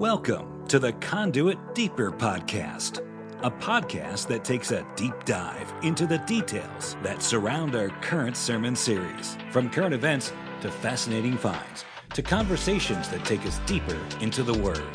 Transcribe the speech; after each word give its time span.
Welcome 0.00 0.66
to 0.68 0.78
the 0.78 0.94
Conduit 0.94 1.58
Deeper 1.74 2.10
Podcast, 2.10 3.06
a 3.42 3.50
podcast 3.50 4.28
that 4.28 4.46
takes 4.46 4.70
a 4.70 4.86
deep 4.96 5.12
dive 5.26 5.70
into 5.82 6.06
the 6.06 6.16
details 6.20 6.96
that 7.02 7.20
surround 7.20 7.74
our 7.74 7.90
current 8.00 8.34
sermon 8.34 8.74
series, 8.74 9.36
from 9.50 9.68
current 9.68 9.92
events 9.92 10.32
to 10.62 10.70
fascinating 10.70 11.36
finds 11.36 11.84
to 12.14 12.22
conversations 12.22 13.10
that 13.10 13.26
take 13.26 13.44
us 13.44 13.58
deeper 13.66 13.98
into 14.22 14.42
the 14.42 14.54
Word. 14.54 14.88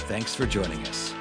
Thanks 0.00 0.34
for 0.34 0.44
joining 0.44 0.86
us. 0.88 1.14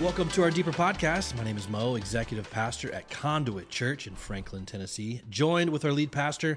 Welcome 0.00 0.28
to 0.28 0.44
our 0.44 0.50
Deeper 0.52 0.70
Podcast. 0.70 1.36
My 1.36 1.42
name 1.42 1.56
is 1.56 1.68
Mo, 1.68 1.96
Executive 1.96 2.48
Pastor 2.52 2.94
at 2.94 3.10
Conduit 3.10 3.68
Church 3.68 4.06
in 4.06 4.14
Franklin, 4.14 4.64
Tennessee, 4.64 5.22
joined 5.28 5.70
with 5.70 5.84
our 5.84 5.92
lead 5.92 6.12
pastor, 6.12 6.56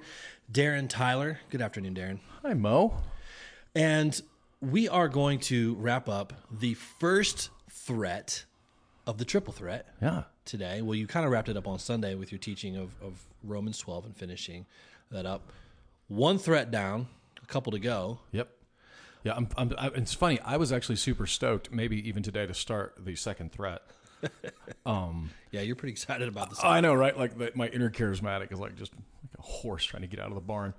Darren 0.51 0.87
Tyler. 0.87 1.39
Good 1.49 1.63
afternoon, 1.63 1.95
Darren. 1.95 2.19
Hi, 2.43 2.53
Mo. 2.53 3.01
And 3.75 4.19
we 4.61 4.87
are 4.87 5.07
going 5.09 5.39
to 5.41 5.75
wrap 5.75 6.07
up 6.09 6.33
the 6.51 6.73
first 6.75 7.49
threat 7.69 8.45
of 9.05 9.17
the 9.17 9.25
triple 9.25 9.53
threat 9.53 9.87
Yeah. 10.01 10.23
today. 10.45 10.81
Well, 10.81 10.95
you 10.95 11.07
kind 11.07 11.25
of 11.25 11.31
wrapped 11.31 11.49
it 11.49 11.57
up 11.57 11.67
on 11.67 11.77
Sunday 11.79 12.15
with 12.15 12.31
your 12.31 12.39
teaching 12.39 12.75
of, 12.77 12.95
of 13.01 13.23
Romans 13.43 13.77
12 13.77 14.05
and 14.05 14.15
finishing 14.17 14.65
that 15.11 15.25
up. 15.25 15.51
One 16.07 16.37
threat 16.37 16.71
down, 16.71 17.07
a 17.41 17.45
couple 17.45 17.71
to 17.73 17.79
go. 17.79 18.19
Yep. 18.31 18.49
Yeah, 19.23 19.33
I'm, 19.35 19.47
I'm, 19.57 19.73
I, 19.77 19.87
it's 19.95 20.13
funny. 20.13 20.39
I 20.41 20.57
was 20.57 20.71
actually 20.71 20.97
super 20.97 21.25
stoked, 21.27 21.71
maybe 21.71 22.07
even 22.07 22.21
today, 22.23 22.45
to 22.45 22.53
start 22.53 22.95
the 23.03 23.15
second 23.15 23.51
threat. 23.51 23.81
Um, 24.87 25.31
Yeah, 25.51 25.61
you're 25.61 25.75
pretty 25.75 25.93
excited 25.93 26.27
about 26.27 26.49
this. 26.51 26.59
I 26.63 26.79
know, 26.79 26.93
right? 26.93 27.17
Like 27.17 27.37
the, 27.37 27.51
my 27.55 27.67
inner 27.69 27.89
charismatic 27.89 28.51
is 28.51 28.59
like 28.59 28.75
just 28.75 28.93
like 28.93 29.03
a 29.37 29.41
horse 29.41 29.83
trying 29.83 30.01
to 30.01 30.07
get 30.07 30.19
out 30.19 30.27
of 30.29 30.35
the 30.35 30.41
barn. 30.41 30.75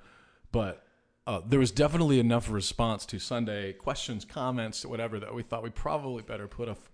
But 0.52 0.84
uh, 1.26 1.40
there 1.46 1.58
was 1.58 1.70
definitely 1.70 2.20
enough 2.20 2.50
response 2.50 3.04
to 3.06 3.18
Sunday 3.18 3.72
questions, 3.72 4.24
comments, 4.24 4.84
whatever 4.86 5.18
that 5.20 5.34
we 5.34 5.42
thought 5.42 5.62
we 5.62 5.70
probably 5.70 6.22
better 6.22 6.46
put 6.46 6.68
a, 6.68 6.72
f- 6.72 6.90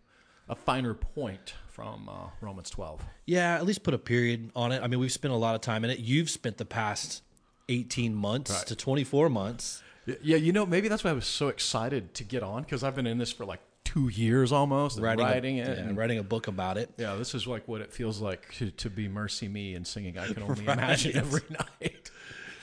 a 0.49 0.55
finer 0.55 0.95
point 0.95 1.55
from 1.69 2.09
uh, 2.09 2.29
Romans 2.41 2.71
12. 2.71 3.03
Yeah, 3.27 3.55
at 3.57 3.65
least 3.67 3.83
put 3.83 3.95
a 3.95 3.99
period 3.99 4.51
on 4.57 4.73
it. 4.73 4.83
I 4.83 4.87
mean, 4.87 5.01
we've 5.01 5.13
spent 5.13 5.33
a 5.33 5.37
lot 5.37 5.55
of 5.55 5.61
time 5.61 5.85
in 5.85 5.91
it. 5.91 5.99
You've 5.99 6.31
spent 6.31 6.57
the 6.59 6.65
past 6.65 7.23
18 7.69 8.15
months 8.15 8.51
Right. 8.51 8.67
to 8.67 8.77
24 8.77 9.29
months. 9.31 9.83
Yeah, 10.23 10.37
you 10.37 10.53
know, 10.53 10.67
maybe 10.67 10.89
that's 10.89 11.05
why 11.05 11.11
I 11.11 11.15
was 11.15 11.27
so 11.27 11.49
excited 11.49 12.13
to 12.15 12.25
get 12.25 12.43
on 12.43 12.63
because 12.63 12.83
I've 12.83 12.97
been 12.97 13.07
in 13.07 13.19
this 13.19 13.31
for 13.33 13.45
like 13.45 13.61
two 13.85 14.09
years 14.09 14.51
almost, 14.51 14.97
and 14.97 15.05
writing, 15.05 15.61
a, 15.61 15.63
it. 15.63 15.79
yeah, 15.79 15.85
and 15.85 15.97
writing 15.97 16.19
a 16.19 16.23
book 16.25 16.49
about 16.49 16.77
it. 16.79 16.91
Yeah, 16.99 17.15
this 17.15 17.35
is 17.35 17.47
like 17.47 17.69
what 17.69 17.81
it 17.81 17.93
feels 17.93 18.21
like 18.21 18.53
to, 18.55 18.71
to 18.73 18.91
be 18.91 19.07
Mercy 19.09 19.47
Me 19.49 19.75
and 19.75 19.87
singing 19.87 20.19
I 20.19 20.27
Can 20.33 20.43
Only 20.43 20.65
Right. 20.67 20.77
Imagine 20.79 21.17
every 21.17 21.43
night. 21.51 22.11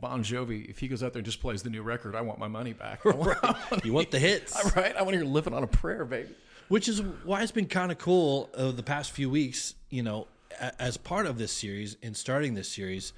Bon 0.00 0.22
Jovi, 0.22 0.68
if 0.68 0.78
he 0.78 0.88
goes 0.88 1.02
out 1.02 1.12
there 1.12 1.20
and 1.20 1.26
just 1.26 1.40
plays 1.40 1.62
the 1.62 1.70
new 1.70 1.82
record, 1.82 2.14
I 2.14 2.20
want 2.20 2.38
my 2.38 2.48
money 2.48 2.72
back. 2.72 3.04
Want, 3.04 3.38
You 3.84 3.92
want 3.92 4.10
the 4.10 4.18
hits, 4.18 4.54
right? 4.76 4.94
I 4.96 5.02
want 5.02 5.14
to 5.14 5.18
hear 5.18 5.26
living 5.26 5.54
on 5.54 5.62
a 5.62 5.66
prayer, 5.66 6.04
baby. 6.04 6.28
which 6.68 6.88
is 6.88 7.00
why 7.24 7.42
it's 7.42 7.52
been 7.52 7.66
kind 7.66 7.90
of 7.90 7.98
cool 7.98 8.50
uh, 8.54 8.70
the 8.72 8.82
past 8.82 9.10
few 9.12 9.30
weeks. 9.30 9.74
You 9.90 10.02
know, 10.02 10.26
a- 10.60 10.80
as 10.82 10.96
part 10.96 11.26
of 11.26 11.38
this 11.38 11.52
series 11.52 11.96
and 12.02 12.14
starting 12.16 12.54
this 12.54 12.68
series, 12.68 13.12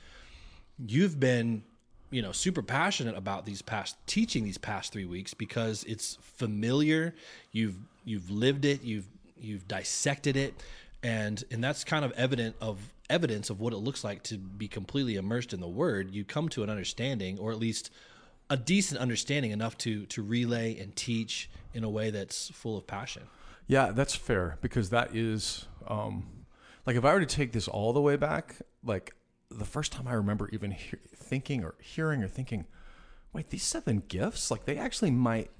you've 0.78 1.18
been 1.18 1.62
you 2.10 2.22
know 2.22 2.30
super 2.32 2.62
passionate 2.62 3.16
about 3.16 3.44
these 3.46 3.62
past 3.62 3.96
teaching 4.06 4.44
these 4.44 4.58
past 4.58 4.92
three 4.92 5.04
weeks 5.06 5.34
because 5.34 5.82
it's 5.84 6.18
familiar 6.20 7.12
you've 7.50 7.74
you've 8.04 8.30
lived 8.30 8.64
it 8.64 8.84
you've 8.84 9.08
you've 9.46 9.66
dissected 9.68 10.36
it 10.36 10.54
and 11.02 11.44
and 11.50 11.62
that's 11.62 11.84
kind 11.84 12.04
of 12.04 12.12
evident 12.12 12.56
of 12.60 12.92
evidence 13.08 13.50
of 13.50 13.60
what 13.60 13.72
it 13.72 13.76
looks 13.76 14.02
like 14.02 14.22
to 14.24 14.36
be 14.36 14.66
completely 14.68 15.14
immersed 15.14 15.52
in 15.52 15.60
the 15.60 15.68
word. 15.68 16.10
You 16.10 16.24
come 16.24 16.48
to 16.50 16.62
an 16.62 16.70
understanding 16.70 17.38
or 17.38 17.52
at 17.52 17.58
least 17.58 17.90
a 18.50 18.56
decent 18.56 19.00
understanding 19.00 19.52
enough 19.52 19.78
to 19.78 20.06
to 20.06 20.22
relay 20.22 20.78
and 20.78 20.94
teach 20.96 21.48
in 21.72 21.84
a 21.84 21.88
way 21.88 22.10
that's 22.10 22.50
full 22.50 22.76
of 22.76 22.86
passion. 22.86 23.22
Yeah, 23.66 23.92
that's 23.92 24.14
fair 24.14 24.58
because 24.60 24.90
that 24.90 25.14
is 25.14 25.66
um, 25.86 26.26
like 26.86 26.96
if 26.96 27.04
I 27.04 27.12
were 27.12 27.20
to 27.20 27.26
take 27.26 27.52
this 27.52 27.68
all 27.68 27.92
the 27.92 28.00
way 28.00 28.16
back, 28.16 28.56
like 28.84 29.14
the 29.50 29.64
first 29.64 29.92
time 29.92 30.08
I 30.08 30.14
remember 30.14 30.48
even 30.52 30.72
he- 30.72 30.96
thinking 31.14 31.64
or 31.64 31.74
hearing 31.80 32.22
or 32.22 32.28
thinking, 32.28 32.66
wait, 33.32 33.50
these 33.50 33.62
seven 33.62 34.02
gifts, 34.08 34.50
like 34.50 34.64
they 34.64 34.76
actually 34.76 35.10
might 35.10 35.50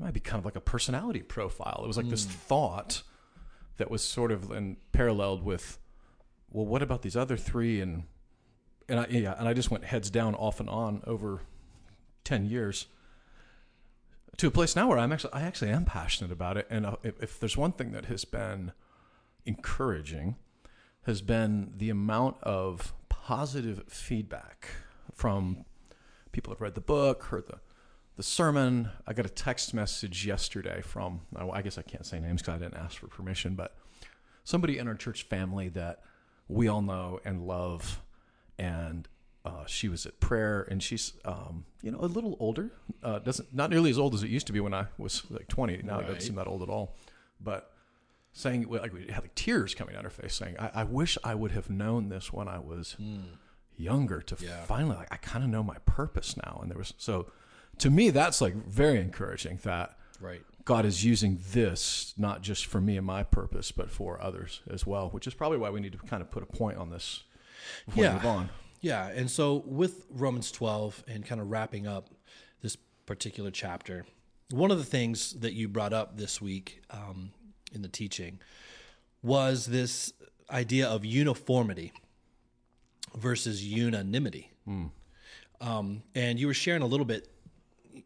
might 0.00 0.14
be 0.14 0.20
kind 0.20 0.38
of 0.38 0.44
like 0.44 0.56
a 0.56 0.60
personality 0.60 1.20
profile. 1.20 1.80
It 1.84 1.86
was 1.86 1.96
like 1.96 2.08
this 2.08 2.24
thought 2.24 3.02
that 3.78 3.90
was 3.90 4.02
sort 4.02 4.32
of 4.32 4.50
in 4.50 4.76
paralleled 4.92 5.42
with, 5.44 5.78
well, 6.50 6.66
what 6.66 6.82
about 6.82 7.02
these 7.02 7.16
other 7.16 7.36
three? 7.36 7.80
And 7.80 8.04
and 8.88 9.00
I 9.00 9.06
yeah, 9.08 9.34
and 9.38 9.48
I 9.48 9.54
just 9.54 9.70
went 9.70 9.84
heads 9.84 10.10
down 10.10 10.34
off 10.34 10.60
and 10.60 10.68
on 10.68 11.02
over 11.06 11.40
ten 12.24 12.46
years 12.46 12.86
to 14.36 14.46
a 14.46 14.50
place 14.50 14.76
now 14.76 14.88
where 14.88 14.98
I'm 14.98 15.12
actually 15.12 15.32
I 15.32 15.42
actually 15.42 15.70
am 15.70 15.84
passionate 15.84 16.32
about 16.32 16.56
it. 16.56 16.66
And 16.70 16.86
uh, 16.86 16.96
if, 17.02 17.22
if 17.22 17.40
there's 17.40 17.56
one 17.56 17.72
thing 17.72 17.92
that 17.92 18.06
has 18.06 18.24
been 18.24 18.72
encouraging, 19.44 20.36
has 21.02 21.22
been 21.22 21.72
the 21.76 21.90
amount 21.90 22.36
of 22.42 22.92
positive 23.08 23.84
feedback 23.88 24.68
from 25.14 25.64
people 26.32 26.52
who've 26.52 26.60
read 26.60 26.74
the 26.74 26.80
book, 26.80 27.24
heard 27.24 27.46
the 27.46 27.58
the 28.16 28.22
sermon. 28.22 28.90
I 29.06 29.12
got 29.12 29.26
a 29.26 29.30
text 29.30 29.74
message 29.74 30.26
yesterday 30.26 30.80
from 30.80 31.20
I 31.52 31.62
guess 31.62 31.78
I 31.78 31.82
can't 31.82 32.04
say 32.06 32.18
names 32.20 32.42
because 32.42 32.54
I 32.54 32.58
didn't 32.58 32.76
ask 32.78 32.98
for 32.98 33.06
permission, 33.08 33.54
but 33.54 33.76
somebody 34.44 34.78
in 34.78 34.88
our 34.88 34.94
church 34.94 35.24
family 35.24 35.68
that 35.70 36.02
we 36.48 36.68
all 36.68 36.82
know 36.82 37.20
and 37.24 37.46
love, 37.46 38.00
and 38.58 39.08
uh, 39.44 39.64
she 39.66 39.88
was 39.88 40.06
at 40.06 40.18
prayer, 40.20 40.62
and 40.70 40.82
she's 40.82 41.12
um, 41.24 41.64
you 41.82 41.90
know 41.90 41.98
a 42.00 42.06
little 42.06 42.36
older, 42.40 42.70
uh, 43.02 43.18
doesn't 43.20 43.54
not 43.54 43.70
nearly 43.70 43.90
as 43.90 43.98
old 43.98 44.14
as 44.14 44.22
it 44.22 44.30
used 44.30 44.46
to 44.46 44.52
be 44.52 44.60
when 44.60 44.74
I 44.74 44.86
was 44.98 45.22
like 45.30 45.48
twenty. 45.48 45.80
Now 45.82 45.98
it 46.00 46.02
doesn't 46.06 46.22
seem 46.22 46.34
that 46.36 46.46
old 46.46 46.62
at 46.62 46.68
all, 46.68 46.96
but 47.40 47.72
saying 48.32 48.66
like 48.68 48.92
we 48.92 49.06
had 49.10 49.22
like 49.22 49.34
tears 49.34 49.74
coming 49.74 49.94
down 49.94 50.04
her 50.04 50.10
face, 50.10 50.34
saying, 50.34 50.56
"I, 50.58 50.70
I 50.74 50.84
wish 50.84 51.16
I 51.22 51.34
would 51.34 51.52
have 51.52 51.68
known 51.70 52.08
this 52.08 52.32
when 52.32 52.48
I 52.48 52.58
was 52.58 52.96
younger 53.76 54.20
to 54.22 54.36
Yeah. 54.42 54.64
finally 54.64 54.96
like 54.96 55.12
I 55.12 55.16
kind 55.16 55.44
of 55.44 55.50
know 55.50 55.62
my 55.62 55.76
purpose 55.84 56.36
now." 56.36 56.58
And 56.62 56.70
there 56.70 56.78
was 56.78 56.94
so 56.96 57.30
to 57.78 57.90
me 57.90 58.10
that's 58.10 58.40
like 58.40 58.54
very 58.66 58.98
encouraging 59.00 59.58
that 59.64 59.96
right 60.20 60.42
God 60.64 60.84
is 60.84 61.04
using 61.04 61.38
this 61.52 62.12
not 62.18 62.42
just 62.42 62.66
for 62.66 62.80
me 62.80 62.96
and 62.96 63.06
my 63.06 63.22
purpose, 63.22 63.70
but 63.70 63.88
for 63.88 64.20
others 64.20 64.62
as 64.68 64.84
well, 64.84 65.10
which 65.10 65.28
is 65.28 65.34
probably 65.34 65.58
why 65.58 65.70
we 65.70 65.78
need 65.80 65.92
to 65.92 65.98
kind 65.98 66.20
of 66.20 66.28
put 66.30 66.42
a 66.42 66.46
point 66.46 66.76
on 66.76 66.90
this 66.90 67.22
before 67.86 68.02
Yeah. 68.02 68.10
we 68.10 68.16
move 68.16 68.26
on. 68.26 68.48
Yeah, 68.80 69.06
and 69.08 69.30
so 69.30 69.62
with 69.64 70.06
Romans 70.10 70.50
12 70.50 71.04
and 71.06 71.24
kind 71.24 71.40
of 71.40 71.50
wrapping 71.52 71.86
up 71.86 72.10
this 72.62 72.76
particular 73.06 73.52
chapter, 73.52 74.06
one 74.50 74.72
of 74.72 74.78
the 74.78 74.84
things 74.84 75.34
that 75.40 75.52
you 75.54 75.68
brought 75.68 75.92
up 75.92 76.16
this 76.18 76.40
week 76.42 76.82
um, 76.90 77.30
in 77.72 77.82
the 77.82 77.88
teaching 77.88 78.40
was 79.22 79.66
this 79.66 80.12
idea 80.50 80.88
of 80.88 81.04
uniformity 81.04 81.92
versus 83.16 83.64
unanimity. 83.64 84.50
Um, 85.60 86.02
and 86.14 86.38
you 86.40 86.48
were 86.48 86.54
sharing 86.54 86.82
a 86.82 86.86
little 86.86 87.06
bit 87.06 87.28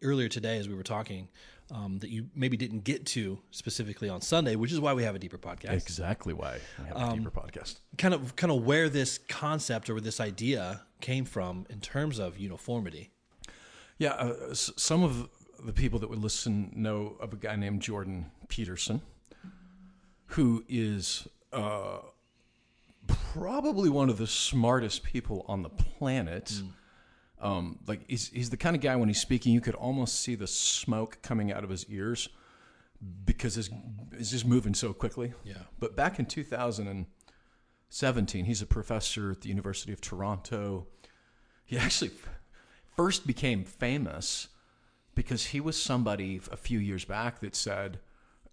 earlier 0.02 0.28
today 0.28 0.58
as 0.58 0.68
we 0.68 0.74
were 0.74 0.82
talking 0.82 1.28
um, 1.72 1.98
that 2.00 2.10
you 2.10 2.26
maybe 2.34 2.56
didn't 2.56 2.82
get 2.84 3.06
to 3.06 3.38
specifically 3.52 4.08
on 4.08 4.20
Sunday, 4.20 4.56
which 4.56 4.72
is 4.72 4.80
why 4.80 4.92
we 4.92 5.04
have 5.04 5.14
a 5.14 5.18
deeper 5.18 5.38
podcast 5.38 5.72
Exactly 5.72 6.32
why 6.34 6.58
we 6.78 6.84
have 6.86 6.96
a 6.96 7.00
Um, 7.00 7.18
deeper 7.18 7.30
podcast. 7.30 7.76
kind 7.98 8.12
of 8.14 8.34
kind 8.36 8.52
of 8.52 8.64
where 8.64 8.88
this 8.88 9.18
concept 9.28 9.88
or 9.88 9.94
where 9.94 10.00
this 10.00 10.18
idea 10.20 10.82
came 11.00 11.24
from 11.24 11.66
in 11.70 11.80
terms 11.80 12.18
of 12.18 12.38
uniformity. 12.38 13.10
Yeah, 13.98 14.12
uh, 14.14 14.48
s- 14.50 14.72
some 14.76 15.02
of 15.02 15.28
the 15.64 15.72
people 15.72 15.98
that 16.00 16.08
would 16.10 16.18
listen 16.18 16.72
know 16.74 17.16
of 17.20 17.32
a 17.32 17.36
guy 17.36 17.54
named 17.54 17.82
Jordan 17.82 18.30
Peterson, 18.48 19.02
who 20.28 20.64
is 20.68 21.28
uh, 21.52 21.98
probably 23.06 23.88
one 23.88 24.08
of 24.10 24.18
the 24.18 24.26
smartest 24.26 25.02
people 25.02 25.44
on 25.48 25.62
the 25.62 25.68
planet. 25.70 26.52
Um, 27.40 27.78
like 27.86 28.00
he's 28.06 28.28
he's 28.28 28.50
the 28.50 28.56
kind 28.56 28.76
of 28.76 28.82
guy 28.82 28.94
when 28.96 29.08
he's 29.08 29.20
speaking, 29.20 29.52
you 29.52 29.60
could 29.60 29.74
almost 29.74 30.20
see 30.20 30.34
the 30.34 30.46
smoke 30.46 31.18
coming 31.22 31.52
out 31.52 31.64
of 31.64 31.70
his 31.70 31.86
ears 31.86 32.28
because 33.24 33.54
his 33.54 33.70
is 34.12 34.30
just 34.30 34.46
moving 34.46 34.74
so 34.74 34.92
quickly. 34.92 35.32
Yeah. 35.44 35.54
But 35.78 35.96
back 35.96 36.18
in 36.18 36.26
2017, 36.26 38.44
he's 38.44 38.60
a 38.60 38.66
professor 38.66 39.30
at 39.30 39.40
the 39.40 39.48
University 39.48 39.92
of 39.92 40.02
Toronto. 40.02 40.86
He 41.64 41.78
actually 41.78 42.10
first 42.96 43.26
became 43.26 43.64
famous 43.64 44.48
because 45.14 45.46
he 45.46 45.60
was 45.60 45.82
somebody 45.82 46.40
a 46.52 46.56
few 46.56 46.78
years 46.78 47.06
back 47.06 47.40
that 47.40 47.56
said, 47.56 48.00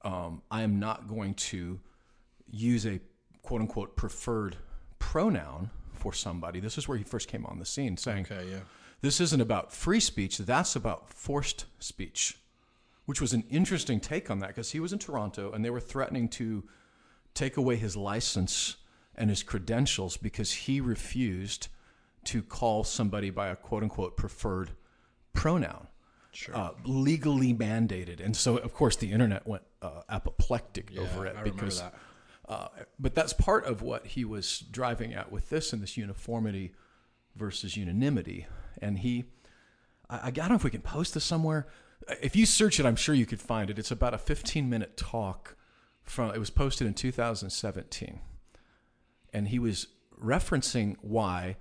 um, 0.03 0.41
"I 0.49 0.61
am 0.61 0.79
not 0.79 1.07
going 1.07 1.33
to 1.33 1.81
use 2.49 2.85
a 2.85 3.01
quote 3.41 3.59
unquote 3.61 3.97
preferred 3.97 4.55
pronoun 4.99 5.71
for 5.97 6.13
somebody." 6.13 6.59
This 6.59 6.77
is 6.77 6.87
where 6.87 6.97
he 6.97 7.03
first 7.03 7.27
came 7.27 7.45
on 7.45 7.59
the 7.59 7.65
scene, 7.65 7.97
saying, 7.97 8.27
Okay, 8.31 8.47
yeah. 8.49 8.59
this 9.01 9.19
isn't 9.21 9.41
about 9.41 9.73
free 9.73 9.99
speech, 9.99 10.37
that's 10.37 10.75
about 10.75 11.09
forced 11.09 11.65
speech, 11.79 12.37
which 13.05 13.19
was 13.21 13.33
an 13.33 13.43
interesting 13.49 13.99
take 13.99 14.29
on 14.31 14.39
that 14.39 14.47
because 14.47 14.71
he 14.71 14.79
was 14.79 14.93
in 14.93 14.99
Toronto 14.99 15.51
and 15.51 15.63
they 15.65 15.69
were 15.69 15.79
threatening 15.79 16.27
to 16.29 16.63
take 17.33 17.57
away 17.57 17.75
his 17.75 17.95
license 17.95 18.77
and 19.15 19.29
his 19.29 19.43
credentials 19.43 20.17
because 20.17 20.51
he 20.51 20.79
refused 20.81 21.67
to 22.25 22.41
call 22.41 22.83
somebody 22.83 23.29
by 23.29 23.47
a 23.47 23.55
quote 23.55 23.83
unquote 23.83 24.17
preferred 24.17 24.71
pronoun. 25.33 25.87
Sure. 26.31 26.55
Uh, 26.55 26.69
legally 26.83 27.53
mandated. 27.53 28.23
And 28.23 28.35
so, 28.35 28.57
of 28.57 28.73
course, 28.73 28.95
the 28.95 29.11
internet 29.11 29.47
went 29.47 29.63
uh, 29.81 30.01
apoplectic 30.09 30.91
Yeah, 30.91 31.01
over 31.01 31.25
it 31.25 31.35
I 31.35 31.41
because 31.43 31.81
that. 31.81 31.95
Uh, 32.47 32.67
but 32.97 33.13
that's 33.13 33.33
part 33.33 33.65
of 33.65 33.81
what 33.81 34.07
he 34.07 34.23
was 34.23 34.59
driving 34.59 35.13
at 35.13 35.31
with 35.31 35.49
this 35.49 35.73
and 35.73 35.81
this 35.81 35.97
uniformity 35.97 36.73
versus 37.35 37.75
unanimity. 37.75 38.47
And 38.81 38.99
he, 38.99 39.25
I, 40.09 40.27
I 40.27 40.31
don't 40.31 40.49
know 40.49 40.55
if 40.55 40.63
we 40.63 40.69
can 40.69 40.81
post 40.81 41.13
this 41.13 41.25
somewhere. 41.25 41.67
If 42.21 42.35
you 42.35 42.45
search 42.45 42.79
it, 42.79 42.85
I'm 42.85 42.95
sure 42.95 43.13
you 43.13 43.25
could 43.25 43.41
find 43.41 43.69
it. 43.69 43.77
It's 43.77 43.91
about 43.91 44.13
a 44.13 44.17
15 44.17 44.69
minute 44.69 44.95
talk 44.95 45.55
from. 46.03 46.33
It 46.33 46.39
was 46.39 46.49
posted 46.49 46.87
in 46.87 46.93
2017, 46.93 48.19
and 49.33 49.47
he 49.49 49.59
was 49.59 49.87
referencing 50.23 50.95
why 51.01 51.57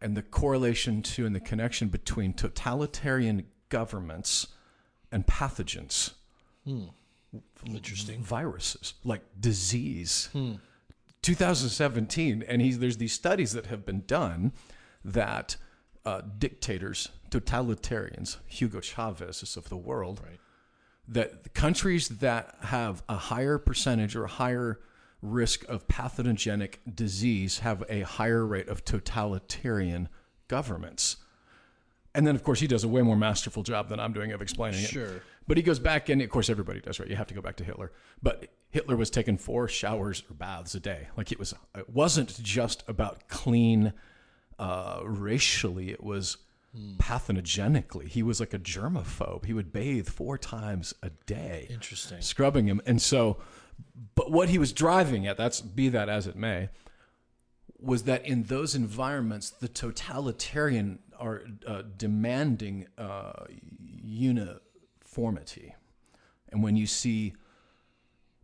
and 0.00 0.16
the 0.16 0.22
correlation 0.22 1.02
to 1.02 1.26
and 1.26 1.34
the 1.34 1.40
connection 1.40 1.88
between 1.88 2.32
totalitarian 2.32 3.46
governments 3.68 4.48
and 5.12 5.26
pathogens 5.26 6.14
Interesting. 7.66 8.22
viruses 8.22 8.94
like 9.04 9.22
disease 9.38 10.28
2017 11.22 12.42
and 12.48 12.62
he's 12.62 12.78
there's 12.78 12.96
these 12.96 13.12
studies 13.12 13.52
that 13.52 13.66
have 13.66 13.84
been 13.84 14.02
done 14.06 14.52
that 15.04 15.56
uh, 16.04 16.22
dictators 16.38 17.08
totalitarians 17.30 18.38
hugo 18.46 18.80
chavez 18.80 19.42
is 19.42 19.56
of 19.56 19.68
the 19.68 19.76
world 19.76 20.20
Right. 20.26 20.40
that 21.08 21.52
countries 21.54 22.08
that 22.08 22.56
have 22.62 23.02
a 23.08 23.16
higher 23.16 23.58
percentage 23.58 24.16
or 24.16 24.24
a 24.24 24.28
higher 24.28 24.80
risk 25.22 25.64
of 25.68 25.86
pathogenic 25.86 26.80
disease 26.94 27.58
have 27.58 27.84
a 27.90 28.00
higher 28.00 28.46
rate 28.46 28.68
of 28.68 28.84
totalitarian 28.84 30.08
governments 30.48 31.16
and 32.14 32.26
then 32.26 32.34
of 32.34 32.42
course 32.42 32.60
he 32.60 32.66
does 32.66 32.84
a 32.84 32.88
way 32.88 33.02
more 33.02 33.16
masterful 33.16 33.62
job 33.62 33.88
than 33.88 34.00
i'm 34.00 34.12
doing 34.12 34.32
of 34.32 34.42
explaining 34.42 34.80
it 34.82 34.88
Sure. 34.90 35.22
but 35.46 35.56
he 35.56 35.62
goes 35.62 35.78
back, 35.78 36.08
and 36.08 36.20
of 36.22 36.30
course, 36.30 36.48
everybody 36.50 36.80
does, 36.80 37.00
right? 37.00 37.08
You 37.08 37.16
have 37.16 37.26
to 37.28 37.34
go 37.34 37.40
back 37.40 37.56
to 37.56 37.64
Hitler. 37.64 37.90
But 38.22 38.48
Hitler 38.70 38.94
was 38.96 39.10
taking 39.10 39.36
four 39.36 39.66
showers 39.68 40.22
or 40.30 40.34
baths 40.34 40.74
a 40.76 40.80
day. 40.80 41.08
Like 41.16 41.32
it 41.32 41.38
was, 41.40 41.54
it 41.76 41.88
wasn't 41.90 42.40
just 42.42 42.84
about 42.88 43.26
clean 43.28 43.92
uh, 44.60 45.00
racially, 45.04 45.90
it 45.90 46.04
was 46.04 46.36
pathogenically. 46.98 48.06
He 48.06 48.22
was 48.22 48.38
like 48.40 48.54
a 48.54 48.58
germaphobe. 48.58 49.44
He 49.44 49.52
would 49.52 49.72
bathe 49.72 50.08
four 50.08 50.38
times 50.38 50.94
a 51.02 51.10
day, 51.26 51.66
Interesting. 51.70 52.20
scrubbing 52.20 52.66
him. 52.66 52.80
And 52.86 53.02
so, 53.02 53.38
but 54.14 54.30
what 54.30 54.48
he 54.50 54.58
was 54.58 54.72
driving 54.72 55.26
at, 55.26 55.36
that's 55.36 55.60
be 55.60 55.88
that 55.88 56.08
as 56.08 56.26
it 56.26 56.36
may, 56.36 56.68
was 57.82 58.04
that 58.04 58.26
in 58.26 58.44
those 58.44 58.74
environments, 58.74 59.50
the 59.50 59.68
totalitarian 59.68 60.98
are 61.18 61.42
uh, 61.66 61.82
demanding 61.96 62.86
uh, 62.98 63.44
uniformity. 64.02 65.74
And 66.50 66.62
when 66.62 66.76
you 66.76 66.86
see 66.86 67.34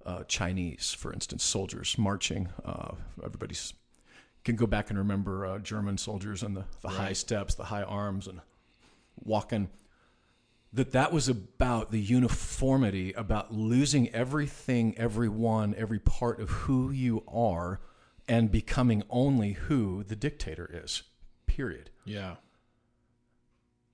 uh, 0.04 0.22
Chinese, 0.24 0.94
for 0.96 1.12
instance, 1.12 1.42
soldiers 1.44 1.96
marching, 1.98 2.48
uh, 2.64 2.92
everybody's 3.24 3.74
can 4.44 4.54
go 4.54 4.66
back 4.66 4.90
and 4.90 4.98
remember 4.98 5.44
uh, 5.44 5.58
German 5.58 5.98
soldiers 5.98 6.44
and 6.44 6.56
the, 6.56 6.64
the 6.80 6.88
high 6.88 7.12
steps, 7.12 7.56
the 7.56 7.64
high 7.64 7.82
arms, 7.82 8.28
and 8.28 8.40
walking. 9.16 9.68
That 10.72 10.92
that 10.92 11.12
was 11.12 11.28
about 11.28 11.90
the 11.90 12.00
uniformity, 12.00 13.12
about 13.14 13.52
losing 13.52 14.08
everything, 14.10 14.96
everyone, 14.96 15.74
every 15.76 15.98
part 15.98 16.40
of 16.40 16.50
who 16.50 16.92
you 16.92 17.24
are, 17.26 17.80
and 18.28 18.50
becoming 18.50 19.02
only 19.10 19.52
who 19.52 20.02
the 20.04 20.16
dictator 20.16 20.68
is. 20.72 21.02
Period 21.46 21.90
Yeah. 22.04 22.36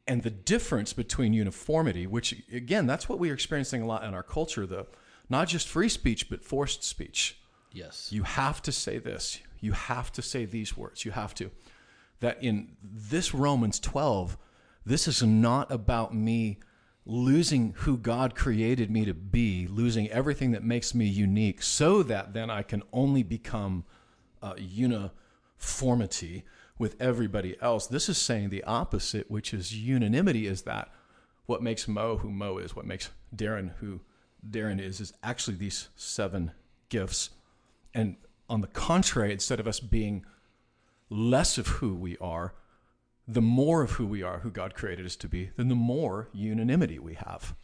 and 0.07 0.23
the 0.23 0.31
difference 0.31 0.93
between 0.93 1.33
uniformity, 1.33 2.07
which 2.07 2.35
again, 2.53 2.87
that's 2.87 3.09
what 3.09 3.19
we 3.21 3.31
are 3.31 3.35
experiencing 3.35 3.83
a 3.83 3.87
lot 3.87 4.03
in 4.05 4.15
our 4.15 4.23
culture, 4.25 4.67
the 4.67 4.87
not 5.29 5.49
just 5.49 5.69
free 5.69 5.89
speech, 5.89 6.29
but 6.29 6.45
forced 6.45 6.83
speech. 6.83 7.39
Yes. 7.73 8.11
You 8.11 8.25
have 8.25 8.61
to 8.63 8.73
say 8.73 8.99
this. 8.99 9.39
You 9.61 9.73
have 9.73 10.11
to 10.13 10.23
say 10.23 10.45
these 10.45 10.77
words. 10.77 11.05
You 11.05 11.13
have 11.13 11.35
to. 11.37 11.51
That 12.21 12.43
in 12.43 12.77
this 12.83 13.33
Romans 13.33 13.79
12, 13.79 14.37
this 14.85 15.07
is 15.07 15.23
not 15.23 15.71
about 15.71 16.15
me 16.15 16.59
losing 17.05 17.73
who 17.79 17.97
God 17.97 18.35
created 18.35 18.91
me 18.91 19.05
to 19.05 19.15
be, 19.15 19.67
losing 19.69 20.09
everything 20.11 20.51
that 20.51 20.63
makes 20.65 20.95
me 20.95 21.07
unique, 21.07 21.63
so 21.63 22.03
that 22.03 22.33
then 22.35 22.51
I 22.51 22.63
can 22.63 22.83
only 22.93 23.23
become 23.23 23.85
uh, 24.43 24.55
uniformity 24.59 26.45
with 26.79 27.01
everybody 27.01 27.57
else. 27.61 27.87
This 27.87 28.09
is 28.09 28.19
saying 28.19 28.51
the 28.51 28.65
opposite, 28.65 29.31
which 29.31 29.55
is 29.55 29.75
unanimity 29.75 30.47
is 30.47 30.63
that 30.63 30.91
what 31.47 31.63
makes 31.63 31.87
Mo 31.87 32.19
who 32.19 32.31
Mo 32.31 32.59
is, 32.59 32.75
what 32.75 32.87
makes 32.87 33.11
Darren 33.35 33.73
who 33.79 34.01
Darren 34.49 34.81
is, 34.81 35.01
is 35.01 35.13
actually 35.23 35.57
these 35.57 35.89
seven 35.97 36.53
gifts. 36.89 37.31
And 37.95 38.17
on 38.49 38.61
the 38.61 38.67
contrary, 38.67 39.33
instead 39.33 39.61
of 39.61 39.67
us 39.67 39.81
being 39.81 40.25
less 41.09 41.59
of 41.59 41.67
who 41.67 41.95
we 41.95 42.17
are, 42.19 42.55
the 43.29 43.41
more 43.41 43.83
of 43.83 43.93
who 43.93 44.07
we 44.07 44.23
are, 44.23 44.41
who 44.41 44.51
God 44.51 44.75
created 44.75 45.07
us 45.07 45.17
to 45.17 45.29
be, 45.29 45.51
then 45.57 45.69
the 45.69 45.75
more 45.75 46.29
unanimity 46.33 46.99
we 46.99 47.15
have 47.15 47.55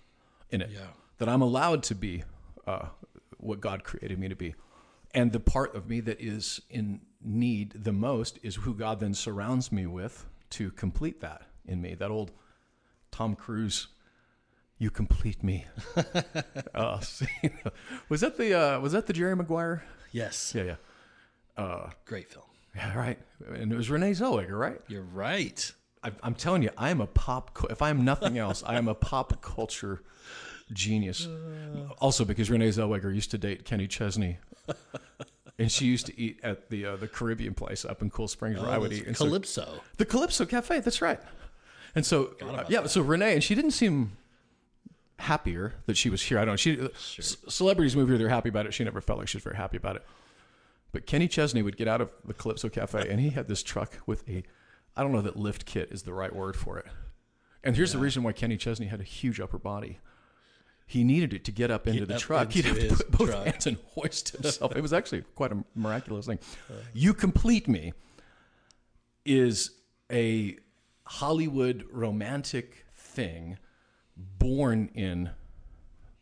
in 0.50 0.62
it. 0.62 0.71
Yeah. 0.73 0.81
That 1.19 1.29
I'm 1.29 1.43
allowed 1.43 1.83
to 1.85 1.95
be 1.95 2.23
uh, 2.67 2.87
what 3.38 3.61
God 3.61 3.83
created 3.83 4.19
me 4.19 4.29
to 4.29 4.37
be. 4.37 4.55
And 5.15 5.33
the 5.33 5.41
part 5.41 5.75
of 5.75 5.88
me 5.88 6.00
that 6.00 6.21
is 6.21 6.61
in 6.71 7.00
need 7.23 7.73
the 7.75 7.93
most 7.93 8.38
is 8.43 8.57
who 8.57 8.75
God 8.75 9.00
then 9.00 9.15
surrounds 9.15 9.73
me 9.73 9.87
with 9.87 10.27
to 10.50 10.71
complete 10.73 11.21
that 11.21 11.43
in 11.67 11.81
me. 11.81 11.95
That 11.95 12.11
old 12.11 12.31
Tom 13.11 13.35
Cruise, 13.35 13.88
you 14.79 14.91
complete 14.91 15.43
me. 15.43 15.67
uh, 16.75 17.00
was 18.09 18.21
that 18.21 18.37
the 18.37 18.55
uh, 18.55 18.81
was 18.81 18.93
that 18.93 19.07
the 19.07 19.12
Jerry 19.12 19.35
Maguire? 19.35 19.83
Yes. 20.12 20.53
Yeah, 20.55 20.77
yeah, 21.57 21.91
Great 22.05 22.31
film. 22.31 22.45
yeah. 22.75 22.97
Right, 22.97 23.19
and 23.53 23.73
it 23.73 23.77
was 23.77 23.91
Renee 23.91 24.12
Zellweger, 24.12 24.59
right? 24.59 24.81
You're 24.88 25.03
right. 25.03 25.73
I, 26.03 26.12
I'm 26.23 26.35
telling 26.35 26.62
you, 26.62 26.71
I 26.79 26.91
am 26.91 27.00
a 27.00 27.07
pop. 27.07 27.67
If 27.71 27.83
I 27.83 27.91
am 27.91 28.05
nothing 28.05 28.38
else, 28.38 28.62
I 28.65 28.77
am 28.77 28.88
a 28.88 28.95
pop 28.95 29.43
culture 29.43 30.03
genius. 30.73 31.27
Also, 32.00 32.25
because 32.25 32.49
Renee 32.49 32.69
Zellweger 32.69 33.12
used 33.12 33.33
to 33.33 33.38
date 33.38 33.65
Kenny 33.65 33.88
Chesney, 33.88 34.38
and 35.59 35.71
she 35.71 35.87
used 35.87 36.07
to 36.07 36.21
eat 36.21 36.41
at 36.43 36.69
the 36.71 36.87
uh, 36.87 36.97
the 36.97 37.09
Caribbean 37.09 37.55
place 37.55 37.85
up 37.85 38.03
in 38.03 38.11
Cool 38.11 38.29
Springs 38.29 38.61
where 38.61 38.71
I 38.71 38.79
would 38.79 38.93
eat. 38.93 39.07
And 39.07 39.17
so- 39.17 39.25
Calypso. 39.27 39.81
the 39.97 40.05
Calypso 40.05 40.45
Cafe. 40.47 40.81
That's 40.81 41.01
right. 41.03 41.21
And 41.95 42.05
so, 42.07 42.35
uh, 42.43 42.65
yeah. 42.69 42.87
So 42.87 43.01
Renee, 43.03 43.35
and 43.35 43.43
she 43.43 43.55
didn't 43.55 43.71
seem 43.73 44.13
happier 45.19 45.75
that 45.87 45.97
she 45.97 46.11
was 46.11 46.23
here. 46.23 46.39
I 46.39 46.45
don't. 46.45 46.53
know. 46.53 46.57
She 46.57 47.23
c- 47.23 47.37
celebrities 47.49 47.97
move 47.97 48.09
here. 48.09 48.19
They're 48.19 48.29
happy 48.29 48.49
about 48.51 48.67
it. 48.67 48.75
She 48.75 48.85
never 48.85 49.01
felt 49.01 49.19
like 49.19 49.29
she 49.29 49.37
was 49.39 49.45
very 49.45 49.57
happy 49.57 49.77
about 49.77 49.97
it. 49.97 50.07
But 50.93 51.07
Kenny 51.07 51.29
Chesney 51.29 51.63
would 51.63 51.77
get 51.77 51.89
out 51.89 52.01
of 52.01 52.11
the 52.25 52.35
Calypso 52.35 52.69
Cafe, 52.69 53.09
and 53.11 53.21
he 53.21 53.31
had 53.31 53.49
this 53.49 53.63
truck 53.63 53.99
with 54.07 54.27
a, 54.29 54.43
I 54.97 55.03
don't 55.03 55.13
know 55.13 55.21
that 55.23 55.37
lift 55.37 55.67
kit 55.67 55.89
is 55.91 56.03
the 56.03 56.13
right 56.15 56.35
word 56.35 56.57
for 56.57 56.79
it. 56.79 56.87
And 57.65 57.77
here's 57.77 57.93
the 57.93 57.99
reason 57.99 58.23
why 58.23 58.33
Kenny 58.33 58.57
Chesney 58.57 58.87
had 58.87 59.01
a 59.01 59.05
huge 59.05 59.41
upper 59.41 59.59
body. 59.59 59.99
He 60.88 61.04
needed 61.04 61.35
it 61.35 61.45
to 61.45 61.52
get 61.52 61.71
up 61.71 61.87
into 61.87 62.00
Get 62.00 62.09
the 62.09 62.14
up 62.14 62.21
truck. 62.21 62.50
He'd 62.52 62.64
have 62.64 62.78
to 62.78 62.95
put 62.97 63.11
both 63.11 63.28
truck. 63.30 63.45
hands 63.45 63.66
and 63.66 63.76
hoist 63.95 64.30
himself. 64.33 64.75
it 64.75 64.80
was 64.80 64.95
actually 64.95 65.23
quite 65.35 65.52
a 65.52 65.62
miraculous 65.75 66.25
thing. 66.26 66.38
You 66.95 67.12
complete 67.12 67.68
me 67.68 67.92
is 69.26 69.73
a 70.11 70.57
Hollywood 71.04 71.85
romantic 71.92 72.87
thing 72.95 73.59
born 74.16 74.90
in 74.95 75.30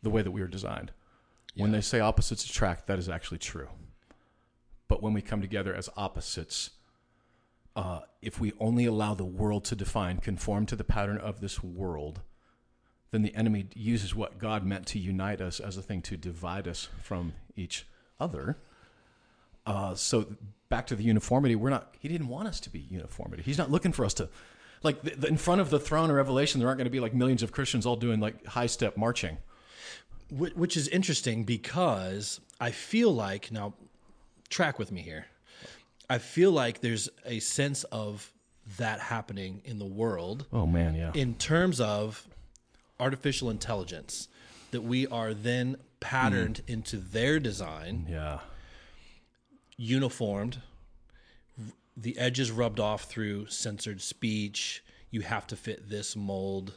the 0.02 0.10
way 0.10 0.22
that 0.22 0.32
we 0.32 0.40
are 0.42 0.48
designed. 0.48 0.90
When 1.54 1.70
they 1.70 1.80
say 1.80 2.00
opposites 2.00 2.44
attract, 2.44 2.88
that 2.88 2.98
is 2.98 3.08
actually 3.08 3.38
true. 3.38 3.68
But 4.88 5.00
when 5.00 5.12
we 5.12 5.22
come 5.22 5.40
together 5.40 5.74
as 5.74 5.88
opposites, 5.96 6.70
uh, 7.76 8.00
if 8.20 8.40
we 8.40 8.52
only 8.58 8.84
allow 8.84 9.14
the 9.14 9.24
world 9.24 9.64
to 9.66 9.76
define, 9.76 10.18
conform 10.18 10.66
to 10.66 10.76
the 10.76 10.84
pattern 10.84 11.18
of 11.18 11.40
this 11.40 11.62
world, 11.62 12.20
then 13.16 13.22
the 13.22 13.34
enemy 13.34 13.66
uses 13.74 14.14
what 14.14 14.38
God 14.38 14.62
meant 14.64 14.86
to 14.88 14.98
unite 14.98 15.40
us 15.40 15.58
as 15.58 15.78
a 15.78 15.82
thing 15.82 16.02
to 16.02 16.18
divide 16.18 16.68
us 16.68 16.88
from 17.02 17.32
each 17.56 17.86
other. 18.20 18.58
Uh, 19.64 19.94
so 19.94 20.26
back 20.68 20.86
to 20.88 20.94
the 20.94 21.02
uniformity, 21.02 21.56
we're 21.56 21.70
not. 21.70 21.94
He 21.98 22.08
didn't 22.08 22.28
want 22.28 22.46
us 22.46 22.60
to 22.60 22.70
be 22.70 22.80
uniformity. 22.80 23.42
He's 23.42 23.56
not 23.56 23.70
looking 23.70 23.92
for 23.92 24.04
us 24.04 24.12
to, 24.14 24.28
like, 24.82 25.00
the, 25.00 25.10
the, 25.16 25.28
in 25.28 25.38
front 25.38 25.62
of 25.62 25.70
the 25.70 25.80
throne 25.80 26.10
of 26.10 26.16
Revelation. 26.16 26.58
There 26.60 26.68
aren't 26.68 26.76
going 26.76 26.84
to 26.84 26.90
be 26.90 27.00
like 27.00 27.14
millions 27.14 27.42
of 27.42 27.52
Christians 27.52 27.86
all 27.86 27.96
doing 27.96 28.20
like 28.20 28.44
high 28.44 28.66
step 28.66 28.98
marching. 28.98 29.38
Wh- 30.28 30.56
Which 30.56 30.76
is 30.76 30.88
interesting 30.88 31.44
because 31.44 32.38
I 32.60 32.70
feel 32.70 33.12
like 33.12 33.50
now, 33.50 33.72
track 34.50 34.78
with 34.78 34.92
me 34.92 35.00
here. 35.00 35.24
I 36.10 36.18
feel 36.18 36.52
like 36.52 36.82
there's 36.82 37.08
a 37.24 37.40
sense 37.40 37.84
of 37.84 38.30
that 38.78 39.00
happening 39.00 39.62
in 39.64 39.78
the 39.78 39.86
world 39.86 40.44
Oh 40.52 40.66
man, 40.66 40.94
yeah, 40.96 41.12
in 41.14 41.34
terms 41.34 41.80
of 41.80 42.26
artificial 42.98 43.50
intelligence 43.50 44.28
that 44.70 44.82
we 44.82 45.06
are 45.06 45.34
then 45.34 45.76
patterned 46.00 46.62
into 46.66 46.96
their 46.96 47.38
design, 47.40 48.06
yeah, 48.08 48.38
uniformed, 49.76 50.60
the 51.96 52.18
edges 52.18 52.50
rubbed 52.50 52.80
off 52.80 53.04
through 53.04 53.46
censored 53.46 54.02
speech. 54.02 54.84
You 55.10 55.22
have 55.22 55.46
to 55.48 55.56
fit 55.56 55.88
this 55.88 56.14
mold. 56.16 56.76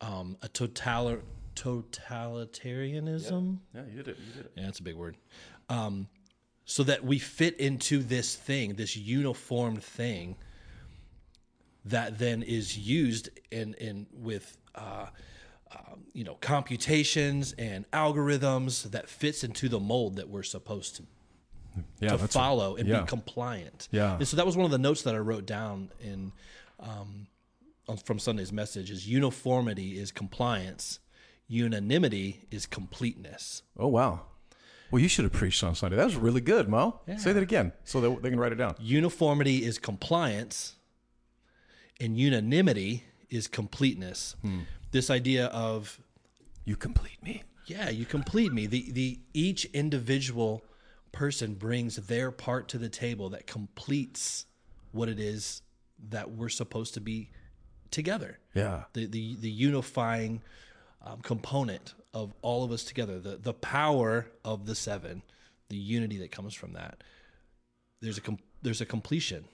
Um, 0.00 0.36
a 0.42 0.48
total 0.48 1.18
totalitarianism. 1.54 3.58
yeah. 3.74 3.82
You 3.90 3.96
did 4.02 4.08
it. 4.08 4.16
You 4.18 4.32
did 4.32 4.44
it. 4.46 4.52
Yeah, 4.56 4.64
that's 4.64 4.78
a 4.78 4.82
big 4.82 4.94
word. 4.94 5.16
Um, 5.68 6.08
so 6.64 6.82
that 6.84 7.04
we 7.04 7.18
fit 7.18 7.58
into 7.58 8.02
this 8.02 8.36
thing, 8.36 8.74
this 8.74 8.96
uniformed 8.96 9.82
thing 9.82 10.36
that 11.84 12.18
then 12.18 12.42
is 12.42 12.78
used 12.78 13.30
in 13.50 13.74
in 13.74 14.06
with 14.12 14.56
uh, 14.74 15.06
um, 15.76 16.04
you 16.12 16.24
know 16.24 16.34
computations 16.40 17.52
and 17.58 17.90
algorithms 17.92 18.90
that 18.90 19.08
fits 19.08 19.44
into 19.44 19.68
the 19.68 19.80
mold 19.80 20.16
that 20.16 20.28
we're 20.28 20.42
supposed 20.42 20.96
to 20.96 21.02
Yeah, 22.00 22.10
to 22.10 22.16
that's 22.16 22.34
a- 22.34 22.38
follow 22.38 22.76
and 22.76 22.88
yeah. 22.88 23.00
be 23.02 23.06
compliant. 23.06 23.88
Yeah. 23.90 24.16
And 24.16 24.26
so 24.26 24.36
that 24.36 24.46
was 24.46 24.56
one 24.56 24.64
of 24.64 24.70
the 24.70 24.78
notes 24.78 25.02
that 25.02 25.14
I 25.14 25.18
wrote 25.18 25.46
down 25.46 25.90
in 26.00 26.32
um, 26.80 27.26
on- 27.88 27.96
from 27.98 28.18
Sunday's 28.18 28.52
message 28.52 28.90
is 28.90 29.06
uniformity 29.08 29.98
is 29.98 30.10
compliance, 30.12 31.00
unanimity 31.46 32.46
is 32.50 32.66
completeness. 32.66 33.62
Oh 33.78 33.88
wow. 33.88 34.22
Well, 34.90 35.02
you 35.02 35.08
should 35.08 35.24
have 35.24 35.34
preached 35.34 35.62
on 35.62 35.74
Sunday. 35.74 35.96
That 35.96 36.06
was 36.06 36.16
really 36.16 36.40
good, 36.40 36.66
Mo. 36.66 37.00
Say 37.18 37.32
that 37.34 37.42
again, 37.42 37.72
so 37.84 38.00
that 38.00 38.22
they 38.22 38.30
can 38.30 38.40
write 38.40 38.52
it 38.52 38.54
down. 38.54 38.74
Uniformity 38.80 39.62
is 39.62 39.78
compliance, 39.78 40.76
and 42.00 42.16
unanimity 42.16 43.04
is 43.28 43.48
completeness. 43.48 44.34
Hmm. 44.40 44.60
This 44.90 45.10
idea 45.10 45.46
of 45.46 46.00
You 46.64 46.76
complete 46.76 47.22
me. 47.22 47.42
yeah, 47.66 47.90
you 47.90 48.04
complete 48.04 48.52
me. 48.52 48.66
The 48.66 48.90
the 48.92 49.20
each 49.34 49.64
individual 49.66 50.62
person 51.12 51.54
brings 51.54 51.96
their 51.96 52.30
part 52.30 52.68
to 52.68 52.78
the 52.78 52.88
table 52.88 53.30
that 53.30 53.46
completes 53.46 54.46
what 54.92 55.08
it 55.08 55.18
is 55.18 55.62
that 56.10 56.30
we're 56.30 56.48
supposed 56.48 56.94
to 56.94 57.00
be 57.00 57.30
together. 57.90 58.38
Yeah. 58.54 58.84
The 58.92 59.06
the 59.06 59.36
the 59.36 59.50
unifying 59.50 60.42
um, 61.04 61.20
component 61.20 61.94
of 62.14 62.32
all 62.42 62.64
of 62.64 62.72
us 62.72 62.84
together. 62.84 63.18
The 63.18 63.36
the 63.36 63.54
power 63.54 64.26
of 64.44 64.66
the 64.66 64.74
seven, 64.74 65.22
the 65.68 65.76
unity 65.76 66.18
that 66.18 66.30
comes 66.30 66.54
from 66.54 66.72
that. 66.74 67.02
There's 68.00 68.18
a 68.18 68.22
com- 68.22 68.38
there's 68.62 68.80
a 68.80 68.86
completion. 68.86 69.44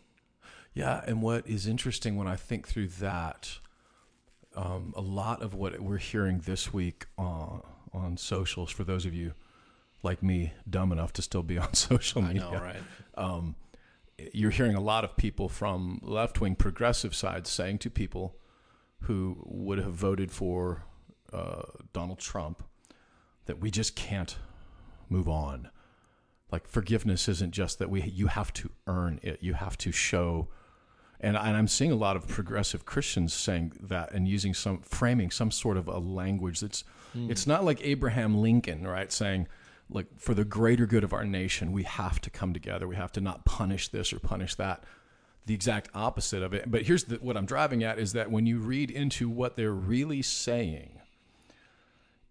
Yeah, 0.75 1.03
and 1.07 1.23
what 1.23 1.47
is 1.49 1.67
interesting 1.69 2.17
when 2.17 2.27
I 2.27 2.35
think 2.37 2.67
through 2.67 2.89
that, 3.01 3.59
um, 4.57 4.93
a 4.97 5.01
lot 5.01 5.43
of 5.43 5.55
what 5.55 5.79
we're 5.81 5.99
hearing 5.99 6.41
this 6.41 6.73
week 6.73 7.07
on, 7.19 7.63
on 7.93 8.17
socials, 8.17 8.71
for 8.71 8.85
those 8.85 9.07
of 9.07 9.15
you 9.15 9.33
like 10.03 10.23
me, 10.23 10.53
dumb 10.69 10.93
enough 10.93 11.13
to 11.15 11.23
still 11.23 11.43
be 11.43 11.59
on 11.67 11.75
social 11.75 12.23
media, 12.23 12.61
right? 12.63 12.77
um, 13.17 13.57
you're 14.33 14.51
hearing 14.51 14.77
a 14.77 14.81
lot 14.81 15.05
of 15.05 15.17
people 15.17 15.49
from 15.49 15.99
left 16.03 16.41
wing 16.41 16.55
progressive 16.55 17.15
sides 17.15 17.51
saying 17.51 17.79
to 17.79 17.91
people 17.91 18.37
who 19.03 19.43
would 19.45 19.79
have 19.79 19.93
voted 19.93 20.31
for 20.31 20.85
uh, 21.33 21.63
Donald 21.93 22.19
Trump 22.19 22.63
that 23.47 23.61
we 23.61 23.71
just 23.71 23.97
can't 23.97 24.37
move 25.09 25.29
on. 25.29 25.69
Like 26.51 26.69
forgiveness 26.69 27.29
isn't 27.29 27.53
just 27.53 27.79
that 27.81 27.91
we 27.91 28.03
you 28.03 28.29
have 28.29 28.53
to 28.55 28.71
earn 28.87 29.19
it. 29.23 29.39
You 29.43 29.55
have 29.55 29.77
to 29.79 29.91
show 29.91 30.49
and, 31.21 31.37
and 31.37 31.57
I'm 31.57 31.69
seeing 31.69 31.91
a 31.91 31.97
lot 31.97 32.17
of 32.17 32.27
progressive 32.29 32.85
Christians 32.85 33.33
saying 33.33 33.73
that 33.81 34.13
and 34.13 34.29
using 34.29 34.55
some 34.55 34.79
framing 34.83 35.31
some 35.31 35.51
sort 35.51 35.77
of 35.77 35.89
a 35.89 35.99
language 35.99 36.61
that's 36.61 36.85
hmm. 37.13 37.31
it's 37.31 37.47
not 37.47 37.65
like 37.65 37.81
Abraham 37.83 38.39
Lincoln, 38.39 38.87
right? 38.87 39.11
Saying 39.13 39.49
like 39.91 40.07
for 40.19 40.35
the 40.35 40.45
greater 40.45 40.87
good 40.87 41.05
of 41.05 41.13
our 41.13 41.25
nation, 41.25 41.73
we 41.73 41.83
have 41.85 42.21
to 42.23 42.31
come 42.31 42.53
together. 42.53 42.89
We 42.89 42.97
have 42.97 43.13
to 43.13 43.21
not 43.21 43.45
punish 43.45 43.89
this 43.89 44.13
or 44.13 44.19
punish 44.19 44.55
that. 44.57 44.85
The 45.47 45.55
exact 45.55 45.91
opposite 45.95 46.43
of 46.43 46.55
it. 46.55 46.71
But 46.71 46.83
here's 46.83 47.05
the, 47.05 47.17
what 47.17 47.37
I'm 47.37 47.45
driving 47.45 47.85
at 47.85 47.99
is 47.99 48.15
that 48.15 48.31
when 48.31 48.47
you 48.47 48.59
read 48.61 48.91
into 48.91 49.29
what 49.29 49.57
they're 49.57 49.73
really 49.73 50.23
saying, 50.23 51.01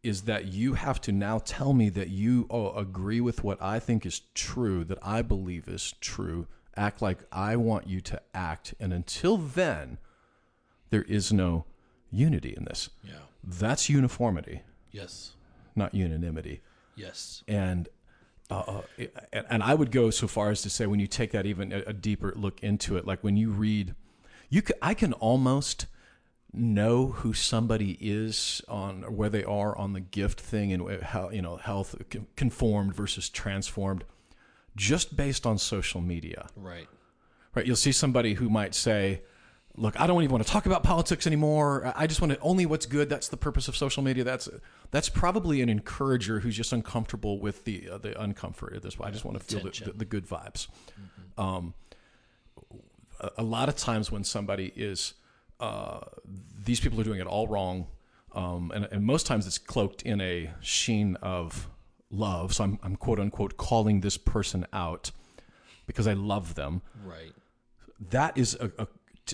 is 0.01 0.23
that 0.23 0.45
you 0.45 0.73
have 0.73 0.99
to 0.99 1.11
now 1.11 1.39
tell 1.39 1.73
me 1.73 1.89
that 1.89 2.09
you 2.09 2.45
oh, 2.49 2.71
agree 2.73 3.21
with 3.21 3.43
what 3.43 3.61
I 3.61 3.79
think 3.79 4.05
is 4.05 4.21
true, 4.33 4.83
that 4.85 4.97
I 5.01 5.21
believe 5.21 5.67
is 5.67 5.93
true. 6.01 6.47
Act 6.75 7.01
like 7.01 7.19
I 7.31 7.55
want 7.55 7.87
you 7.87 8.01
to 8.01 8.21
act. 8.33 8.73
And 8.79 8.91
until 8.93 9.37
then, 9.37 9.97
there 10.89 11.03
is 11.03 11.31
no 11.31 11.65
unity 12.11 12.53
in 12.55 12.65
this. 12.65 12.89
Yeah. 13.03 13.13
That's 13.43 13.89
uniformity, 13.89 14.61
Yes. 14.91 15.33
not 15.75 15.93
unanimity. 15.93 16.61
Yes. 16.95 17.43
And 17.47 17.89
uh, 18.49 18.81
uh, 18.99 19.05
and, 19.49 19.63
I 19.63 19.73
would 19.73 19.89
go 19.91 20.09
so 20.09 20.27
far 20.27 20.51
as 20.51 20.61
to 20.61 20.69
say 20.69 20.85
when 20.85 20.99
you 20.99 21.07
take 21.07 21.31
that 21.31 21.45
even 21.45 21.71
a, 21.71 21.93
deeper 21.93 22.33
look 22.35 22.61
into 22.61 22.97
it, 22.97 23.07
like 23.07 23.23
when 23.23 23.35
you 23.37 23.49
read, 23.49 23.95
you 24.49 24.61
can, 24.61 24.75
I 24.81 24.93
can 24.93 25.13
almost 25.13 25.87
know 26.51 27.07
who 27.07 27.33
somebody 27.33 27.97
is 27.99 28.61
on 28.67 29.03
or 29.05 29.11
where 29.11 29.29
they 29.29 29.43
are 29.43 29.75
on 29.75 29.93
the 29.93 29.99
gift 29.99 30.39
thing 30.39 30.71
and 30.71 31.01
how 31.01 31.29
you 31.31 31.41
know 31.41 31.55
health 31.55 31.95
conformed 32.35 32.93
versus 32.93 33.29
transformed, 33.29 34.03
just 34.75 35.15
based 35.15 35.45
on 35.45 35.57
social 35.57 36.01
media 36.01 36.47
Right. 36.55 36.87
right? 37.55 37.65
You'll 37.65 37.75
see 37.75 37.91
somebody 37.91 38.33
who 38.35 38.49
might 38.49 38.73
say, 38.75 39.21
"Look, 39.75 39.99
I 39.99 40.07
don't 40.07 40.21
even 40.23 40.31
want 40.33 40.45
to 40.45 40.51
talk 40.51 40.65
about 40.65 40.83
politics 40.83 41.25
anymore. 41.27 41.91
I- 41.95 42.07
just 42.07 42.21
want 42.21 42.33
to 42.33 42.39
only 42.39 42.65
what's 42.65 42.85
good. 42.85 43.09
That's 43.09 43.27
the 43.27 43.37
purpose 43.37 43.67
of 43.67 43.75
social 43.75 44.03
media. 44.03 44.23
That's 44.23 44.49
that's 44.91 45.09
probably 45.09 45.61
an 45.61 45.69
encourager 45.69 46.39
who's 46.41 46.55
just 46.55 46.73
uncomfortable 46.73 47.39
with 47.39 47.65
the 47.65 47.89
uh, 47.89 47.97
the 47.99 48.11
uncomfort 48.11 48.75
of 48.75 48.81
this. 48.83 48.95
I 49.01 49.09
just 49.11 49.25
want 49.25 49.37
to 49.39 49.43
feel 49.43 49.63
the, 49.63 49.91
the, 49.91 49.91
the 49.99 50.05
good 50.05 50.27
vibes. 50.27 50.67
Um, 51.37 51.73
a, 53.19 53.29
a 53.39 53.43
lot 53.43 53.69
of 53.69 53.75
times 53.75 54.11
when 54.11 54.23
somebody 54.23 54.71
is, 54.75 55.13
uh, 55.59 56.01
these 56.65 56.79
people 56.79 56.99
are 56.99 57.03
doing 57.03 57.19
it 57.19 57.27
all 57.27 57.47
wrong, 57.47 57.87
um, 58.33 58.71
and, 58.73 58.87
and 58.91 59.03
most 59.05 59.25
times 59.25 59.47
it's 59.47 59.57
cloaked 59.57 60.01
in 60.03 60.21
a 60.21 60.51
sheen 60.61 61.15
of 61.21 61.69
love. 62.13 62.53
So 62.53 62.63
I'm, 62.63 62.79
I'm 62.83 62.95
quote 62.95 63.19
unquote 63.19 63.57
calling 63.57 64.01
this 64.01 64.17
person 64.17 64.65
out 64.71 65.11
because 65.85 66.07
I 66.07 66.13
love 66.13 66.55
them. 66.55 66.81
Right. 67.05 67.33
that 68.11 68.37
is 68.37 68.55
a, 68.59 68.71
a 68.77 68.87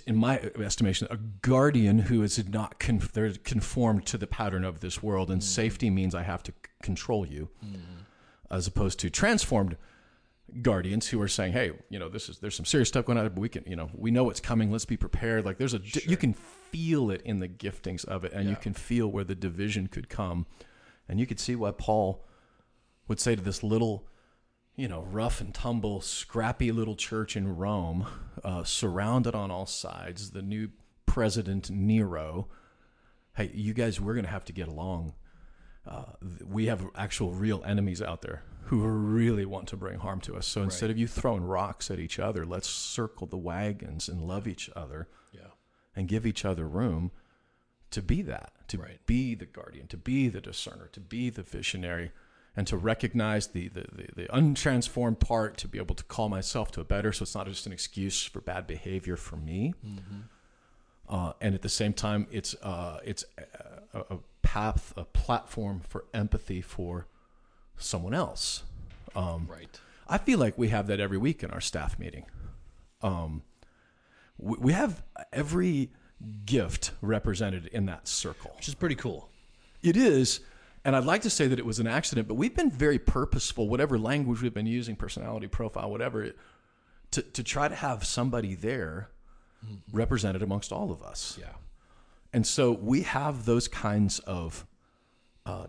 in 0.06 0.16
my 0.16 0.38
estimation 0.38 1.08
a 1.10 1.18
guardian 1.18 1.98
who 1.98 2.22
is 2.22 2.48
not 2.48 2.80
con- 2.80 3.02
they're 3.14 3.34
conformed 3.44 4.06
to 4.06 4.20
the 4.20 4.28
pattern 4.28 4.64
of 4.64 4.82
this 4.82 5.02
world 5.02 5.32
and 5.32 5.42
mm. 5.42 5.44
safety 5.44 5.90
means 5.90 6.14
i 6.14 6.22
have 6.22 6.44
to 6.44 6.52
c- 6.52 6.70
control 6.84 7.26
you 7.26 7.50
mm. 7.66 7.80
as 8.52 8.68
opposed 8.68 9.00
to 9.00 9.10
transformed 9.10 9.76
guardians 10.62 11.08
who 11.08 11.22
are 11.22 11.28
saying 11.28 11.54
hey 11.54 11.72
you 11.90 11.98
know 11.98 12.10
this 12.10 12.30
is 12.30 12.40
there's 12.40 12.56
some 12.56 12.66
serious 12.66 12.90
stuff 12.90 13.06
going 13.06 13.18
on 13.18 13.26
but 13.30 13.38
we 13.38 13.50
can 13.50 13.64
you 13.66 13.76
know 13.76 13.90
we 13.96 14.12
know 14.12 14.24
what's 14.24 14.40
coming. 14.40 14.72
Let's 14.72 14.86
be 14.86 14.98
prepared. 14.98 15.46
Like 15.46 15.58
there's 15.58 15.74
a 15.74 15.80
di- 15.80 16.06
you 16.08 16.18
can 16.18 16.34
feel 16.34 17.12
it 17.12 17.22
in 17.24 17.40
the 17.40 17.48
giftings 17.48 18.06
of 18.06 18.24
it 18.24 18.34
and 18.34 18.50
you 18.50 18.56
can 18.56 18.74
feel 18.74 19.08
where 19.08 19.24
the 19.24 19.36
division 19.36 19.88
could 19.88 20.10
come 20.10 20.46
and 21.08 21.20
you 21.20 21.26
could 21.26 21.40
see 21.40 21.56
why 21.56 21.72
paul 21.72 22.24
would 23.10 23.20
say 23.20 23.36
to 23.36 23.42
this 23.42 23.62
little 23.64 24.06
you 24.78 24.88
know, 24.88 25.02
rough 25.12 25.42
and 25.42 25.54
tumble, 25.54 26.00
scrappy 26.00 26.72
little 26.72 26.96
church 26.96 27.36
in 27.36 27.58
Rome, 27.58 28.08
uh, 28.46 28.64
surrounded 28.64 29.36
on 29.36 29.52
all 29.52 29.66
sides, 29.66 30.32
the 30.32 30.42
new 30.42 30.70
president 31.06 31.70
Nero. 31.70 32.48
Hey, 33.36 33.52
you 33.54 33.74
guys, 33.74 34.00
we're 34.00 34.14
going 34.14 34.24
to 34.24 34.32
have 34.32 34.46
to 34.46 34.54
get 34.54 34.70
along. 34.70 35.16
Uh, 35.86 36.06
we 36.46 36.68
have 36.68 36.86
actual 36.96 37.32
real 37.32 37.62
enemies 37.66 38.02
out 38.02 38.22
there 38.22 38.44
who 38.66 38.80
really 38.88 39.44
want 39.46 39.68
to 39.68 39.76
bring 39.76 40.00
harm 40.00 40.22
to 40.22 40.38
us. 40.38 40.46
So 40.48 40.62
instead 40.62 40.90
of 40.90 40.98
you 40.98 41.08
throwing 41.08 41.44
rocks 41.44 41.92
at 41.92 42.00
each 42.00 42.18
other, 42.20 42.46
let's 42.46 42.70
circle 42.70 43.28
the 43.28 43.38
wagons 43.38 44.08
and 44.08 44.22
love 44.22 44.48
each 44.48 44.70
other 44.78 45.10
Yeah. 45.34 45.42
and 45.94 46.08
give 46.08 46.26
each 46.26 46.46
other 46.46 46.70
room 46.70 47.12
to 47.92 48.02
be 48.02 48.22
that, 48.22 48.54
to 48.70 48.78
Right. 48.78 49.06
be 49.06 49.36
the 49.36 49.48
guardian, 49.48 49.88
to 49.88 49.98
be 49.98 50.30
the 50.30 50.40
discerner, 50.40 50.88
to 50.94 51.02
be 51.02 51.30
the 51.30 51.44
visionary, 51.44 52.12
and 52.60 52.68
to 52.68 52.76
recognize 52.76 53.48
the, 53.48 53.70
the, 53.70 53.86
the, 53.90 54.08
the 54.24 54.28
untransformed 54.34 55.18
part, 55.18 55.56
to 55.56 55.66
be 55.66 55.78
able 55.80 55.96
to 55.96 56.04
call 56.04 56.28
myself 56.28 56.70
to 56.72 56.82
a 56.82 56.84
better, 56.84 57.14
so 57.14 57.24
it's 57.24 57.34
not 57.34 57.48
just 57.48 57.66
an 57.66 57.72
excuse 57.72 58.22
for 58.26 58.42
bad 58.42 58.68
behavior 58.68 59.16
for 59.16 59.38
me. 59.38 59.74
Uh, 61.08 61.32
and 61.40 61.56
at 61.56 61.62
the 61.62 61.70
same 61.70 61.94
time, 61.94 62.28
it's, 62.30 62.56
uh, 62.62 63.00
it's 63.06 63.24
a, 63.94 64.00
a 64.10 64.18
path, 64.42 64.92
a 64.98 65.06
platform 65.06 65.80
for 65.88 66.04
empathy 66.14 66.60
for 66.60 67.08
someone 67.78 68.14
else. 68.14 68.64
Um, 69.16 69.48
Right. 69.50 69.80
I 70.10 70.18
feel 70.18 70.38
like 70.38 70.58
we 70.58 70.68
have 70.68 70.88
that 70.88 71.00
every 71.00 71.18
week 71.18 71.44
in 71.44 71.52
our 71.52 71.62
staff 71.62 71.98
meeting. 71.98 72.26
Um, 73.02 73.42
we, 74.38 74.58
we 74.58 74.74
have 74.74 75.02
every 75.32 75.92
gift 76.46 76.92
represented 77.02 77.68
in 77.68 77.86
that 77.86 78.06
circle. 78.10 78.52
Which 78.58 78.68
is 78.68 78.76
pretty 78.76 78.96
cool. 78.96 79.30
It 79.82 79.96
is, 79.96 80.42
and 80.86 80.96
I'd 80.96 81.06
like 81.06 81.22
to 81.24 81.30
say 81.30 81.48
that 81.48 81.60
it 81.60 81.66
was 81.66 81.80
an 81.80 81.88
accident, 81.88 82.28
but 82.28 82.36
we've 82.36 82.56
been 82.56 82.72
very 82.72 83.00
purposeful, 83.00 83.68
whatever 83.68 83.98
language 83.98 84.42
we've 84.42 84.54
been 84.54 84.66
using, 84.66 84.96
personality 84.96 85.48
profile, 85.48 85.92
whatever, 85.92 86.32
to, 87.12 87.22
to 87.22 87.44
try 87.44 87.68
to 87.68 87.76
have 87.76 88.06
somebody 88.06 88.56
there 88.56 89.10
represented 89.92 90.42
amongst 90.42 90.72
all 90.72 90.92
of 90.92 91.04
us. 91.04 91.38
Yeah. 91.40 91.48
And 92.32 92.46
so 92.46 92.72
we 92.72 93.02
have 93.02 93.46
those 93.46 93.68
kinds 93.68 94.20
of 94.20 94.66
uh, 95.46 95.68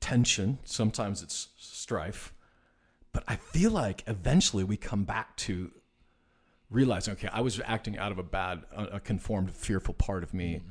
tension. 0.00 0.58
Sometimes 0.64 1.22
it's 1.22 1.48
strife. 1.56 2.32
But 3.12 3.24
I 3.26 3.36
feel 3.36 3.70
like 3.70 4.04
eventually 4.06 4.62
we 4.62 4.76
come 4.76 5.04
back 5.04 5.36
to 5.38 5.72
realizing, 6.70 7.14
okay, 7.14 7.28
I 7.32 7.40
was 7.40 7.60
acting 7.64 7.96
out 7.96 8.12
of 8.12 8.18
a 8.18 8.22
bad, 8.22 8.62
a 8.76 8.84
a 8.84 9.00
conformed, 9.00 9.50
fearful 9.50 9.94
part 9.94 10.22
of 10.22 10.34
me, 10.34 10.62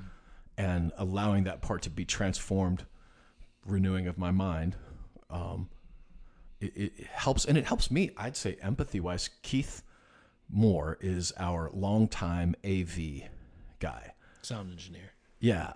and 0.57 0.91
allowing 0.97 1.45
that 1.45 1.61
part 1.61 1.81
to 1.83 1.89
be 1.89 2.05
transformed, 2.05 2.85
renewing 3.65 4.07
of 4.07 4.17
my 4.17 4.31
mind. 4.31 4.75
Um, 5.29 5.69
it, 6.59 6.73
it 6.75 7.07
helps, 7.07 7.45
and 7.45 7.57
it 7.57 7.65
helps 7.65 7.91
me. 7.91 8.11
I'd 8.17 8.37
say 8.37 8.57
empathy 8.61 8.99
wise, 8.99 9.29
Keith 9.41 9.83
Moore 10.49 10.97
is 11.01 11.33
our 11.37 11.69
longtime 11.73 12.55
AV 12.63 13.23
guy. 13.79 14.13
Sound 14.41 14.71
engineer. 14.71 15.11
Yeah, 15.39 15.73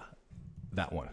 that 0.74 0.94
one. 0.94 1.10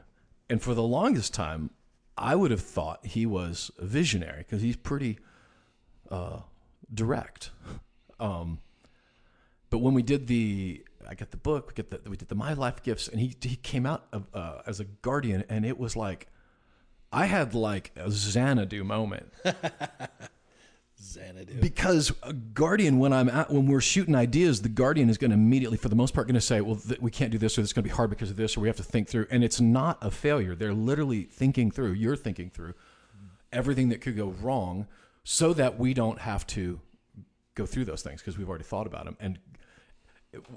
And 0.49 0.63
for 0.63 0.75
the 0.75 0.83
longest 0.83 1.35
time, 1.35 1.71
I 2.17 2.35
would 2.35 2.51
have 2.51 2.61
thought 2.61 3.05
he 3.07 3.27
was 3.27 3.71
a 3.79 3.87
visionary 3.87 4.39
because 4.39 4.63
he's 4.63 4.77
pretty 4.77 5.19
uh, 6.11 6.41
direct. 6.93 7.51
Um, 8.21 8.61
but 9.71 9.79
when 9.79 9.95
we 9.95 10.03
did 10.03 10.27
the, 10.27 10.85
I 11.07 11.15
got 11.15 11.31
the 11.31 11.37
book, 11.37 11.69
we 11.69 11.75
get 11.75 11.91
the, 11.91 12.09
we 12.09 12.17
did 12.17 12.29
the 12.29 12.35
My 12.35 12.53
Life 12.53 12.83
Gifts, 12.83 13.09
and 13.09 13.21
he 13.21 13.35
he 13.41 13.57
came 13.57 13.85
out 13.85 14.07
of, 14.13 14.27
uh, 14.33 14.63
as 14.67 14.81
a 14.81 14.85
guardian, 14.85 15.45
and 15.49 15.67
it 15.67 15.79
was 15.79 15.97
like, 15.97 16.29
I 17.13 17.27
had 17.27 17.55
like 17.55 17.93
a 17.97 18.11
Xanadu 18.11 18.85
moment. 18.85 19.33
Xanadu. 21.03 21.61
because 21.61 22.13
a 22.23 22.33
guardian 22.33 22.99
when 22.99 23.13
i'm 23.13 23.29
at 23.29 23.51
when 23.51 23.67
we're 23.67 23.83
shooting 23.83 24.15
ideas 24.15 24.63
the 24.63 24.69
guardian 24.69 25.09
is 25.11 25.19
going 25.19 25.31
to 25.31 25.35
immediately 25.35 25.77
for 25.77 25.89
the 25.89 25.95
most 25.95 26.15
part 26.15 26.27
going 26.27 26.35
to 26.35 26.41
say 26.41 26.61
well 26.61 26.77
th- 26.77 27.01
we 27.01 27.11
can't 27.11 27.31
do 27.31 27.39
this 27.39 27.57
or 27.57 27.61
it's 27.61 27.73
going 27.73 27.85
to 27.85 27.89
be 27.89 27.95
hard 27.95 28.09
because 28.11 28.31
of 28.31 28.37
this 28.37 28.57
or 28.57 28.61
we 28.61 28.69
have 28.69 28.77
to 28.77 28.83
think 28.83 29.07
through 29.07 29.27
and 29.31 29.45
it's 29.45 29.61
not 29.61 29.99
a 30.03 30.11
failure. 30.11 30.55
They're 30.55 30.75
literally 30.75 31.23
thinking 31.25 31.71
through 31.71 31.93
you're 31.93 32.17
thinking 32.17 32.51
through 32.51 32.75
everything 33.53 33.91
that 33.91 34.01
could 34.01 34.17
go 34.17 34.29
wrong 34.41 34.87
so 35.23 35.53
that 35.53 35.79
we 35.79 35.95
don't 35.95 36.19
have 36.21 36.47
to 36.49 36.81
go 37.55 37.67
through 37.67 37.85
those 37.85 38.03
things 38.03 38.21
because 38.21 38.39
we've 38.39 38.49
already 38.49 38.65
thought 38.65 38.87
about 38.87 39.05
them. 39.05 39.17
And 39.21 39.39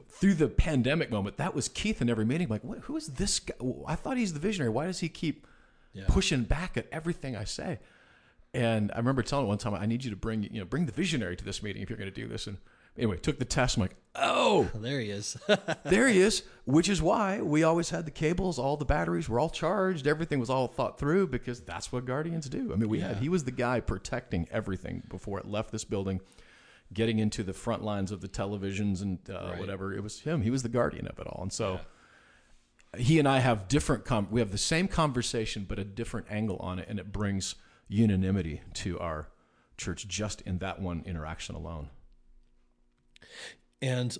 through 0.09 0.35
the 0.35 0.47
pandemic 0.47 1.11
moment 1.11 1.37
that 1.37 1.53
was 1.53 1.67
keith 1.69 2.01
in 2.01 2.09
every 2.09 2.25
meeting 2.25 2.47
like 2.47 2.63
what, 2.63 2.79
who 2.79 2.95
is 2.97 3.07
this 3.07 3.39
guy? 3.39 3.55
I 3.87 3.95
thought 3.95 4.17
he's 4.17 4.33
the 4.33 4.39
visionary. 4.39 4.71
Why 4.71 4.85
does 4.85 4.99
he 4.99 5.09
keep 5.09 5.45
Yeah. 5.93 6.03
pushing 6.07 6.43
back 6.43 6.77
at 6.77 6.85
everything 6.91 7.35
i 7.35 7.43
say 7.43 7.79
and 8.53 8.91
I 8.93 8.97
remember 8.97 9.21
telling 9.21 9.45
him 9.45 9.49
one 9.49 9.57
time, 9.59 9.75
I 9.75 9.85
need 9.85 10.03
you 10.03 10.09
to 10.09 10.15
bring, 10.15 10.43
you 10.43 10.59
know, 10.59 10.65
bring 10.65 10.85
the 10.87 10.91
visionary 10.91 11.35
to 11.35 11.45
this 11.45 11.61
meeting 11.61 11.83
if 11.83 11.89
you're 11.89 11.99
going 11.99 12.11
to 12.11 12.21
do 12.21 12.27
this. 12.27 12.47
And 12.47 12.57
anyway, 12.97 13.17
took 13.17 13.37
the 13.37 13.45
test. 13.45 13.77
I'm 13.77 13.81
like, 13.81 13.95
oh, 14.15 14.69
there 14.75 14.99
he 14.99 15.11
is. 15.11 15.37
there 15.85 16.07
he 16.07 16.19
is. 16.19 16.41
Which 16.65 16.89
is 16.89 16.99
why 16.99 17.41
we 17.41 17.61
always 17.63 17.91
had 17.91 18.05
the 18.05 18.11
cables, 18.11 18.57
all 18.57 18.75
the 18.75 18.85
batteries 18.85 19.29
were 19.29 19.39
all 19.39 19.51
charged. 19.51 20.07
Everything 20.07 20.39
was 20.39 20.49
all 20.49 20.67
thought 20.67 20.97
through 20.97 21.27
because 21.27 21.59
that's 21.61 21.91
what 21.91 22.05
guardians 22.05 22.49
do. 22.49 22.73
I 22.73 22.75
mean, 22.75 22.89
we 22.89 23.01
had, 23.01 23.17
he 23.17 23.29
was 23.29 23.43
the 23.43 23.51
guy 23.51 23.81
protecting 23.81 24.47
everything 24.51 25.03
before 25.09 25.37
it 25.39 25.45
left 25.45 25.71
this 25.71 25.83
building, 25.83 26.19
getting 26.91 27.19
into 27.19 27.43
the 27.43 27.53
front 27.53 27.83
lines 27.83 28.11
of 28.11 28.21
the 28.21 28.27
televisions 28.27 29.03
and 29.03 29.19
uh, 29.29 29.49
Right. 29.49 29.59
whatever. 29.59 29.93
It 29.93 30.01
was 30.01 30.21
him. 30.21 30.41
He 30.41 30.49
was 30.49 30.63
the 30.63 30.69
guardian 30.69 31.05
of 31.07 31.19
it 31.19 31.27
all. 31.27 31.43
And 31.43 31.53
so 31.53 31.81
he 32.97 33.19
and 33.19 33.27
I 33.27 33.39
have 33.39 33.67
different, 33.67 34.05
com- 34.05 34.27
we 34.31 34.39
have 34.39 34.51
the 34.51 34.57
same 34.57 34.87
conversation, 34.87 35.65
but 35.67 35.77
a 35.79 35.83
different 35.83 36.27
angle 36.29 36.57
on 36.57 36.79
it. 36.79 36.87
And 36.89 36.99
it 36.99 37.11
brings 37.11 37.55
unanimity 37.87 38.61
to 38.75 38.99
our 38.99 39.29
church 39.77 40.07
just 40.07 40.41
in 40.41 40.57
that 40.59 40.81
one 40.81 41.03
interaction 41.05 41.55
alone. 41.55 41.89
and 43.81 44.17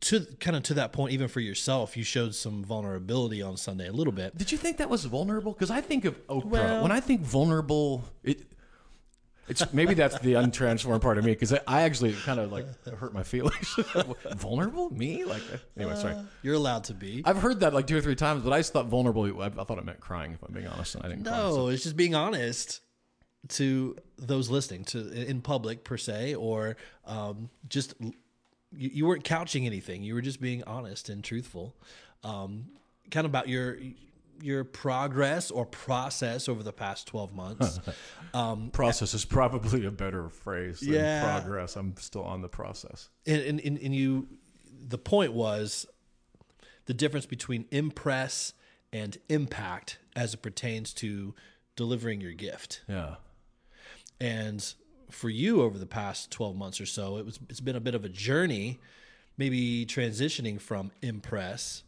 to 0.00 0.26
kind 0.40 0.56
of 0.56 0.64
to 0.64 0.74
that 0.74 0.92
point, 0.92 1.12
even 1.12 1.28
for 1.28 1.38
yourself, 1.38 1.96
you 1.96 2.02
showed 2.02 2.34
some 2.34 2.64
vulnerability 2.64 3.40
on 3.40 3.56
Sunday 3.56 3.86
a 3.86 3.92
little 3.92 4.12
bit. 4.12 4.36
Did 4.36 4.50
you 4.50 4.58
think 4.58 4.78
that 4.78 4.90
was 4.90 5.04
vulnerable? 5.04 5.52
Because 5.52 5.70
I 5.70 5.80
think 5.80 6.04
of 6.04 6.26
Oprah. 6.26 6.44
Well- 6.44 6.82
when 6.82 6.90
I 6.90 6.98
think 7.00 7.20
vulnerable, 7.20 8.04
it 8.24 8.51
it's 9.48 9.72
maybe 9.72 9.94
that's 9.94 10.18
the 10.20 10.34
untransformed 10.34 11.00
part 11.00 11.18
of 11.18 11.24
me 11.24 11.32
because 11.32 11.52
I, 11.52 11.60
I 11.66 11.82
actually 11.82 12.12
kind 12.12 12.38
of 12.40 12.52
like 12.52 12.66
hurt 12.96 13.12
my 13.12 13.22
feelings. 13.22 13.74
vulnerable? 14.36 14.90
Me? 14.90 15.24
Like 15.24 15.42
anyway, 15.76 15.96
sorry. 15.96 16.16
You're 16.42 16.54
allowed 16.54 16.84
to 16.84 16.94
be. 16.94 17.22
I've 17.24 17.38
heard 17.38 17.60
that 17.60 17.74
like 17.74 17.86
two 17.86 17.96
or 17.96 18.00
three 18.00 18.14
times, 18.14 18.42
but 18.42 18.52
I 18.52 18.58
just 18.58 18.72
thought 18.72 18.86
vulnerable. 18.86 19.42
I, 19.42 19.46
I 19.46 19.64
thought 19.64 19.78
it 19.78 19.84
meant 19.84 20.00
crying. 20.00 20.32
If 20.32 20.42
I'm 20.42 20.52
being 20.54 20.66
honest, 20.68 20.94
and 20.94 21.04
I 21.04 21.08
didn't. 21.08 21.24
cry, 21.24 21.36
so- 21.36 21.56
No, 21.56 21.68
it's 21.68 21.82
just 21.82 21.96
being 21.96 22.14
honest 22.14 22.80
to 23.48 23.96
those 24.18 24.48
listening 24.48 24.84
to 24.84 25.10
in 25.10 25.40
public 25.40 25.82
per 25.84 25.96
se, 25.96 26.36
or 26.36 26.76
um, 27.06 27.50
just 27.68 27.94
you, 28.00 28.10
you 28.70 29.06
weren't 29.06 29.24
couching 29.24 29.66
anything. 29.66 30.02
You 30.02 30.14
were 30.14 30.22
just 30.22 30.40
being 30.40 30.62
honest 30.64 31.08
and 31.08 31.22
truthful, 31.24 31.74
um, 32.22 32.66
kind 33.10 33.24
of 33.24 33.30
about 33.32 33.48
your 33.48 33.78
your 34.40 34.64
progress 34.64 35.50
or 35.50 35.66
process 35.66 36.48
over 36.48 36.62
the 36.62 36.72
past 36.72 37.06
twelve 37.06 37.32
months. 37.34 37.78
um, 38.34 38.70
process 38.70 39.14
is 39.14 39.24
probably 39.24 39.84
a 39.84 39.90
better 39.90 40.28
phrase 40.28 40.80
than 40.80 40.94
Yeah. 40.94 41.22
progress. 41.40 41.76
I'm 41.76 41.96
still 41.98 42.24
on 42.24 42.40
the 42.42 42.48
process. 42.48 43.08
and, 43.26 43.42
and, 43.42 43.60
and, 43.60 43.78
and 43.78 43.94
you 43.94 44.28
the 44.84 44.98
point 44.98 45.32
was 45.32 45.86
the 46.86 46.94
difference 46.94 47.26
between 47.26 47.66
impress 47.70 48.52
and 48.92 49.16
impact 49.28 49.98
as 50.16 50.34
it 50.34 50.42
pertains 50.42 50.92
to 50.94 51.34
delivering 51.76 52.20
your 52.20 52.32
gift 52.32 52.82
Yeah. 52.88 53.14
and 54.20 54.74
for 55.10 55.28
you 55.30 55.62
over 55.62 55.78
the 55.78 55.86
past 55.86 56.30
12 56.30 56.56
months 56.56 56.80
or 56.80 56.86
so 56.86 57.16
it 57.18 57.24
was 57.24 57.38
it's 57.48 57.60
been 57.60 57.76
a 57.76 57.80
bit 57.80 57.94
of 57.94 58.04
a 58.04 58.08
journey 58.08 58.80
maybe 59.38 59.86
transitioning 59.86 60.60
from 60.60 60.90
impress 61.02 61.82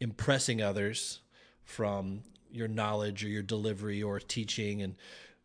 impressing 0.00 0.62
others 0.62 1.20
from 1.68 2.22
your 2.50 2.66
knowledge 2.66 3.22
or 3.22 3.28
your 3.28 3.42
delivery 3.42 4.02
or 4.02 4.18
teaching 4.18 4.80
and 4.80 4.96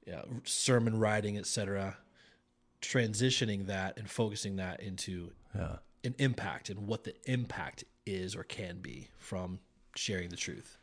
yeah, 0.08 0.22
sermon 0.46 0.98
writing 0.98 1.38
etc 1.38 1.98
transitioning 2.82 3.68
that 3.68 3.98
and 3.98 4.10
focusing 4.10 4.56
that 4.56 4.80
into 4.80 5.32
Yeah. 5.54 5.78
an 6.06 6.16
impact 6.20 6.70
and 6.70 6.88
what 6.88 7.04
the 7.04 7.14
impact 7.26 7.84
is 8.06 8.36
or 8.36 8.44
can 8.44 8.80
be 8.80 9.10
from 9.18 9.60
sharing 9.96 10.30
the 10.30 10.36
truth. 10.38 10.78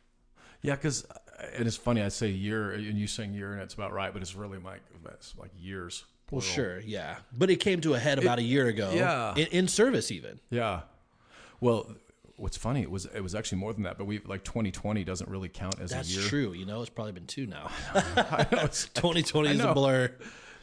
Yeah, 0.61 0.75
because 0.75 1.05
uh, 1.05 1.15
and 1.57 1.67
it's 1.67 1.75
funny. 1.77 2.01
I 2.03 2.09
say 2.09 2.29
year, 2.29 2.71
and 2.71 2.97
you 2.97 3.07
saying 3.07 3.33
year, 3.33 3.53
and 3.53 3.61
it's 3.63 3.73
about 3.73 3.93
right, 3.93 4.13
but 4.13 4.21
it's 4.21 4.35
really 4.35 4.59
like 4.59 4.81
it's 5.05 5.35
like 5.37 5.51
years. 5.59 6.05
Well, 6.29 6.41
sure, 6.41 6.79
yeah, 6.79 7.17
but 7.35 7.49
it 7.49 7.57
came 7.57 7.81
to 7.81 7.93
a 7.95 7.99
head 7.99 8.19
about 8.19 8.37
a 8.39 8.43
year 8.43 8.67
ago. 8.67 8.91
yeah. 8.93 9.33
in, 9.35 9.47
in 9.47 9.67
service 9.67 10.11
even. 10.11 10.39
Yeah. 10.51 10.81
Well, 11.59 11.95
what's 12.35 12.57
funny? 12.57 12.81
It 12.81 12.91
was 12.91 13.05
it 13.05 13.21
was 13.21 13.35
actually 13.35 13.59
more 13.59 13.73
than 13.73 13.83
that. 13.83 13.97
But 13.97 14.05
we 14.05 14.19
like 14.19 14.43
2020 14.43 15.03
doesn't 15.03 15.29
really 15.29 15.49
count 15.49 15.79
as 15.79 15.91
That's 15.91 16.07
a 16.07 16.11
year. 16.11 16.19
That's 16.21 16.29
true. 16.29 16.53
You 16.53 16.65
know, 16.65 16.81
it's 16.81 16.89
probably 16.89 17.13
been 17.13 17.27
two 17.27 17.47
now. 17.47 17.69
I 17.93 18.47
know 18.51 18.67
2020 18.67 19.49
I 19.49 19.51
is 19.51 19.59
a 19.59 19.73
blur. 19.73 20.11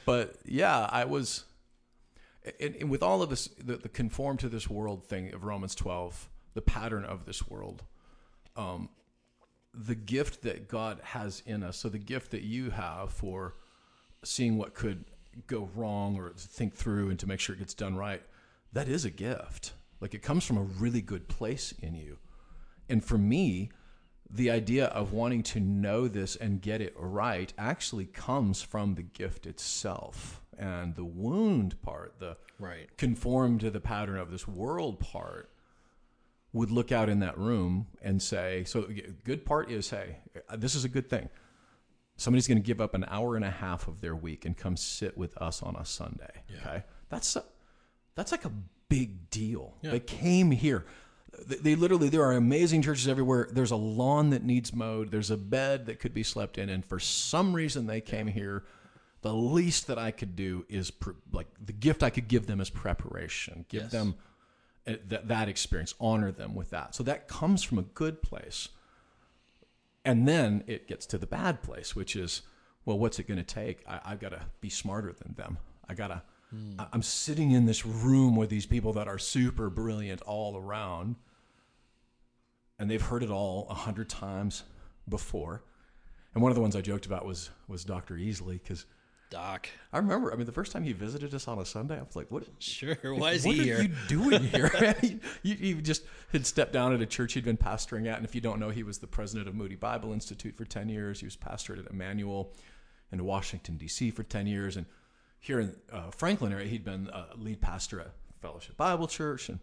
but 0.04 0.36
yeah, 0.44 0.88
I 0.90 1.04
was, 1.04 1.44
and, 2.60 2.76
and 2.76 2.90
with 2.90 3.02
all 3.02 3.22
of 3.22 3.30
this, 3.30 3.48
the, 3.48 3.76
the 3.76 3.88
conform 3.88 4.36
to 4.38 4.48
this 4.48 4.68
world 4.68 5.06
thing 5.06 5.32
of 5.34 5.44
Romans 5.44 5.74
12, 5.74 6.28
the 6.54 6.62
pattern 6.62 7.04
of 7.04 7.24
this 7.24 7.48
world, 7.48 7.84
um, 8.56 8.88
the 9.74 9.94
gift 9.94 10.42
that 10.42 10.68
God 10.68 11.00
has 11.02 11.42
in 11.46 11.62
us. 11.62 11.76
So 11.76 11.88
the 11.88 11.98
gift 11.98 12.30
that 12.32 12.42
you 12.42 12.70
have 12.70 13.12
for 13.12 13.54
seeing 14.24 14.56
what 14.56 14.74
could 14.74 15.04
go 15.46 15.68
wrong 15.74 16.18
or 16.18 16.30
to 16.30 16.48
think 16.48 16.74
through 16.74 17.10
and 17.10 17.18
to 17.18 17.26
make 17.26 17.40
sure 17.40 17.54
it 17.54 17.58
gets 17.58 17.74
done 17.74 17.96
right, 17.96 18.22
that 18.72 18.88
is 18.88 19.04
a 19.04 19.10
gift. 19.10 19.72
Like 20.00 20.14
it 20.14 20.22
comes 20.22 20.44
from 20.44 20.58
a 20.58 20.62
really 20.62 21.00
good 21.00 21.28
place 21.28 21.72
in 21.82 21.94
you. 21.94 22.18
And 22.88 23.04
for 23.04 23.18
me, 23.18 23.70
the 24.30 24.50
idea 24.50 24.86
of 24.86 25.12
wanting 25.12 25.42
to 25.42 25.60
know 25.60 26.06
this 26.08 26.36
and 26.36 26.60
get 26.60 26.80
it 26.80 26.94
right 26.96 27.52
actually 27.56 28.06
comes 28.06 28.62
from 28.62 28.94
the 28.94 29.02
gift 29.02 29.46
itself. 29.46 30.42
And 30.58 30.94
the 30.96 31.04
wound 31.04 31.80
part, 31.82 32.18
the 32.18 32.36
Right. 32.58 32.94
conform 32.96 33.58
to 33.60 33.70
the 33.70 33.80
pattern 33.80 34.18
of 34.18 34.30
this 34.30 34.48
world 34.48 34.98
part, 34.98 35.50
would 36.52 36.70
look 36.70 36.90
out 36.90 37.08
in 37.08 37.20
that 37.20 37.38
room 37.38 37.86
and 38.02 38.20
say, 38.20 38.64
so 38.64 38.88
good 39.24 39.44
part 39.44 39.70
is, 39.70 39.90
hey, 39.90 40.16
this 40.56 40.74
is 40.74 40.84
a 40.84 40.88
good 40.88 41.08
thing. 41.08 41.28
Somebody's 42.16 42.48
going 42.48 42.58
to 42.58 42.66
give 42.66 42.80
up 42.80 42.94
an 42.94 43.04
hour 43.08 43.36
and 43.36 43.44
a 43.44 43.50
half 43.50 43.86
of 43.86 44.00
their 44.00 44.16
week 44.16 44.44
and 44.44 44.56
come 44.56 44.76
sit 44.76 45.16
with 45.16 45.36
us 45.38 45.62
on 45.62 45.76
a 45.76 45.84
Sunday. 45.84 46.42
Okay, 46.60 46.82
that's 47.10 47.36
a, 47.36 47.44
that's 48.16 48.32
like 48.32 48.44
a 48.44 48.52
big 48.88 49.30
deal. 49.30 49.74
They 49.82 50.00
came 50.00 50.50
here. 50.50 50.84
They, 51.46 51.56
they 51.56 51.74
literally 51.76 52.08
there 52.08 52.24
are 52.24 52.32
amazing 52.32 52.82
churches 52.82 53.06
everywhere. 53.08 53.48
There's 53.50 53.70
a 53.70 53.76
lawn 53.76 54.30
that 54.30 54.42
needs 54.44 54.74
mowed. 54.74 55.10
There's 55.10 55.30
a 55.30 55.36
bed 55.36 55.86
that 55.86 56.00
could 56.00 56.14
be 56.14 56.22
slept 56.22 56.58
in, 56.58 56.68
and 56.68 56.84
for 56.84 56.98
some 56.98 57.52
reason 57.54 57.86
they 57.86 58.00
came 58.00 58.26
here. 58.26 58.64
The 59.22 59.34
least 59.34 59.88
that 59.88 59.98
I 59.98 60.12
could 60.12 60.36
do 60.36 60.64
is 60.68 60.90
pre- 60.92 61.14
like 61.32 61.48
the 61.64 61.72
gift 61.72 62.02
I 62.04 62.10
could 62.10 62.28
give 62.28 62.46
them 62.46 62.60
is 62.60 62.70
preparation. 62.70 63.64
Give 63.68 63.82
Yes. 63.82 63.90
them 63.92 64.14
uh, 64.86 64.92
that 65.08 65.26
that 65.28 65.48
experience. 65.48 65.94
Honor 66.00 66.30
them 66.30 66.54
with 66.54 66.70
that. 66.70 66.94
So 66.94 67.02
that 67.02 67.26
comes 67.28 67.62
from 67.64 67.78
a 67.78 67.82
good 67.82 68.22
place. 68.22 68.68
And 70.04 70.26
then 70.26 70.62
it 70.66 70.86
gets 70.86 71.04
to 71.06 71.18
the 71.18 71.26
bad 71.26 71.62
place, 71.62 71.94
which 71.96 72.14
is, 72.16 72.42
well, 72.84 72.98
what's 72.98 73.18
it 73.18 73.26
going 73.26 73.38
to 73.38 73.42
take? 73.44 73.82
I, 73.88 74.00
I've 74.06 74.20
got 74.20 74.30
to 74.30 74.42
be 74.60 74.70
smarter 74.70 75.12
than 75.12 75.34
them. 75.34 75.58
I 75.88 75.94
got 75.94 76.08
to. 76.08 76.22
Hmm. 76.50 76.80
I- 76.80 76.86
I'm 76.92 77.02
sitting 77.02 77.50
in 77.50 77.66
this 77.66 77.84
room 77.84 78.36
with 78.36 78.48
these 78.50 78.66
people 78.66 78.92
that 78.94 79.06
are 79.08 79.18
super 79.18 79.68
brilliant 79.70 80.22
all 80.22 80.56
around, 80.56 81.16
and 82.78 82.90
they've 82.90 83.02
heard 83.02 83.22
it 83.22 83.30
all 83.30 83.66
a 83.68 83.74
hundred 83.74 84.08
times 84.08 84.64
before. 85.08 85.62
And 86.34 86.42
one 86.42 86.50
of 86.50 86.56
the 86.56 86.62
ones 86.62 86.76
I 86.76 86.80
joked 86.80 87.06
about 87.06 87.24
was 87.26 87.50
was 87.66 87.84
Dr. 87.84 88.14
Easley 88.16 88.60
because 88.62 88.86
Doc. 89.30 89.68
I 89.92 89.98
remember. 89.98 90.32
I 90.32 90.36
mean, 90.36 90.46
the 90.46 90.52
first 90.52 90.72
time 90.72 90.84
he 90.84 90.92
visited 90.94 91.34
us 91.34 91.48
on 91.48 91.58
a 91.58 91.64
Sunday, 91.66 91.98
I 91.98 92.02
was 92.02 92.16
like, 92.16 92.30
"What? 92.30 92.44
Sure. 92.60 92.96
Why 93.14 93.32
is 93.32 93.44
what 93.44 93.56
he 93.56 93.60
are 93.60 93.64
here? 93.64 93.82
you 93.82 93.90
doing 94.08 94.42
here? 94.44 94.94
you, 95.42 95.54
you 95.54 95.82
just 95.82 96.02
had 96.32 96.46
stepped 96.46 96.72
down 96.72 96.94
at 96.94 97.02
a 97.02 97.06
church 97.06 97.34
he'd 97.34 97.44
been 97.44 97.58
pastoring 97.58 98.06
at, 98.06 98.16
and 98.16 98.24
if 98.24 98.34
you 98.34 98.40
don't 98.40 98.58
know, 98.58 98.70
he 98.70 98.82
was 98.82 98.98
the 98.98 99.06
president 99.06 99.46
of 99.48 99.54
Moody 99.54 99.74
Bible 99.74 100.12
Institute 100.14 100.56
for 100.56 100.64
ten 100.64 100.88
years. 100.88 101.20
He 101.20 101.26
was 101.26 101.36
pastor 101.36 101.76
at 101.76 101.90
Immanuel 101.90 102.54
in 103.12 103.22
Washington 103.24 103.76
D.C. 103.76 104.10
for 104.12 104.22
ten 104.22 104.46
years, 104.46 104.78
and 104.78 104.86
here 105.40 105.60
in 105.60 105.74
uh, 105.92 106.10
Franklin 106.10 106.52
area, 106.52 106.66
he'd 106.66 106.84
been 106.84 107.08
uh, 107.10 107.26
lead 107.36 107.60
pastor 107.60 108.00
at 108.00 108.10
Fellowship 108.40 108.76
Bible 108.76 109.06
Church. 109.06 109.48
And 109.48 109.58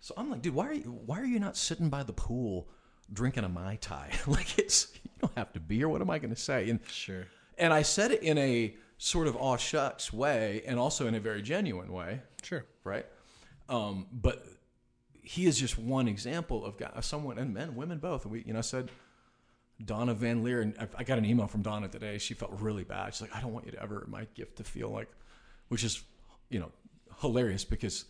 so 0.00 0.14
I'm 0.16 0.30
like, 0.30 0.42
dude, 0.42 0.54
why 0.54 0.68
are 0.68 0.72
you 0.74 0.98
why 1.06 1.20
are 1.20 1.24
you 1.26 1.40
not 1.40 1.56
sitting 1.56 1.88
by 1.88 2.02
the 2.02 2.12
pool 2.12 2.68
drinking 3.12 3.44
a 3.44 3.48
mai 3.48 3.76
tai? 3.80 4.10
like 4.26 4.58
it's 4.58 4.88
you 5.04 5.10
don't 5.20 5.36
have 5.36 5.52
to 5.54 5.60
be 5.60 5.76
here. 5.76 5.88
What 5.88 6.00
am 6.00 6.10
I 6.10 6.18
going 6.18 6.34
to 6.34 6.40
say? 6.40 6.68
And 6.70 6.80
Sure. 6.88 7.26
and 7.58 7.72
I 7.72 7.82
said 7.82 8.10
it 8.10 8.22
in 8.22 8.38
a 8.38 8.74
sort 8.98 9.26
of 9.26 9.36
aw 9.36 9.56
shucks 9.56 10.12
way, 10.12 10.62
and 10.66 10.78
also 10.78 11.06
in 11.06 11.14
a 11.14 11.20
very 11.20 11.42
genuine 11.42 11.92
way 11.92 12.22
Sure. 12.42 12.64
right? 12.84 13.04
Um, 13.68 14.06
but 14.12 14.46
he 15.22 15.46
is 15.46 15.58
just 15.58 15.76
one 15.76 16.06
example 16.08 16.64
of 16.64 16.76
guy, 16.78 16.90
someone, 17.00 17.36
and 17.36 17.52
men, 17.52 17.74
women 17.74 17.98
both. 17.98 18.24
We, 18.26 18.44
you 18.46 18.52
know, 18.52 18.60
I 18.60 18.62
said 18.62 18.90
Donna 19.84 20.14
VanLiere, 20.14 20.62
and 20.62 20.76
I- 20.78 20.88
I 20.98 21.04
got 21.04 21.18
an 21.18 21.24
email 21.24 21.46
from 21.46 21.62
Donna 21.62 21.88
today. 21.88 22.18
She 22.18 22.34
felt 22.34 22.52
really 22.60 22.84
bad. 22.84 23.14
She's 23.14 23.20
like, 23.22 23.34
I 23.36 23.40
don't 23.40 23.52
want 23.52 23.66
you 23.66 23.72
to 23.72 23.82
ever 23.82 24.04
my 24.08 24.26
gift 24.34 24.56
to 24.56 24.64
feel 24.64 24.90
like, 24.90 25.08
which 25.68 25.84
is, 25.84 26.02
you 26.48 26.58
know, 26.58 26.72
hilarious 27.20 27.64
because 27.64 28.06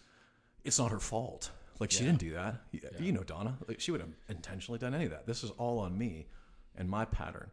it's 0.64 0.78
not 0.78 0.90
her 0.90 1.00
fault. 1.00 1.50
Like 1.78 1.90
she 1.90 2.04
didn't 2.04 2.20
do 2.20 2.32
that. 2.32 2.62
You, 2.72 2.80
you 2.98 3.12
know, 3.12 3.22
Donna, 3.22 3.58
like, 3.68 3.80
she 3.80 3.90
would 3.90 4.00
have 4.00 4.10
intentionally 4.28 4.78
done 4.78 4.94
any 4.94 5.04
of 5.04 5.10
that. 5.10 5.26
This 5.26 5.44
is 5.44 5.50
all 5.58 5.78
on 5.78 5.96
me 5.98 6.26
and 6.76 6.88
my 6.88 7.04
pattern. 7.04 7.50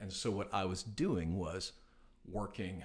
And 0.00 0.12
so 0.12 0.30
what 0.30 0.52
I 0.52 0.64
was 0.66 0.82
doing 0.82 1.36
was 1.36 1.72
working 2.30 2.84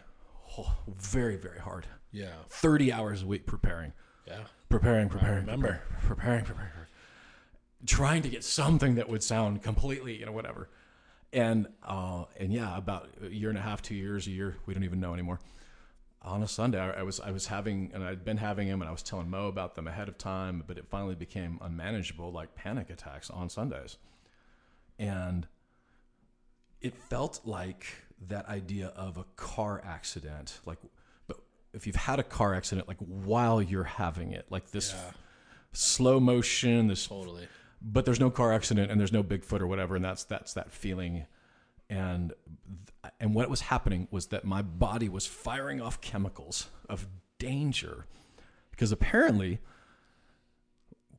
oh, 0.58 0.75
very, 0.88 1.36
very 1.36 1.60
hard. 1.60 1.86
Yeah. 2.12 2.34
30 2.49 2.91
hours 2.91 3.21
a 3.23 3.28
week 3.28 3.45
preparing, 3.45 3.93
Yeah. 4.25 4.45
preparing, 4.69 5.10
preparing, 5.10 5.41
remember. 5.45 5.82
preparing, 6.02 6.43
preparing, 6.45 6.71
preparing, 6.71 6.88
trying 7.86 8.22
to 8.24 8.30
get 8.30 8.44
something 8.44 8.96
that 8.96 9.10
would 9.10 9.24
sound 9.24 9.62
completely, 9.63 10.18
you 10.18 10.26
know, 10.26 10.32
whatever. 10.32 10.70
And 11.32 11.68
uh, 11.84 12.26
and 12.38 12.52
yeah, 12.52 12.76
about 12.76 13.10
a 13.24 13.30
year 13.30 13.50
and 13.50 13.58
a 13.58 13.62
half, 13.62 13.82
two 13.82 13.96
years, 13.96 14.28
a 14.28 14.32
year, 14.32 14.58
we 14.65 14.74
don't 14.74 14.84
even 14.84 15.00
know 15.00 15.13
anymore. 15.13 15.39
On 16.22 16.44
a 16.44 16.48
Sunday, 16.48 16.80
I 16.80 17.00
I 17.00 17.04
was 17.04 17.20
I 17.20 17.32
was 17.32 17.46
having, 17.46 17.92
and 17.94 18.04
I'd 18.04 18.26
been 18.26 18.38
having 18.38 18.68
them, 18.68 18.82
and 18.82 18.89
I 18.89 18.92
was 18.92 19.04
telling 19.04 19.30
Mo 19.30 19.48
about 19.48 19.76
them 19.76 19.88
ahead 19.88 20.10
of 20.10 20.18
time, 20.18 20.63
but 20.68 20.78
it 20.78 20.86
finally 20.89 21.15
became 21.15 21.60
unmanageable, 21.62 22.32
like 22.32 22.56
panic 22.56 22.89
attacks 22.89 23.30
on 23.30 23.50
Sundays, 23.50 23.98
and 24.98 25.48
it 26.82 26.96
felt 26.96 27.42
like 27.46 27.86
that 28.28 28.48
idea 28.50 28.88
of 28.96 29.18
a 29.18 29.26
car 29.36 29.82
accident, 29.86 30.60
like, 30.65 30.78
but 31.28 31.38
if 31.74 31.88
you've 31.88 31.96
had 31.96 32.20
a 32.20 32.24
car 32.24 32.54
accident, 32.54 32.88
like 32.88 32.98
while 32.98 33.62
you're 33.62 33.84
having 33.84 34.34
it, 34.34 34.46
like 34.50 34.72
this 34.72 34.94
slow 35.72 36.20
motion, 36.20 36.88
this 36.88 37.08
Totally. 37.08 37.48
But 37.82 38.06
there's 38.06 38.20
no 38.20 38.30
car 38.30 38.52
accident 38.54 38.92
and 38.92 39.00
there's 39.00 39.13
no 39.13 39.24
Bigfoot 39.24 39.62
or 39.62 39.68
whatever, 39.68 39.96
and 39.96 40.04
that's 40.04 40.24
that's 40.24 40.54
that 40.54 40.72
feeling. 40.72 41.26
And 41.89 42.34
and 43.20 43.34
what 43.34 43.50
was 43.50 43.62
happening 43.62 44.08
was 44.12 44.28
that 44.28 44.46
my 44.46 44.62
body 44.62 45.10
was 45.10 45.26
firing 45.26 45.82
off 45.82 46.02
chemicals 46.02 46.68
of 46.88 47.08
danger, 47.39 48.06
because 48.72 48.92
apparently 48.92 49.60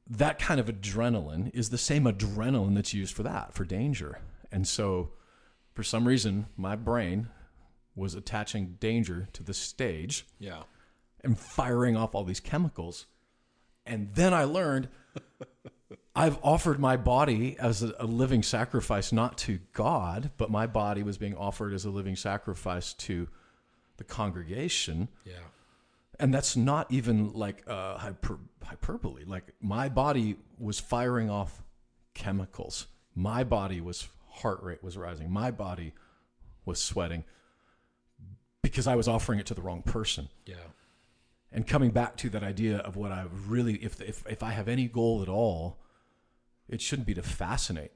that 0.06 0.38
kind 0.38 0.58
of 0.60 0.66
adrenaline 0.66 1.50
is 1.54 1.70
the 1.70 1.78
same 1.78 2.04
adrenaline 2.04 2.74
that's 2.74 2.92
used 2.92 3.14
for 3.14 3.22
that 3.22 3.54
for 3.54 3.64
danger. 3.64 4.18
And 4.52 4.66
so, 4.66 5.10
for 5.72 5.82
some 5.84 6.06
reason, 6.06 6.46
my 6.56 6.74
brain 6.76 7.28
was 7.94 8.14
attaching 8.14 8.76
danger 8.80 9.28
to 9.32 9.42
the 9.42 9.54
stage 9.54 10.26
Yeah. 10.38 10.62
and 11.22 11.38
firing 11.38 11.96
off 11.96 12.14
all 12.14 12.24
these 12.24 12.40
chemicals. 12.40 13.06
And 13.86 14.14
then 14.14 14.32
I 14.34 14.44
learned 14.44 14.88
I've 16.14 16.38
offered 16.42 16.78
my 16.78 16.96
body 16.96 17.56
as 17.58 17.82
a, 17.82 17.94
a 17.98 18.06
living 18.06 18.42
sacrifice, 18.42 19.12
not 19.12 19.38
to 19.38 19.58
God, 19.72 20.30
but 20.36 20.50
my 20.50 20.66
body 20.66 21.02
was 21.02 21.18
being 21.18 21.36
offered 21.36 21.72
as 21.72 21.84
a 21.84 21.90
living 21.90 22.16
sacrifice 22.16 22.92
to 22.94 23.28
the 23.96 24.04
congregation. 24.04 25.08
Yeah. 25.24 25.34
And 26.18 26.34
that's 26.34 26.56
not 26.56 26.90
even 26.90 27.32
like 27.32 27.62
uh, 27.66 27.96
hyper, 27.96 28.38
hyperbole. 28.62 29.24
Like 29.24 29.52
my 29.60 29.88
body 29.88 30.36
was 30.58 30.78
firing 30.78 31.30
off 31.30 31.62
chemicals. 32.14 32.86
My 33.14 33.44
body 33.44 33.80
was 33.80 34.08
heart 34.28 34.62
rate 34.62 34.82
was 34.82 34.96
rising. 34.96 35.30
My 35.30 35.50
body 35.50 35.92
was 36.64 36.80
sweating 36.80 37.24
because 38.62 38.86
I 38.86 38.94
was 38.94 39.08
offering 39.08 39.38
it 39.38 39.46
to 39.46 39.54
the 39.54 39.62
wrong 39.62 39.82
person 39.82 40.28
Yeah. 40.44 40.56
And 41.52 41.66
coming 41.66 41.90
back 41.90 42.16
to 42.18 42.30
that 42.30 42.42
idea 42.42 42.78
of 42.78 42.96
what 42.96 43.10
I 43.12 43.24
really, 43.46 43.74
if, 43.76 44.00
if, 44.00 44.24
if 44.28 44.42
I 44.42 44.50
have 44.52 44.68
any 44.68 44.86
goal 44.86 45.22
at 45.22 45.28
all, 45.28 45.78
it 46.68 46.80
shouldn't 46.80 47.06
be 47.06 47.14
to 47.14 47.22
fascinate 47.22 47.92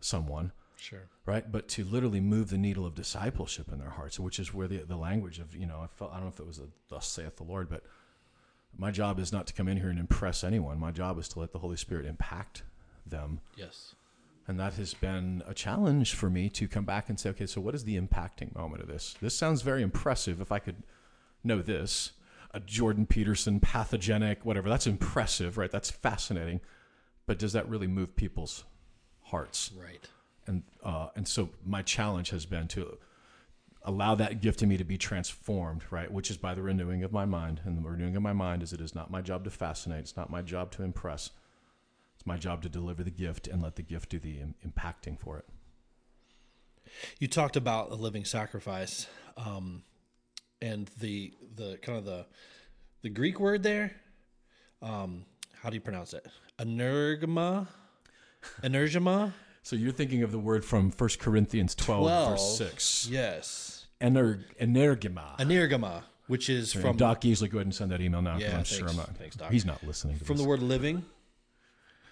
someone, 0.00 0.52
Sure. 0.76 1.02
right? 1.26 1.50
But 1.50 1.68
to 1.68 1.84
literally 1.84 2.20
move 2.20 2.50
the 2.50 2.58
needle 2.58 2.84
of 2.86 2.94
discipleship 2.94 3.70
in 3.72 3.78
their 3.78 3.90
hearts, 3.90 4.18
which 4.18 4.38
is 4.38 4.52
where 4.52 4.66
the, 4.66 4.78
the 4.78 4.96
language 4.96 5.38
of, 5.38 5.54
you 5.54 5.66
know, 5.66 5.80
I 5.82 5.86
felt, 5.86 6.10
I 6.10 6.14
don't 6.14 6.24
know 6.24 6.32
if 6.32 6.40
it 6.40 6.46
was 6.46 6.58
a 6.58 6.68
thus 6.88 7.06
saith 7.06 7.36
the 7.36 7.44
Lord, 7.44 7.68
but 7.68 7.84
my 8.76 8.90
job 8.90 9.18
is 9.18 9.32
not 9.32 9.46
to 9.48 9.52
come 9.52 9.68
in 9.68 9.76
here 9.76 9.88
and 9.90 9.98
impress 9.98 10.42
anyone. 10.42 10.78
My 10.78 10.90
job 10.90 11.18
is 11.18 11.28
to 11.28 11.40
let 11.40 11.52
the 11.52 11.58
Holy 11.58 11.76
Spirit 11.76 12.06
impact 12.06 12.62
them. 13.06 13.40
Yes. 13.56 13.94
And 14.48 14.58
that 14.58 14.74
has 14.74 14.94
been 14.94 15.42
a 15.46 15.54
challenge 15.54 16.14
for 16.14 16.30
me 16.30 16.48
to 16.50 16.66
come 16.66 16.84
back 16.84 17.08
and 17.08 17.20
say, 17.20 17.30
okay, 17.30 17.46
so 17.46 17.60
what 17.60 17.74
is 17.74 17.84
the 17.84 18.00
impacting 18.00 18.54
moment 18.56 18.82
of 18.82 18.88
this? 18.88 19.14
This 19.20 19.36
sounds 19.36 19.62
very 19.62 19.82
impressive. 19.82 20.40
If 20.40 20.50
I 20.50 20.58
could 20.58 20.82
know 21.44 21.62
this, 21.62 22.12
a 22.52 22.60
Jordan 22.60 23.06
Peterson 23.06 23.60
pathogenic, 23.60 24.44
whatever, 24.44 24.68
that's 24.68 24.86
impressive, 24.86 25.56
right? 25.56 25.70
That's 25.70 25.90
fascinating. 25.90 26.60
But 27.26 27.38
does 27.38 27.52
that 27.52 27.68
really 27.68 27.86
move 27.86 28.16
people's 28.16 28.64
hearts? 29.22 29.70
Right. 29.80 30.08
And 30.46 30.62
uh, 30.82 31.08
and 31.14 31.28
so 31.28 31.50
my 31.64 31.82
challenge 31.82 32.30
has 32.30 32.46
been 32.46 32.66
to 32.68 32.98
allow 33.82 34.14
that 34.14 34.40
gift 34.40 34.62
in 34.62 34.68
me 34.68 34.76
to 34.76 34.84
be 34.84 34.98
transformed, 34.98 35.82
right? 35.90 36.10
Which 36.10 36.30
is 36.30 36.36
by 36.36 36.54
the 36.54 36.62
renewing 36.62 37.02
of 37.02 37.12
my 37.12 37.24
mind. 37.24 37.60
And 37.64 37.78
the 37.78 37.88
renewing 37.88 38.16
of 38.16 38.22
my 38.22 38.32
mind 38.32 38.62
is 38.62 38.72
it 38.72 38.80
is 38.80 38.94
not 38.94 39.10
my 39.10 39.20
job 39.22 39.44
to 39.44 39.50
fascinate. 39.50 40.00
It's 40.00 40.16
not 40.16 40.30
my 40.30 40.42
job 40.42 40.70
to 40.72 40.82
impress. 40.82 41.30
It's 42.16 42.26
my 42.26 42.36
job 42.36 42.62
to 42.62 42.68
deliver 42.68 43.02
the 43.02 43.10
gift 43.10 43.46
and 43.46 43.62
let 43.62 43.76
the 43.76 43.82
gift 43.82 44.10
do 44.10 44.18
the 44.18 44.40
im- 44.40 44.54
impacting 44.66 45.18
for 45.18 45.38
it. 45.38 45.46
You 47.18 47.28
talked 47.28 47.56
about 47.56 47.90
a 47.90 47.94
living 47.94 48.24
sacrifice, 48.24 49.06
um, 49.36 49.84
and 50.62 50.90
the 51.00 51.32
the 51.56 51.78
kind 51.82 51.98
of 51.98 52.04
the 52.04 52.26
the 53.02 53.08
Greek 53.08 53.40
word 53.40 53.62
there. 53.62 53.92
Um, 54.82 55.24
how 55.62 55.68
do 55.70 55.74
you 55.74 55.80
pronounce 55.80 56.14
it? 56.14 56.26
Energma, 56.58 57.66
energma. 58.62 59.32
So 59.62 59.76
you're 59.76 59.92
thinking 59.92 60.22
of 60.22 60.32
the 60.32 60.38
word 60.38 60.64
from 60.64 60.90
1 60.90 61.10
Corinthians 61.18 61.74
12, 61.74 62.02
Twelve. 62.02 62.30
verse 62.30 62.58
6. 62.58 63.08
Yes, 63.10 63.86
Ener- 64.00 64.42
energema. 64.60 65.36
energma, 65.38 66.02
which 66.28 66.48
is 66.48 66.72
from 66.72 66.96
Doc 66.96 67.20
Easley, 67.22 67.50
go 67.50 67.58
ahead 67.58 67.66
and 67.66 67.74
send 67.74 67.90
that 67.90 68.00
email 68.00 68.22
now. 68.22 68.38
Yeah, 68.38 68.56
I'm 68.56 68.64
sure. 68.64 68.88
I'm 68.88 68.96
not. 68.96 69.14
Thanks, 69.18 69.36
Doc. 69.36 69.52
He's 69.52 69.66
not 69.66 69.82
listening 69.84 70.18
to 70.18 70.24
from 70.24 70.36
this. 70.36 70.42
the 70.44 70.48
word 70.48 70.62
living. 70.62 71.04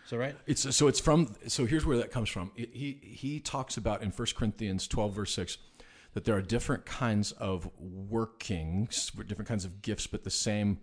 Is 0.04 0.10
that 0.10 0.18
right? 0.18 0.36
It's 0.46 0.74
so 0.76 0.88
it's 0.88 1.00
from 1.00 1.34
so 1.46 1.64
here's 1.66 1.84
where 1.86 1.96
that 1.98 2.10
comes 2.10 2.28
from. 2.28 2.50
It, 2.56 2.70
he 2.72 2.98
he 3.02 3.40
talks 3.40 3.76
about 3.78 4.02
in 4.02 4.10
1 4.10 4.28
Corinthians 4.36 4.86
12 4.88 5.14
verse 5.14 5.34
6 5.34 5.58
that 6.14 6.24
there 6.24 6.36
are 6.36 6.42
different 6.42 6.84
kinds 6.86 7.32
of 7.32 7.70
workings, 7.78 9.10
different 9.26 9.48
kinds 9.48 9.64
of 9.64 9.82
gifts, 9.82 10.06
but 10.06 10.24
the 10.24 10.30
same 10.30 10.78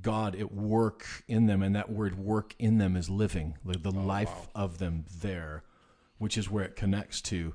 God 0.00 0.34
at 0.36 0.52
work 0.52 1.06
in 1.28 1.46
them, 1.46 1.62
and 1.62 1.76
that 1.76 1.90
word 1.90 2.16
"work" 2.18 2.54
in 2.58 2.78
them 2.78 2.96
is 2.96 3.10
living, 3.10 3.58
the, 3.64 3.78
the 3.78 3.90
life 3.90 4.48
of 4.54 4.78
them 4.78 5.04
there, 5.20 5.64
which 6.18 6.38
is 6.38 6.48
where 6.50 6.64
it 6.64 6.76
connects 6.76 7.20
to 7.22 7.54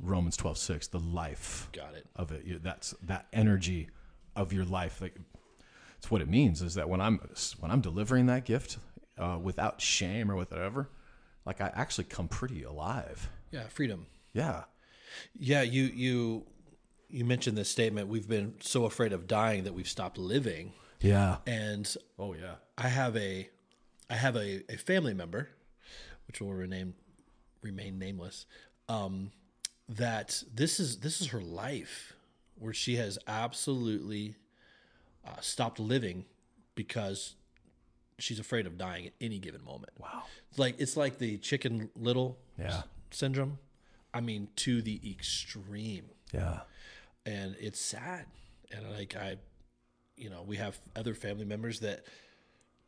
Romans 0.00 0.36
twelve 0.36 0.58
six, 0.58 0.88
the 0.88 0.98
life 0.98 1.68
Got 1.72 1.94
it. 1.94 2.06
of 2.16 2.32
it. 2.32 2.62
That's 2.62 2.92
that 3.02 3.26
energy 3.32 3.88
of 4.34 4.52
your 4.52 4.64
life. 4.64 5.00
Like 5.00 5.14
it's 5.98 6.10
what 6.10 6.22
it 6.22 6.28
means 6.28 6.62
is 6.62 6.74
that 6.74 6.88
when 6.88 7.00
I'm 7.00 7.20
when 7.60 7.70
I'm 7.70 7.82
delivering 7.82 8.26
that 8.26 8.44
gift 8.44 8.78
uh, 9.18 9.38
without 9.40 9.80
shame 9.80 10.30
or 10.30 10.34
whatever, 10.34 10.88
like 11.44 11.60
I 11.60 11.70
actually 11.74 12.04
come 12.04 12.26
pretty 12.26 12.62
alive. 12.64 13.28
Yeah, 13.52 13.68
freedom. 13.68 14.06
Yeah, 14.32 14.64
Yeah, 15.38 15.62
you 15.62 15.84
you 15.84 16.46
you 17.08 17.24
mentioned 17.24 17.56
this 17.56 17.68
statement. 17.68 18.08
We've 18.08 18.28
been 18.28 18.54
so 18.60 18.84
afraid 18.84 19.12
of 19.12 19.26
dying 19.26 19.64
that 19.64 19.74
we've 19.74 19.88
stopped 19.88 20.16
living. 20.18 20.72
yeah. 21.00 21.38
And 21.46 21.92
Oh 22.18 22.34
yeah. 22.34 22.54
I 22.78 22.88
have 22.88 23.16
a 23.16 23.48
I 24.08 24.14
have 24.14 24.36
a, 24.36 24.62
a 24.72 24.76
family 24.76 25.14
member, 25.14 25.48
which 26.26 26.40
will 26.40 26.52
remain 26.54 26.94
remain 27.62 27.98
nameless. 27.98 28.46
Um, 28.88 29.30
that 29.88 30.42
this 30.54 30.78
is 30.80 30.98
this 30.98 31.20
is 31.20 31.28
her 31.28 31.40
life, 31.40 32.14
where 32.58 32.72
she 32.72 32.96
has 32.96 33.18
absolutely 33.26 34.36
uh, 35.26 35.40
stopped 35.40 35.78
living 35.80 36.24
because 36.74 37.34
she's 38.18 38.38
afraid 38.38 38.66
of 38.66 38.78
dying 38.78 39.06
at 39.06 39.12
any 39.20 39.38
given 39.38 39.64
moment. 39.64 39.92
Wow. 39.98 40.22
It's 40.50 40.58
like 40.58 40.76
it's 40.78 40.96
like 40.96 41.18
the 41.18 41.38
Chicken 41.38 41.90
Little 41.96 42.38
Yeah. 42.58 42.82
syndrome. 43.10 43.58
I 44.12 44.20
mean, 44.20 44.48
to 44.56 44.82
the 44.82 45.00
extreme 45.10 46.06
Yeah. 46.32 46.60
and 47.26 47.56
it's 47.60 47.80
sad 47.80 48.26
and 48.72 48.88
like 48.92 49.16
i 49.16 49.36
you 50.16 50.30
know 50.30 50.42
we 50.46 50.56
have 50.56 50.78
other 50.96 51.14
family 51.14 51.44
members 51.44 51.80
that 51.80 52.04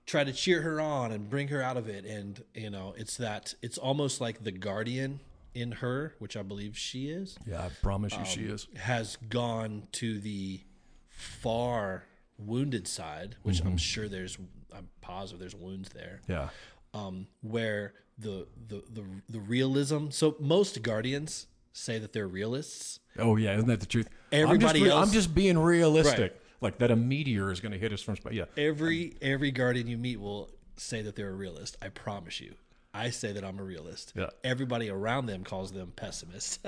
try 0.06 0.22
to 0.24 0.32
cheer 0.32 0.62
her 0.62 0.80
on 0.80 1.12
and 1.12 1.28
bring 1.30 1.48
her 1.48 1.60
out 1.62 1.76
of 1.76 1.88
it 1.88 2.04
and 2.04 2.42
you 2.54 2.70
know 2.70 2.94
it's 2.96 3.16
that 3.16 3.54
it's 3.62 3.78
almost 3.78 4.20
like 4.20 4.42
the 4.44 4.52
guardian 4.52 5.20
in 5.54 5.72
her 5.72 6.14
which 6.18 6.36
i 6.36 6.42
believe 6.42 6.76
she 6.78 7.08
is 7.10 7.36
Yeah. 7.46 7.64
I 7.64 7.68
promise 7.82 8.12
you, 8.16 8.24
she 8.24 8.42
is. 8.42 8.66
has 8.76 9.16
gone 9.28 9.88
to 9.92 10.18
the 10.20 10.60
far 11.08 12.04
wounded 12.38 12.88
side 12.88 13.36
which 13.42 13.60
i'm 13.64 13.76
sure 13.76 14.08
there's 14.08 14.38
i'm 14.74 14.88
positive 15.00 15.38
there's 15.40 15.54
wounds 15.54 15.90
there 15.90 16.20
Yeah. 16.28 16.48
um, 16.94 17.26
where 17.42 17.94
the, 18.18 18.46
the 18.68 18.82
the 18.92 19.04
the 19.28 19.40
realism 19.40 20.10
so 20.10 20.36
most 20.38 20.82
guardians 20.82 21.46
say 21.72 21.98
that 21.98 22.12
they're 22.12 22.28
realists 22.28 23.00
Oh 23.18 23.36
yeah, 23.36 23.56
isn't 23.56 23.68
that 23.68 23.80
the 23.80 23.86
truth? 23.86 24.08
Everybody 24.30 24.80
I'm 24.80 24.84
just, 24.84 24.96
else- 24.96 25.08
I'm 25.08 25.12
just 25.12 25.34
being 25.34 25.58
realistic. 25.58 26.20
Right. 26.20 26.32
Like 26.60 26.78
that 26.78 26.90
a 26.90 26.96
meteor 26.96 27.50
is 27.50 27.60
going 27.60 27.72
to 27.72 27.78
hit 27.78 27.92
us 27.92 28.02
from 28.02 28.16
space. 28.16 28.34
Yeah. 28.34 28.44
Every 28.56 29.16
every 29.20 29.50
guardian 29.50 29.88
you 29.88 29.98
meet 29.98 30.20
will 30.20 30.50
say 30.76 31.02
that 31.02 31.16
they're 31.16 31.30
a 31.30 31.34
realist. 31.34 31.76
I 31.82 31.88
promise 31.88 32.40
you. 32.40 32.54
I 32.94 33.10
say 33.10 33.32
that 33.32 33.44
I'm 33.44 33.58
a 33.58 33.64
realist. 33.64 34.12
Yeah. 34.14 34.28
Everybody 34.44 34.90
around 34.90 35.26
them 35.26 35.44
calls 35.44 35.72
them 35.72 35.92
pessimists. 35.96 36.58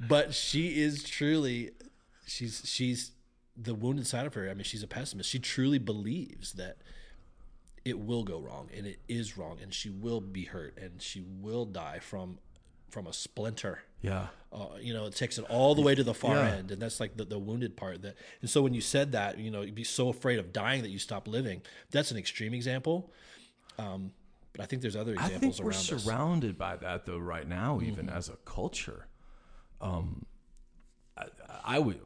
but 0.00 0.34
she 0.34 0.80
is 0.80 1.04
truly 1.04 1.70
she's 2.26 2.62
she's 2.64 3.12
the 3.56 3.74
wounded 3.74 4.06
side 4.06 4.26
of 4.26 4.34
her. 4.34 4.50
I 4.50 4.54
mean, 4.54 4.64
she's 4.64 4.82
a 4.82 4.88
pessimist. 4.88 5.30
She 5.30 5.38
truly 5.38 5.78
believes 5.78 6.54
that 6.54 6.78
it 7.84 7.98
will 7.98 8.24
go 8.24 8.38
wrong 8.40 8.68
and 8.76 8.86
it 8.86 8.98
is 9.08 9.36
wrong 9.36 9.58
and 9.62 9.72
she 9.74 9.90
will 9.90 10.20
be 10.20 10.44
hurt 10.44 10.76
and 10.80 11.02
she 11.02 11.20
will 11.20 11.64
die 11.66 11.98
from 11.98 12.38
from 12.90 13.06
a 13.08 13.12
splinter 13.12 13.80
Yeah. 14.02 14.28
uh, 14.52 14.66
you 14.80 14.94
know, 14.94 15.06
it 15.06 15.16
takes 15.16 15.36
it 15.38 15.44
all 15.48 15.74
the 15.74 15.82
way 15.82 15.94
to 15.96 16.04
the 16.04 16.14
far 16.14 16.36
Yeah. 16.36 16.52
end, 16.56 16.70
and 16.70 16.80
that's 16.80 17.00
like 17.00 17.16
the, 17.16 17.24
the 17.24 17.38
wounded 17.40 17.76
part. 17.76 18.02
That 18.02 18.14
and 18.40 18.48
so 18.48 18.62
when 18.62 18.72
you 18.72 18.80
said 18.80 19.12
that, 19.12 19.36
you 19.38 19.50
know, 19.50 19.62
you'd 19.62 19.74
be 19.74 19.82
so 19.84 20.08
afraid 20.10 20.38
of 20.38 20.52
dying 20.52 20.82
that 20.82 20.90
you 20.90 21.00
stop 21.00 21.26
living. 21.26 21.62
That's 21.90 22.10
an 22.12 22.16
extreme 22.16 22.54
example, 22.54 23.10
um, 23.78 24.12
but 24.52 24.62
I 24.62 24.66
think 24.66 24.80
there's 24.82 24.94
other 24.94 25.16
I 25.18 25.24
examples 25.24 25.56
think 25.56 25.64
we're 25.66 25.72
around 25.72 25.80
us. 25.80 25.86
Mm-hmm. 25.90 25.98
surrounded 25.98 26.56
by 26.56 26.76
that 26.76 27.04
though 27.04 27.18
right 27.18 27.48
now, 27.48 27.80
even 27.82 28.08
as 28.08 28.28
a 28.28 28.36
culture. 28.44 29.08
Um, 29.80 30.24
I, 31.18 31.24
I 31.64 31.78
would 31.80 31.98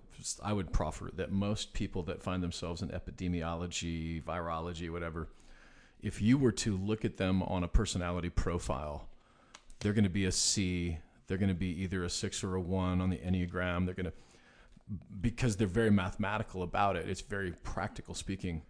I 0.43 0.53
would 0.55 0.73
proffer 0.73 1.11
that 1.17 1.31
most 1.31 1.75
people 1.75 2.03
that 2.05 2.23
find 2.23 2.43
themselves 2.43 2.81
in 2.81 2.89
epidemiology, 2.89 4.23
virology, 4.23 4.91
whatever, 4.91 5.29
if 6.01 6.23
you 6.23 6.39
were 6.39 6.53
to 6.53 6.77
look 6.77 7.05
at 7.05 7.17
them 7.17 7.43
on 7.43 7.65
a 7.65 7.69
personality 7.69 8.31
profile, 8.31 9.09
they're 9.81 9.93
going 9.93 10.05
to 10.05 10.11
be 10.11 10.25
a 10.25 10.33
C. 10.33 10.99
They're 11.27 11.39
going 11.39 11.49
to 11.49 11.55
be 11.55 11.83
either 11.83 12.05
a 12.05 12.11
six 12.11 12.43
or 12.43 12.55
a 12.55 12.61
one 12.61 13.01
on 13.01 13.11
the 13.11 13.19
Enneagram. 13.19 13.85
They're 13.85 13.95
going 13.95 14.07
to 14.07 14.13
because 15.21 15.57
they're 15.57 15.67
very 15.67 15.91
mathematical 15.91 16.63
about 16.63 16.97
it. 16.97 17.09
It's 17.09 17.21
very 17.21 17.53
practical 17.63 18.15
speaking, 18.15 18.63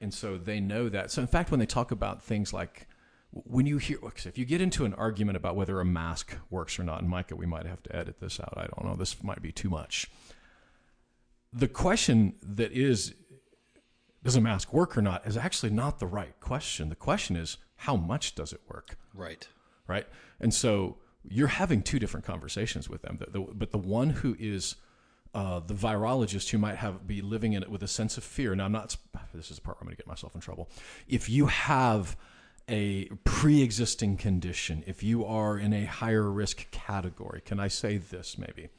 and 0.00 0.12
so 0.12 0.36
they 0.36 0.60
know 0.60 0.88
that. 0.90 1.10
So 1.10 1.22
in 1.22 1.28
fact, 1.28 1.50
when 1.50 1.60
they 1.60 1.66
talk 1.66 1.90
about 1.90 2.22
things 2.22 2.52
like 2.52 2.86
when 3.30 3.66
you 3.66 3.78
hear, 3.78 3.98
if 4.24 4.38
you 4.38 4.44
get 4.44 4.60
into 4.60 4.84
an 4.84 4.94
argument 4.94 5.36
about 5.36 5.56
whether 5.56 5.80
a 5.80 5.84
mask 5.84 6.36
works 6.50 6.78
or 6.78 6.84
not, 6.84 7.00
and 7.00 7.08
Micah, 7.08 7.36
we 7.36 7.46
might 7.46 7.66
have 7.66 7.82
to 7.84 7.96
edit 7.96 8.20
this 8.20 8.40
out. 8.40 8.54
I 8.56 8.66
don't 8.66 8.84
know. 8.84 8.96
This 8.96 9.22
might 9.22 9.42
be 9.42 9.52
too 9.52 9.70
much. 9.70 10.08
The 11.52 11.68
question 11.68 12.34
that 12.42 12.72
is, 12.72 13.14
does 14.26 14.36
a 14.36 14.40
mask 14.40 14.72
work 14.72 14.96
or 14.96 15.02
not, 15.02 15.26
is 15.26 15.36
actually 15.36 15.70
not 15.70 15.98
the 15.98 16.06
right 16.06 16.38
question. 16.40 16.88
The 16.88 16.96
question 16.96 17.36
is, 17.36 17.58
how 17.76 17.96
much 17.96 18.34
does 18.34 18.52
it 18.52 18.60
work? 18.68 18.96
right. 19.14 19.48
right? 19.86 20.06
And 20.40 20.52
so 20.52 20.96
you're 21.28 21.48
having 21.48 21.82
two 21.82 21.98
different 21.98 22.26
conversations 22.26 22.88
with 22.88 23.02
them. 23.02 23.18
The, 23.18 23.30
the, 23.30 23.40
but 23.40 23.70
the 23.70 23.78
one 23.78 24.10
who 24.10 24.36
is 24.38 24.76
uh, 25.34 25.60
the 25.60 25.74
virologist 25.74 26.50
who 26.50 26.58
might 26.58 26.76
have 26.76 27.06
be 27.06 27.20
living 27.20 27.52
in 27.52 27.62
it 27.62 27.70
with 27.70 27.82
a 27.82 27.88
sense 27.88 28.16
of 28.16 28.24
fear. 28.24 28.54
Now, 28.54 28.64
I'm 28.64 28.72
not. 28.72 28.96
This 29.34 29.50
is 29.50 29.56
the 29.56 29.62
part 29.62 29.76
where 29.76 29.82
I'm 29.82 29.86
going 29.88 29.96
to 29.96 30.02
get 30.02 30.06
myself 30.06 30.34
in 30.34 30.40
trouble. 30.40 30.70
If 31.08 31.28
you 31.28 31.46
have 31.46 32.16
a 32.68 33.04
pre-existing 33.24 34.16
condition, 34.16 34.82
if 34.86 35.02
you 35.02 35.24
are 35.24 35.58
in 35.58 35.72
a 35.72 35.84
higher 35.84 36.30
risk 36.30 36.70
category, 36.70 37.42
can 37.44 37.60
I 37.60 37.68
say 37.68 37.98
this 37.98 38.38
maybe? 38.38 38.70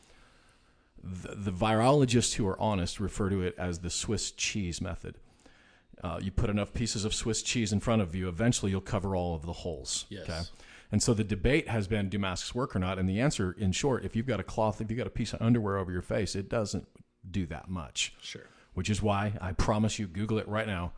The, 1.03 1.35
the 1.35 1.51
virologists 1.51 2.33
who 2.33 2.47
are 2.47 2.59
honest 2.59 2.99
refer 2.99 3.29
to 3.29 3.41
it 3.43 3.55
as 3.57 3.79
the 3.79 3.89
Swiss 3.89 4.31
cheese 4.31 4.81
method. 4.81 5.19
Uh, 6.03 6.19
you 6.21 6.31
put 6.31 6.49
enough 6.49 6.73
pieces 6.73 7.05
of 7.05 7.13
Swiss 7.13 7.41
cheese 7.41 7.73
in 7.73 7.79
front 7.79 8.01
of 8.01 8.13
you, 8.13 8.27
eventually 8.27 8.71
you'll 8.71 8.81
cover 8.81 9.15
all 9.15 9.35
of 9.35 9.45
the 9.45 9.53
holes. 9.53 10.05
Yes. 10.09 10.51
And 10.91 11.01
so 11.01 11.13
the 11.13 11.23
debate 11.23 11.67
has 11.67 11.87
been 11.87 12.07
do 12.09 12.19
masks 12.19 12.55
work 12.55 12.75
or 12.75 12.79
not? 12.79 12.97
And 12.97 13.09
the 13.09 13.19
answer, 13.19 13.55
in 13.57 13.71
short, 13.71 14.05
if 14.05 14.15
you've 14.15 14.27
got 14.27 14.39
a 14.39 14.43
cloth, 14.43 14.79
if 14.79 14.89
you've 14.89 14.97
got 14.97 15.07
a 15.07 15.11
piece 15.11 15.33
of 15.33 15.41
underwear 15.41 15.77
over 15.77 15.91
your 15.91 16.01
face, 16.01 16.35
it 16.35 16.49
doesn't 16.49 16.87
do 17.29 17.45
that 17.47 17.69
much. 17.69 18.13
Sure. 18.21 18.45
Which 18.73 18.89
is 18.89 19.01
why 19.01 19.33
I 19.41 19.51
promise 19.53 19.99
you, 19.99 20.07
Google 20.07 20.37
it 20.37 20.47
right 20.47 20.67
now. 20.67 20.93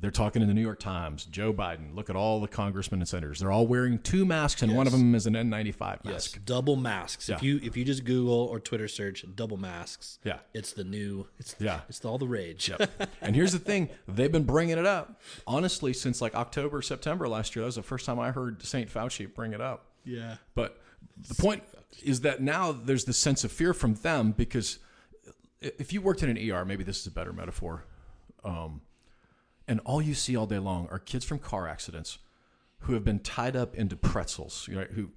They're 0.00 0.10
talking 0.12 0.42
in 0.42 0.48
the 0.48 0.54
New 0.54 0.60
York 0.62 0.78
Times. 0.78 1.24
Joe 1.24 1.52
Biden. 1.52 1.94
Look 1.94 2.08
at 2.08 2.14
all 2.14 2.40
the 2.40 2.46
congressmen 2.46 3.00
and 3.00 3.08
senators. 3.08 3.40
They're 3.40 3.50
all 3.50 3.66
wearing 3.66 3.98
two 3.98 4.24
masks, 4.24 4.62
and 4.62 4.76
one 4.76 4.86
of 4.86 4.92
them 4.92 5.14
is 5.14 5.26
an 5.26 5.34
N95 5.34 6.04
mask. 6.04 6.36
Yes. 6.36 6.44
Double 6.44 6.76
masks. 6.76 7.28
Yeah. 7.28 7.34
If 7.36 7.42
you 7.42 7.58
if 7.62 7.76
you 7.76 7.84
just 7.84 8.04
Google 8.04 8.34
or 8.44 8.60
Twitter 8.60 8.86
search 8.86 9.24
double 9.34 9.56
masks, 9.56 10.18
Yeah. 10.24 10.38
it's 10.54 10.72
the 10.72 10.84
new. 10.84 11.26
It's 11.38 11.56
Yeah. 11.58 11.80
It's 11.88 12.04
all 12.04 12.16
the 12.18 12.28
rage. 12.28 12.68
Yep. 12.68 13.10
and 13.22 13.34
here's 13.34 13.52
the 13.52 13.58
thing: 13.58 13.88
they've 14.06 14.30
been 14.30 14.44
bringing 14.44 14.78
it 14.78 14.86
up 14.86 15.20
honestly 15.48 15.92
since 15.92 16.20
like 16.20 16.34
October, 16.36 16.80
September 16.80 17.26
last 17.28 17.56
year. 17.56 17.62
That 17.62 17.66
was 17.68 17.74
the 17.76 17.82
first 17.82 18.06
time 18.06 18.20
I 18.20 18.30
heard 18.30 18.62
Saint 18.62 18.88
Fauci 18.92 19.32
bring 19.34 19.52
it 19.52 19.60
up. 19.60 19.86
yeah. 20.04 20.36
But 20.54 20.80
the 21.26 21.34
point 21.34 21.64
is 22.04 22.20
that 22.20 22.40
now 22.40 22.70
there's 22.70 23.04
this 23.06 23.18
sense 23.18 23.42
of 23.42 23.50
fear 23.50 23.74
from 23.74 23.94
them 23.94 24.30
because 24.30 24.78
if 25.60 25.92
you 25.92 26.00
worked 26.00 26.22
in 26.22 26.28
an 26.28 26.50
ER, 26.52 26.64
maybe 26.64 26.84
this 26.84 27.00
is 27.00 27.06
a 27.08 27.10
better 27.10 27.32
metaphor, 27.32 27.84
um, 28.44 28.80
and 29.68 29.80
all 29.84 30.02
you 30.02 30.14
see 30.14 30.34
all 30.34 30.46
day 30.46 30.58
long 30.58 30.88
are 30.90 30.98
kids 30.98 31.24
from 31.24 31.38
car 31.38 31.68
accidents 31.68 32.18
who 32.80 32.94
have 32.94 33.04
been 33.04 33.20
tied 33.20 33.54
up 33.54 33.74
into 33.74 33.96
pretzels. 33.96 34.66
You 34.68 34.76
know, 34.76 34.86
who 34.94 35.10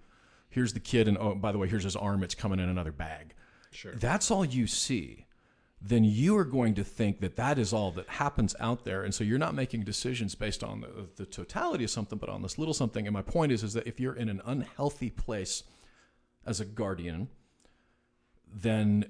here's 0.50 0.74
the 0.74 0.80
kid, 0.80 1.08
and 1.08 1.18
oh, 1.18 1.34
by 1.34 1.52
the 1.52 1.58
way, 1.58 1.68
here's 1.68 1.86
his 1.86 1.96
arm. 1.96 2.24
It's 2.24 2.36
coming 2.36 2.60
in 2.60 2.70
another 2.70 2.92
bag. 2.92 3.34
Sure. 3.72 3.94
That's 3.96 4.30
all 4.30 4.46
you 4.46 4.68
see. 4.68 5.26
Then 5.82 6.04
you 6.04 6.38
are 6.38 6.46
going 6.46 6.76
to 6.76 6.84
think 6.84 7.22
that 7.22 7.38
that 7.38 7.58
is 7.58 7.74
all 7.74 7.92
that 7.94 8.08
happens 8.08 8.56
out 8.60 8.84
there, 8.84 9.04
and 9.04 9.16
so 9.16 9.24
you're 9.24 9.40
not 9.40 9.56
making 9.56 9.82
decisions 9.82 10.36
based 10.36 10.64
on 10.64 10.82
the, 10.82 11.08
the 11.16 11.26
totality 11.26 11.84
of 11.84 11.90
something, 11.90 12.20
but 12.20 12.30
on 12.30 12.44
this 12.44 12.60
little 12.60 12.74
something. 12.74 13.08
And 13.08 13.14
my 13.14 13.24
point 13.24 13.52
is, 13.52 13.64
is 13.64 13.74
that 13.74 13.88
if 13.88 14.00
you're 14.00 14.14
in 14.16 14.30
an 14.30 14.42
unhealthy 14.46 15.10
place 15.10 15.64
as 16.46 16.60
a 16.60 16.66
guardian, 16.66 17.30
then 18.54 19.06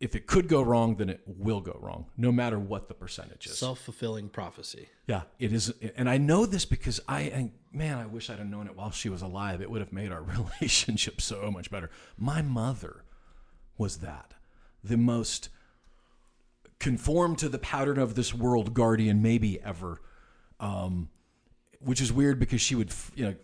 if 0.00 0.14
it 0.14 0.26
could 0.26 0.48
go 0.48 0.62
wrong, 0.62 0.96
then 0.96 1.08
it 1.10 1.20
will 1.26 1.60
go 1.60 1.76
wrong, 1.80 2.06
no 2.16 2.30
matter 2.30 2.58
what 2.58 2.88
the 2.88 2.94
percentage 2.94 3.46
is. 3.46 3.58
Self 3.58 3.80
fulfilling 3.80 4.28
prophecy. 4.28 4.88
yeah, 5.06 5.22
it 5.38 5.52
is, 5.52 5.72
and 5.96 6.08
I 6.08 6.18
know 6.18 6.46
this 6.46 6.64
because 6.64 7.00
I, 7.08 7.22
and 7.22 7.52
man, 7.72 7.98
I 7.98 8.06
wish 8.06 8.30
I'd 8.30 8.38
have 8.38 8.46
known 8.46 8.66
it 8.68 8.76
while 8.76 8.92
she 8.92 9.08
was 9.08 9.22
alive. 9.22 9.60
It 9.60 9.70
would 9.70 9.80
have 9.80 9.92
made 9.92 10.12
our 10.12 10.22
relationship 10.60 11.20
so 11.20 11.50
much 11.50 11.70
better. 11.70 11.90
My 12.16 12.42
mother 12.42 13.04
was 13.76 13.98
that 13.98 14.34
the 14.84 14.96
most 14.96 15.48
conform 16.78 17.34
to 17.36 17.48
the 17.48 17.58
pattern 17.58 17.98
of 17.98 18.14
this 18.14 18.32
world 18.32 18.72
guardian 18.72 19.20
maybe 19.20 19.60
ever 19.62 20.00
um, 20.60 21.08
which 21.80 22.00
is 22.00 22.12
weird 22.12 22.38
because 22.38 22.60
she 22.60 22.74
would 22.74 22.92
you 23.14 23.24
know 23.24 23.34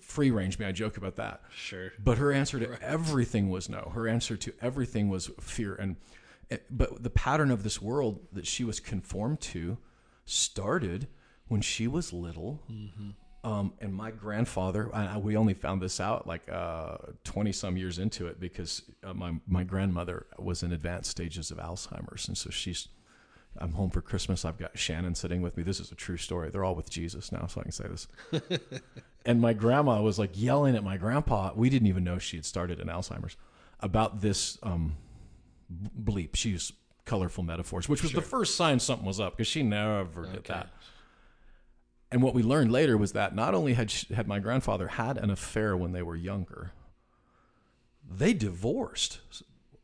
free 0.00 0.30
range 0.30 0.58
me 0.58 0.66
i 0.66 0.72
joke 0.72 0.96
about 0.96 1.16
that 1.16 1.40
Sure. 1.54 1.92
but 2.02 2.18
her 2.18 2.32
answer 2.32 2.58
to 2.58 2.82
everything 2.82 3.50
was 3.50 3.68
no 3.68 3.90
her 3.94 4.06
answer 4.08 4.36
to 4.36 4.52
everything 4.60 5.08
was 5.08 5.30
fear 5.40 5.74
and 5.74 5.96
Eh, 6.50 6.58
But 6.70 7.02
the 7.02 7.08
pattern 7.10 7.50
of 7.50 7.62
this 7.62 7.80
world 7.80 8.20
that 8.32 8.46
she 8.46 8.64
was 8.64 8.78
conformed 8.78 9.40
to 9.52 9.78
started 10.26 11.08
when 11.48 11.62
she 11.62 11.86
was 11.88 12.12
little. 12.12 12.62
Um, 13.42 13.72
and 13.80 13.94
my 13.94 14.10
grandfather, 14.10 14.90
I, 14.94 15.14
I- 15.14 15.16
we 15.16 15.36
only 15.38 15.54
found 15.54 15.80
this 15.80 16.00
out 16.00 16.26
like 16.26 16.46
twenty 17.24 17.52
some 17.52 17.78
years 17.78 17.98
into 17.98 18.26
it 18.26 18.40
because 18.40 18.82
uh, 19.02 19.14
my 19.14 19.40
my 19.46 19.64
grandmother 19.64 20.26
was 20.38 20.62
in 20.62 20.72
advanced 20.74 21.10
stages 21.10 21.50
of 21.50 21.56
Alzheimer's, 21.56 22.28
and 22.28 22.36
so 22.36 22.50
she's. 22.50 22.88
I'm 23.58 23.72
home 23.72 23.88
for 23.90 24.02
Christmas. 24.02 24.44
I've 24.44 24.58
got 24.58 24.76
Shannon 24.76 25.14
sitting 25.14 25.40
with 25.40 25.56
me. 25.56 25.62
This 25.62 25.78
is 25.80 25.92
a 25.92 25.94
true 25.94 26.16
story. 26.18 26.50
They're 26.50 26.64
all 26.64 26.74
with 26.74 26.90
Jesus 26.90 27.30
now, 27.32 27.46
so 27.46 27.60
I 27.60 27.62
can 27.62 27.72
say 27.72 27.86
this. 27.88 28.08
and 29.24 29.40
my 29.40 29.52
grandma 29.52 30.02
was 30.02 30.18
like 30.18 30.30
yelling 30.34 30.76
at 30.76 30.84
my 30.84 30.96
grandpa. 30.96 31.52
We 31.54 31.70
didn't 31.70 31.88
even 31.88 32.04
know 32.04 32.18
she 32.18 32.36
had 32.36 32.44
started 32.44 32.80
in 32.80 32.88
Alzheimer's 32.88 33.36
about 33.80 34.20
this 34.20 34.58
um, 34.62 34.96
bleep. 35.98 36.36
She 36.36 36.50
used 36.50 36.72
colorful 37.04 37.44
metaphors, 37.44 37.88
which 37.88 38.02
was 38.02 38.12
the 38.12 38.22
first 38.22 38.56
sign 38.56 38.78
something 38.78 39.06
was 39.06 39.20
up 39.20 39.36
because 39.36 39.46
she 39.46 39.62
never 39.62 40.26
did 40.26 40.44
that. 40.44 40.68
And 42.10 42.22
what 42.22 42.34
we 42.34 42.42
learned 42.42 42.70
later 42.70 42.96
was 42.96 43.12
that 43.12 43.34
not 43.34 43.54
only 43.54 43.74
had 43.74 43.90
she, 43.90 44.14
had 44.14 44.28
my 44.28 44.38
grandfather 44.38 44.88
had 44.88 45.16
an 45.16 45.30
affair 45.30 45.76
when 45.76 45.92
they 45.92 46.02
were 46.02 46.16
younger, 46.16 46.72
they 48.08 48.32
divorced 48.32 49.20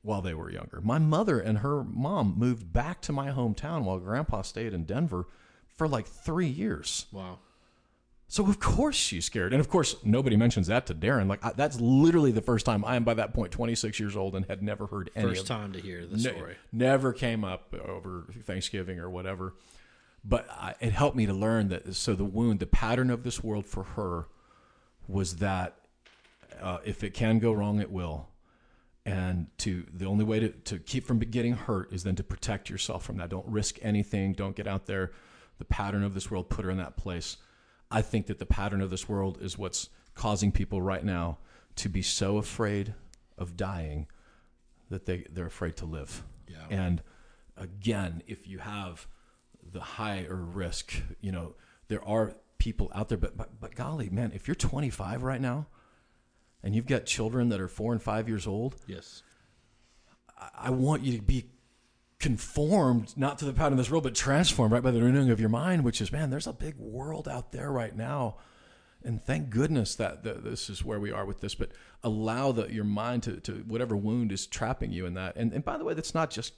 while 0.03 0.23
they 0.23 0.35
were 0.35 0.51
younger. 0.51 0.81
My 0.81 0.99
mother 0.99 1.41
and 1.41 1.59
her 1.59 1.83
mom 1.83 2.35
moved 2.39 2.73
back 2.73 3.01
to 3.03 3.13
my 3.13 3.31
hometown 3.31 3.83
while 3.85 3.99
grandpa 3.99 4.43
stayed 4.43 4.73
in 4.73 4.85
Denver 4.85 5.27
for 5.77 5.89
like 5.89 6.07
3 6.07 6.47
years. 6.47 7.07
Wow. 7.11 7.39
So 8.33 8.47
of 8.47 8.61
course 8.61 8.95
she's 8.95 9.25
scared, 9.25 9.53
and 9.53 9.59
of 9.59 9.69
course 9.69 9.97
nobody 10.05 10.37
mentions 10.37 10.69
that 10.69 10.87
to 10.87 10.95
Darren. 10.95 11.29
Like 11.29 11.45
I, 11.45 11.51
that's 11.51 11.81
literally 11.81 12.31
the 12.31 12.41
first 12.41 12.65
time 12.65 12.85
I 12.85 12.95
am 12.95 13.03
by 13.03 13.15
that 13.15 13.35
point 13.35 13.51
26 13.51 13.99
years 13.99 14.17
old 14.17 14.37
and 14.37 14.47
had 14.47 14.63
never 14.63 14.87
heard 14.87 15.11
any 15.17 15.31
First 15.31 15.43
of 15.43 15.49
time 15.49 15.73
to 15.73 15.81
hear 15.81 16.07
the 16.07 16.17
Ne- 16.17 16.23
story. 16.23 16.55
never 16.71 17.13
came 17.13 17.43
up 17.45 17.75
over 17.75 18.27
Thanksgiving 18.45 19.01
or 19.01 19.11
whatever. 19.11 19.55
But 20.25 20.49
I, 20.49 20.77
it 20.79 20.93
helped 20.93 21.17
me 21.17 21.27
to 21.27 21.33
learn 21.33 21.71
that. 21.71 21.97
So 21.97 22.15
the 22.15 22.25
wound, 22.25 22.61
the 22.61 22.67
pattern 22.67 23.11
of 23.11 23.25
this 23.25 23.43
world 23.43 23.67
for 23.67 23.83
her, 23.83 24.29
was 25.09 25.37
that 25.37 25.75
uh, 26.61 26.79
if 26.85 27.03
it 27.03 27.15
can 27.15 27.41
go 27.41 27.53
wrong, 27.53 27.81
it 27.81 27.91
will. 27.91 28.29
And 29.05 29.49
to 29.59 29.85
the 29.93 30.05
only 30.05 30.25
way 30.25 30.39
to, 30.39 30.51
to 30.51 30.79
keep 30.79 31.05
from 31.05 31.19
getting 31.19 31.55
hurt 31.55 31.93
is 31.93 32.05
then 32.05 32.15
to 32.15 32.23
protect 32.23 32.71
yourself 32.71 33.03
from 33.03 33.17
that. 33.17 33.31
Don't 33.31 33.47
risk 33.49 33.79
anything. 33.83 34.35
Don't 34.35 34.55
get 34.55 34.69
out 34.69 34.87
there. 34.87 35.11
The 35.59 35.65
pattern 35.65 36.05
of 36.05 36.15
this 36.15 36.31
world 36.31 36.49
put 36.49 36.65
her 36.65 36.71
in 36.71 36.77
that 36.77 36.97
place. 36.97 37.37
I 37.91 38.03
think 38.03 38.27
that 38.27 38.39
the 38.39 38.47
pattern 38.47 38.81
of 38.81 38.91
this 38.91 39.09
world 39.09 39.39
is 39.41 39.59
what's 39.59 39.89
causing 40.15 40.53
people 40.53 40.81
right 40.83 41.05
now 41.05 41.39
to 41.77 41.89
be 41.89 42.03
so 42.03 42.37
afraid 42.39 42.95
of 43.39 43.57
dying 43.57 44.07
that 44.91 45.07
they, 45.07 45.25
they're 45.31 45.47
afraid 45.47 45.77
to 45.77 45.87
live. 45.87 46.23
Yeah. 46.49 46.57
And 46.69 47.03
again, 47.57 48.23
if 48.27 48.47
you 48.47 48.59
have 48.59 49.07
the 49.73 49.81
higher 49.81 50.35
risk, 50.35 50.93
you 51.21 51.33
know, 51.33 51.55
there 51.89 52.05
are 52.05 52.35
people 52.59 52.91
out 52.95 53.09
there, 53.09 53.19
but, 53.19 53.37
but, 53.37 53.61
but 53.61 53.75
golly, 53.75 54.11
man, 54.11 54.33
if 54.35 54.47
you're 54.47 54.55
25 54.55 55.23
right 55.23 55.41
now 55.41 55.67
and 56.63 56.75
you've 56.75 56.87
got 56.87 57.07
children 57.07 57.49
that 57.49 57.61
are 57.61 57.69
four 57.69 57.93
and 57.93 58.03
five 58.03 58.29
years 58.29 58.47
old, 58.47 58.77
Yes. 58.87 59.23
I- 60.39 60.51
I 60.65 60.71
want 60.71 61.03
you 61.03 61.17
to 61.17 61.23
be 61.23 61.47
conformed 62.21 63.17
not 63.17 63.39
to 63.39 63.45
the 63.45 63.53
pattern 63.53 63.73
of 63.73 63.79
this 63.79 63.91
world, 63.91 64.05
but 64.05 64.15
transformed 64.15 64.73
right 64.73 64.83
by 64.83 64.91
the 64.91 65.03
renewing 65.03 65.31
of 65.31 65.41
your 65.41 65.49
mind, 65.49 65.85
which 65.85 66.01
is, 66.01 66.13
man, 66.13 66.31
there's 66.31 66.47
a 66.47 66.53
big 66.53 66.77
world 66.77 67.27
out 67.27 67.51
there 67.51 67.73
right 67.73 67.97
now. 67.97 68.37
And 69.03 69.21
thank 69.23 69.49
goodness 69.49 69.95
that, 69.95 70.23
that 70.25 70.45
this 70.45 70.69
is 70.69 70.85
where 70.85 71.01
we 71.01 71.11
are 71.11 71.25
with 71.25 71.41
this, 71.41 71.55
but 71.55 71.71
allow 72.05 72.53
the, 72.53 72.71
your 72.71 72.85
mind 72.85 73.23
to, 73.23 73.41
to 73.41 73.53
whatever 73.67 73.97
wound 73.97 74.31
is 74.31 74.47
trapping 74.47 74.93
you 74.93 75.07
in 75.07 75.15
that. 75.15 75.37
And, 75.37 75.53
and 75.55 75.65
by 75.65 75.79
the 75.79 75.85
way, 75.85 75.95
that's 75.95 76.15
not 76.15 76.31
just 76.31 76.53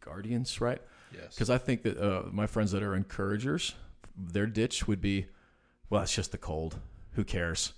guardians, 0.00 0.60
right? 0.60 0.80
Yes. 1.12 1.34
Because 1.34 1.50
I 1.50 1.58
think 1.58 1.82
that 1.82 1.98
uh, 1.98 2.28
my 2.30 2.46
friends 2.46 2.70
that 2.70 2.84
are 2.84 2.94
encouragers, 2.94 3.74
their 4.16 4.46
ditch 4.46 4.86
would 4.86 5.00
be, 5.00 5.26
well, 5.90 6.02
it's 6.02 6.14
just 6.14 6.30
the 6.30 6.38
cold. 6.38 6.78
Who 7.12 7.24
cares? 7.24 7.72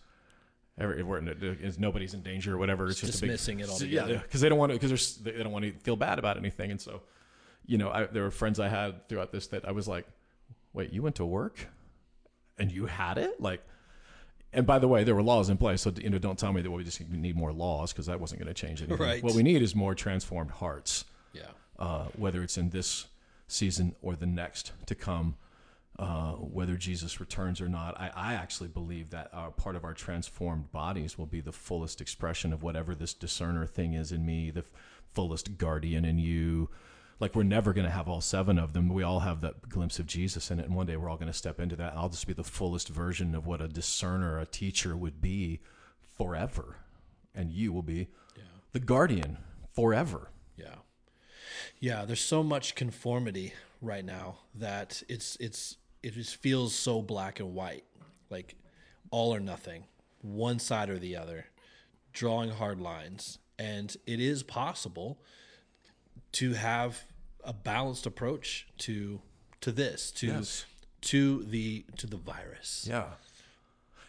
Every, 0.79 1.01
in- 1.01 1.75
nobody's 1.79 2.13
in 2.13 2.23
danger 2.23 2.55
or 2.55 2.59
whatever. 2.59 2.89
It's 2.89 3.01
just, 3.01 3.13
dismissing 3.13 3.61
a 3.61 3.65
it 3.65 3.67
big, 3.67 3.73
altogether. 3.73 4.13
Yeah, 4.15 4.21
because 4.21 4.43
they 4.43 4.49
don't 4.51 4.59
want 4.59 4.73
to. 4.73 4.79
Because 4.79 5.17
they 5.17 5.33
don't 5.33 5.53
want 5.53 5.65
to 5.65 5.73
feel 5.73 5.97
bad 5.97 6.19
about 6.19 6.37
anything. 6.37 6.71
And 6.71 6.81
so, 6.81 7.03
you 7.71 7.79
know, 7.79 7.91
I, 7.91 8.05
there 8.07 8.25
were 8.25 8.31
friends 8.33 8.59
I 8.59 8.69
had 8.69 9.09
throughout 9.09 9.31
this 9.33 9.47
that 9.49 9.67
I 9.67 9.71
was 9.73 9.87
like, 9.87 10.07
"Wait, 10.73 10.93
you 10.93 11.03
went 11.03 11.17
to 11.17 11.25
work, 11.25 11.69
and 12.59 12.71
you 12.73 12.87
had 12.87 13.17
it?" 13.17 13.41
Like, 13.41 13.63
and 14.53 14.67
by 14.67 14.79
the 14.81 14.89
way, 14.89 15.05
there 15.05 15.15
were 15.15 15.23
laws 15.23 15.49
in 15.51 15.57
place. 15.57 15.83
So 15.83 15.93
you 15.97 16.11
know, 16.11 16.19
don't 16.19 16.39
tell 16.39 16.53
me 16.53 16.63
that 16.63 16.71
we 16.71 16.83
just 16.85 17.01
need 17.09 17.37
more 17.37 17.53
laws 17.53 17.93
because 17.93 18.07
that 18.07 18.21
wasn't 18.21 18.41
going 18.43 18.53
to 18.55 18.61
change 18.61 18.81
anything. 18.83 18.99
Right. 19.07 19.23
What 19.23 19.35
we 19.35 19.43
need 19.45 19.63
is 19.63 19.75
more 19.75 19.95
transformed 19.95 20.51
hearts 20.51 21.05
Yeah. 21.33 21.43
uh, 21.79 22.07
whether 22.17 22.43
it's 22.43 22.59
in 22.59 22.71
this 22.71 23.07
season 23.47 23.95
or 24.03 24.17
the 24.17 24.27
next 24.27 24.73
to 24.87 24.95
come, 24.97 25.37
uh, 25.99 26.33
whether 26.33 26.75
Jesus 26.77 27.21
returns 27.21 27.61
or 27.61 27.69
not. 27.69 28.01
I, 28.01 28.11
I 28.15 28.35
actually 28.35 28.69
believe 28.69 29.11
that 29.11 29.31
our, 29.33 29.51
part 29.53 29.77
of 29.77 29.85
our 29.85 29.95
transformed 29.95 30.73
bodies 30.73 31.17
will 31.19 31.27
be 31.27 31.41
the 31.41 31.53
fullest 31.53 32.01
expression 32.01 32.53
of 32.53 32.63
whatever 32.65 32.95
this 32.97 33.15
discerner 33.15 33.67
thing 33.67 33.95
is 33.95 34.11
in 34.11 34.27
me, 34.27 34.51
the 34.51 34.61
f- 34.61 34.71
fullest 35.15 35.57
guardian 35.59 36.05
in 36.05 36.19
you. 36.19 36.69
Like 37.21 37.35
we're 37.35 37.43
never 37.43 37.73
going 37.73 37.87
to 37.87 37.93
have 37.93 38.09
all 38.09 38.23
seven 38.23 38.59
of 38.59 38.73
them. 38.73 38.89
We 38.89 39.03
all 39.03 39.21
have 39.21 39.43
that 39.43 39.69
glimpse 39.69 39.99
of 39.99 40.07
Jesus 40.07 40.51
in 40.51 40.59
it, 40.59 40.67
and 40.67 40.75
one 40.75 40.87
day 40.87 40.97
we're 40.97 41.11
all 41.11 41.19
going 41.19 41.31
to 41.31 41.37
step 41.37 41.61
into 41.61 41.77
that. 41.77 41.93
And 41.93 42.01
I'll 42.01 42.09
just 42.09 42.27
be 42.27 42.33
the 42.33 42.43
fullest 42.43 42.89
version 42.89 43.35
of 43.35 43.47
what 43.47 43.61
a 43.61 43.69
discerner, 43.69 44.39
a 44.39 44.47
teacher 44.47 44.97
would 44.97 45.21
be 45.21 45.61
forever, 46.17 46.77
and 47.35 47.53
you 47.53 47.73
will 47.73 47.83
be 47.83 48.09
the 48.73 48.81
guardian 48.81 49.39
forever. 49.75 50.31
Yeah. 50.57 50.77
Yeah, 51.79 52.05
there's 52.05 52.21
so 52.21 52.43
much 52.43 52.75
conformity 52.75 53.53
right 53.83 54.05
now 54.05 54.39
that 54.55 55.03
it's 55.09 55.37
it's 55.41 55.77
it 56.03 56.15
just 56.15 56.37
feels 56.37 56.75
so 56.75 57.03
black 57.03 57.41
and 57.41 57.55
white. 57.55 57.85
Like 58.31 58.57
all 59.11 59.35
or 59.35 59.41
nothing, 59.41 59.85
one 60.23 60.59
side 60.59 60.89
or 60.89 60.99
the 60.99 61.17
other, 61.17 61.47
drawing 62.13 62.51
hard 62.51 62.81
lines. 62.81 63.39
And 63.59 63.95
it 64.07 64.21
is 64.21 64.43
possible 64.43 65.19
to 66.33 66.55
have 66.55 67.05
a 67.45 67.53
balanced 67.53 68.07
approach 68.07 68.67
to 68.79 69.21
to 69.61 69.73
this, 69.73 70.11
to 70.13 70.27
Yes. 70.29 70.65
to 71.03 71.45
the 71.45 71.85
to 71.97 72.07
the 72.07 72.17
virus. 72.17 72.87
Yeah. 72.89 73.11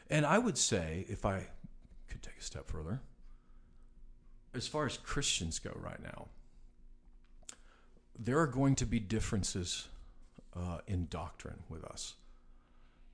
And 0.09 0.25
I 0.25 0.37
would 0.37 0.57
say, 0.57 1.05
if 1.07 1.25
I 1.25 1.47
could 2.09 2.21
take 2.21 2.37
a 2.37 2.43
step 2.43 2.67
further, 2.69 3.01
as 4.53 4.67
far 4.67 4.85
as 4.85 4.97
Christians 4.97 5.59
go 5.59 5.71
right 5.75 6.01
now, 6.01 6.27
there 8.17 8.37
are 8.39 8.47
going 8.47 8.75
to 8.75 8.85
be 8.85 8.99
differences 8.99 9.87
uh, 10.55 10.79
in 10.85 11.07
doctrine 11.07 11.63
with 11.69 11.83
us. 11.85 12.15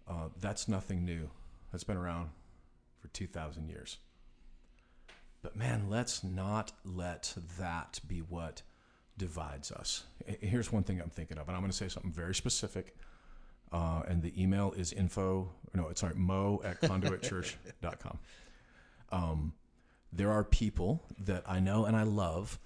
Uh, 0.08 0.30
that's 0.40 0.68
nothing 0.68 1.06
new. 1.06 1.30
That's 1.72 1.84
been 1.84 1.98
around 1.98 2.30
for 3.00 3.10
2,000 3.10 3.68
years. 3.70 3.98
But 5.42 5.56
man, 5.56 5.90
let's 5.90 6.24
not 6.24 6.72
let 6.84 7.34
that 7.60 8.00
be 8.08 8.20
what 8.20 8.64
divides 9.18 9.72
us. 9.72 10.04
Here's 10.42 10.72
one 10.72 10.84
thing 10.84 11.02
I'm 11.02 11.10
thinking 11.10 11.38
of, 11.38 11.48
and 11.48 11.56
I'm 11.56 11.62
going 11.62 11.72
to 11.72 11.78
say 11.78 11.88
something 11.88 12.12
very 12.12 12.36
specific. 12.36 12.96
Uh, 13.72 14.02
and 14.08 14.22
the 14.22 14.42
email 14.42 14.72
is 14.78 14.94
info, 14.94 15.50
no, 15.74 15.90
it's 15.90 16.02
sorry, 16.02 16.16
mo 16.16 16.62
at 16.64 16.80
conduitchurch.com. 16.82 18.20
Um, 19.12 19.54
there 20.14 20.32
are 20.32 20.44
people 20.44 21.04
that 21.26 21.44
I 21.46 21.60
know 21.60 21.86
and 21.86 21.96
I 21.96 22.04
love 22.04 22.60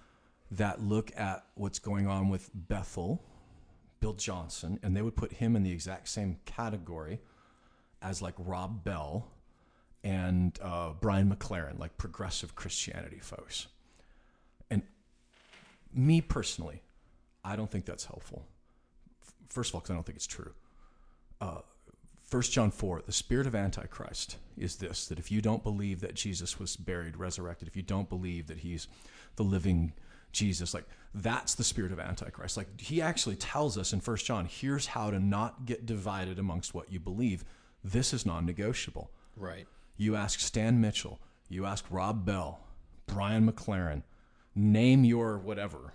that 0.51 0.81
look 0.81 1.11
at 1.17 1.45
what's 1.55 1.79
going 1.79 2.07
on 2.07 2.29
with 2.29 2.49
Bethel, 2.53 3.23
Bill 3.99 4.13
Johnson, 4.13 4.79
and 4.83 4.95
they 4.95 5.01
would 5.01 5.15
put 5.15 5.33
him 5.33 5.55
in 5.55 5.63
the 5.63 5.71
exact 5.71 6.09
same 6.09 6.37
category 6.45 7.19
as 8.01 8.21
like 8.21 8.35
Rob 8.37 8.83
Bell 8.83 9.27
and 10.03 10.57
uh, 10.61 10.91
Brian 10.99 11.33
McLaren, 11.33 11.79
like 11.79 11.97
progressive 11.97 12.55
Christianity 12.55 13.19
folks. 13.19 13.67
Me 15.93 16.21
personally, 16.21 16.82
I 17.43 17.56
don't 17.56 17.69
think 17.69 17.86
that's 17.86 18.06
helpful. 18.06 18.45
First 19.49 19.71
of 19.71 19.75
all, 19.75 19.82
because 19.82 19.92
I 19.92 19.96
don't 19.96 20.06
think 20.06 20.15
it's 20.15 20.27
true. 20.27 20.54
Uh, 21.39 21.62
1 22.29 22.42
John 22.44 22.71
4, 22.71 23.02
the 23.06 23.12
spirit 23.12 23.46
of 23.46 23.56
Antichrist 23.56 24.37
is 24.58 24.77
this 24.77 25.08
that 25.08 25.19
if 25.19 25.31
you 25.31 25.42
don't 25.42 25.63
believe 25.63 26.00
that 26.00 26.13
Jesus 26.13 26.58
was 26.60 26.77
buried, 26.77 27.17
resurrected, 27.17 27.67
if 27.67 27.75
you 27.75 27.83
don't 27.83 28.08
believe 28.08 28.48
that 28.48 28.60
he's 28.60 28.87
the 29.35 29.44
living 29.44 29.92
Jesus, 30.31 30.73
like 30.73 30.85
that's 31.13 31.56
the 31.56 31.63
spirit 31.63 31.92
of 31.92 32.00
Antichrist. 32.00 32.56
Like 32.56 32.79
he 32.79 33.02
actually 33.02 33.35
tells 33.35 33.77
us 33.77 33.92
in 33.92 34.00
1 34.00 34.17
John, 34.17 34.48
here's 34.50 34.87
how 34.87 35.12
to 35.12 35.19
not 35.19 35.65
get 35.65 35.85
divided 35.85 36.39
amongst 36.39 36.73
what 36.73 36.89
you 36.89 37.02
believe. 37.02 37.44
This 37.83 38.13
is 38.13 38.25
non 38.25 38.46
negotiable. 38.46 39.12
Right. 39.35 39.67
You 39.98 40.15
ask 40.15 40.39
Stan 40.39 40.79
Mitchell, 40.79 41.19
you 41.50 41.65
ask 41.65 41.83
Rob 41.89 42.25
Bell, 42.25 42.62
Brian 43.08 43.52
McLaren, 43.52 44.04
name 44.56 45.04
your 45.04 45.37
whatever. 45.37 45.93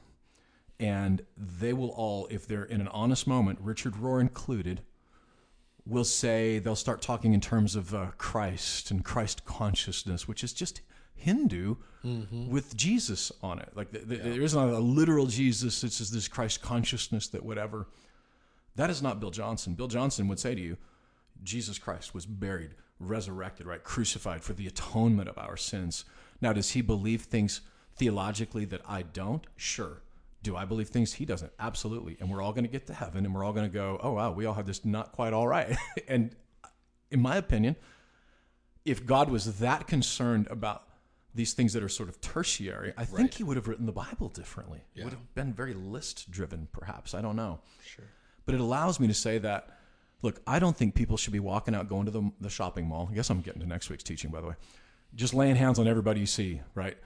And 0.79 1.25
they 1.37 1.73
will 1.73 1.89
all, 1.91 2.27
if 2.31 2.47
they're 2.47 2.65
in 2.65 2.81
an 2.81 2.89
honest 2.89 3.27
moment, 3.27 3.59
Richard 3.63 3.95
Rohr 3.95 4.21
included, 4.21 4.83
will 5.87 6.05
say 6.05 6.59
they'll 6.59 6.77
start 6.77 7.01
talking 7.01 7.33
in 7.33 7.41
terms 7.41 7.77
of 7.77 7.95
uh, 7.95 8.07
Christ 8.19 8.91
and 8.91 9.05
Christ 9.05 9.45
consciousness, 9.45 10.27
which 10.29 10.43
is 10.45 10.53
just 10.53 10.83
Hindu 11.15 11.77
with 12.51 12.77
Jesus 12.77 13.33
on 13.43 13.59
it. 13.59 13.71
Like 13.75 13.91
the, 13.91 14.01
the, 14.01 14.17
there 14.17 14.43
is 14.43 14.55
not 14.55 14.69
a 14.69 14.79
literal 14.79 15.27
Jesus. 15.27 15.83
It's 15.83 15.99
just 15.99 16.13
this 16.13 16.29
Christ 16.29 16.61
consciousness 16.61 17.29
that 17.29 17.45
whatever. 17.45 17.87
That 18.75 18.91
is 18.91 19.03
not 19.03 19.21
Bill 19.21 19.31
Johnson. 19.31 19.75
Bill 19.75 19.89
Johnson 19.89 20.29
would 20.29 20.39
say 20.39 20.55
to 20.55 20.61
you, 20.61 20.77
Jesus 21.43 21.79
Christ 21.79 22.15
was 22.15 22.27
buried, 22.27 22.75
resurrected, 23.01 23.67
right, 23.67 23.83
crucified 23.83 24.43
for 24.43 24.53
the 24.53 24.67
atonement 24.67 25.29
of 25.29 25.39
our 25.39 25.57
sins. 25.57 26.05
Now, 26.41 26.53
does 26.53 26.71
he 26.71 26.83
believe 26.83 27.23
things 27.23 27.63
theologically 27.97 28.65
that 28.67 28.83
I 28.87 29.03
don't? 29.03 29.45
Sure. 29.57 30.03
Do 30.43 30.57
I 30.57 30.65
believe 30.65 30.89
things 30.89 31.15
he 31.15 31.25
doesn't? 31.25 31.53
Absolutely. 31.59 32.17
And 32.21 32.31
we're 32.31 32.43
all 32.43 32.53
going 32.53 32.65
to 32.65 32.71
get 32.71 32.87
to 32.87 32.95
heaven 32.95 33.25
and 33.25 33.35
we're 33.35 33.45
all 33.45 33.53
going 33.53 33.69
to 33.69 33.73
go, 33.73 33.99
oh, 34.03 34.13
wow, 34.13 34.33
we 34.33 34.47
all 34.47 34.55
have 34.55 34.67
this 34.67 34.85
not 34.85 35.13
quite 35.13 35.33
all 35.33 35.49
right. 35.49 35.77
and 36.09 36.37
in 37.11 37.21
my 37.21 37.37
opinion, 37.37 37.77
if 38.85 39.05
God 39.05 39.31
was 39.31 39.59
that 39.59 39.87
concerned 39.87 40.47
about 40.51 40.85
these 41.35 41.53
things 41.53 41.73
that 41.73 41.83
are 41.83 41.89
sort 41.89 42.09
of 42.09 42.21
tertiary, 42.21 42.93
I 42.97 43.05
think 43.05 43.35
he 43.35 43.45
would 43.45 43.57
have 43.57 43.69
written 43.69 43.87
the 43.87 43.93
Bible 43.93 44.29
differently. 44.29 44.81
It 44.95 45.05
would 45.05 45.13
have 45.13 45.35
been 45.35 45.53
very 45.53 45.75
list 45.75 46.31
driven, 46.31 46.69
perhaps. 46.73 47.15
I 47.15 47.21
don't 47.21 47.37
know. 47.37 47.61
Sure. 47.85 48.05
But 48.47 48.55
it 48.55 48.61
allows 48.61 49.01
me 49.01 49.09
to 49.09 49.15
say 49.15 49.39
that, 49.39 49.79
look, 50.23 50.41
I 50.47 50.59
don't 50.59 50.77
think 50.77 50.95
people 50.95 51.17
should 51.17 51.33
be 51.33 51.41
walking 51.41 51.75
out, 51.75 51.89
going 51.89 52.07
to 52.07 52.11
the, 52.11 52.31
the 52.41 52.49
shopping 52.49 52.87
mall. 52.87 53.09
I 53.11 53.15
guess 53.15 53.29
I'm 53.29 53.41
getting 53.41 53.61
to 53.61 53.67
next 53.69 53.91
week's 53.91 54.05
teaching, 54.05 54.31
by 54.31 54.41
the 54.41 54.47
way. 54.47 54.55
Just 55.15 55.35
laying 55.35 55.57
hands 55.57 55.79
on 55.79 55.89
everybody 55.89 56.21
you 56.21 56.27
see, 56.27 56.61
right? 56.75 56.97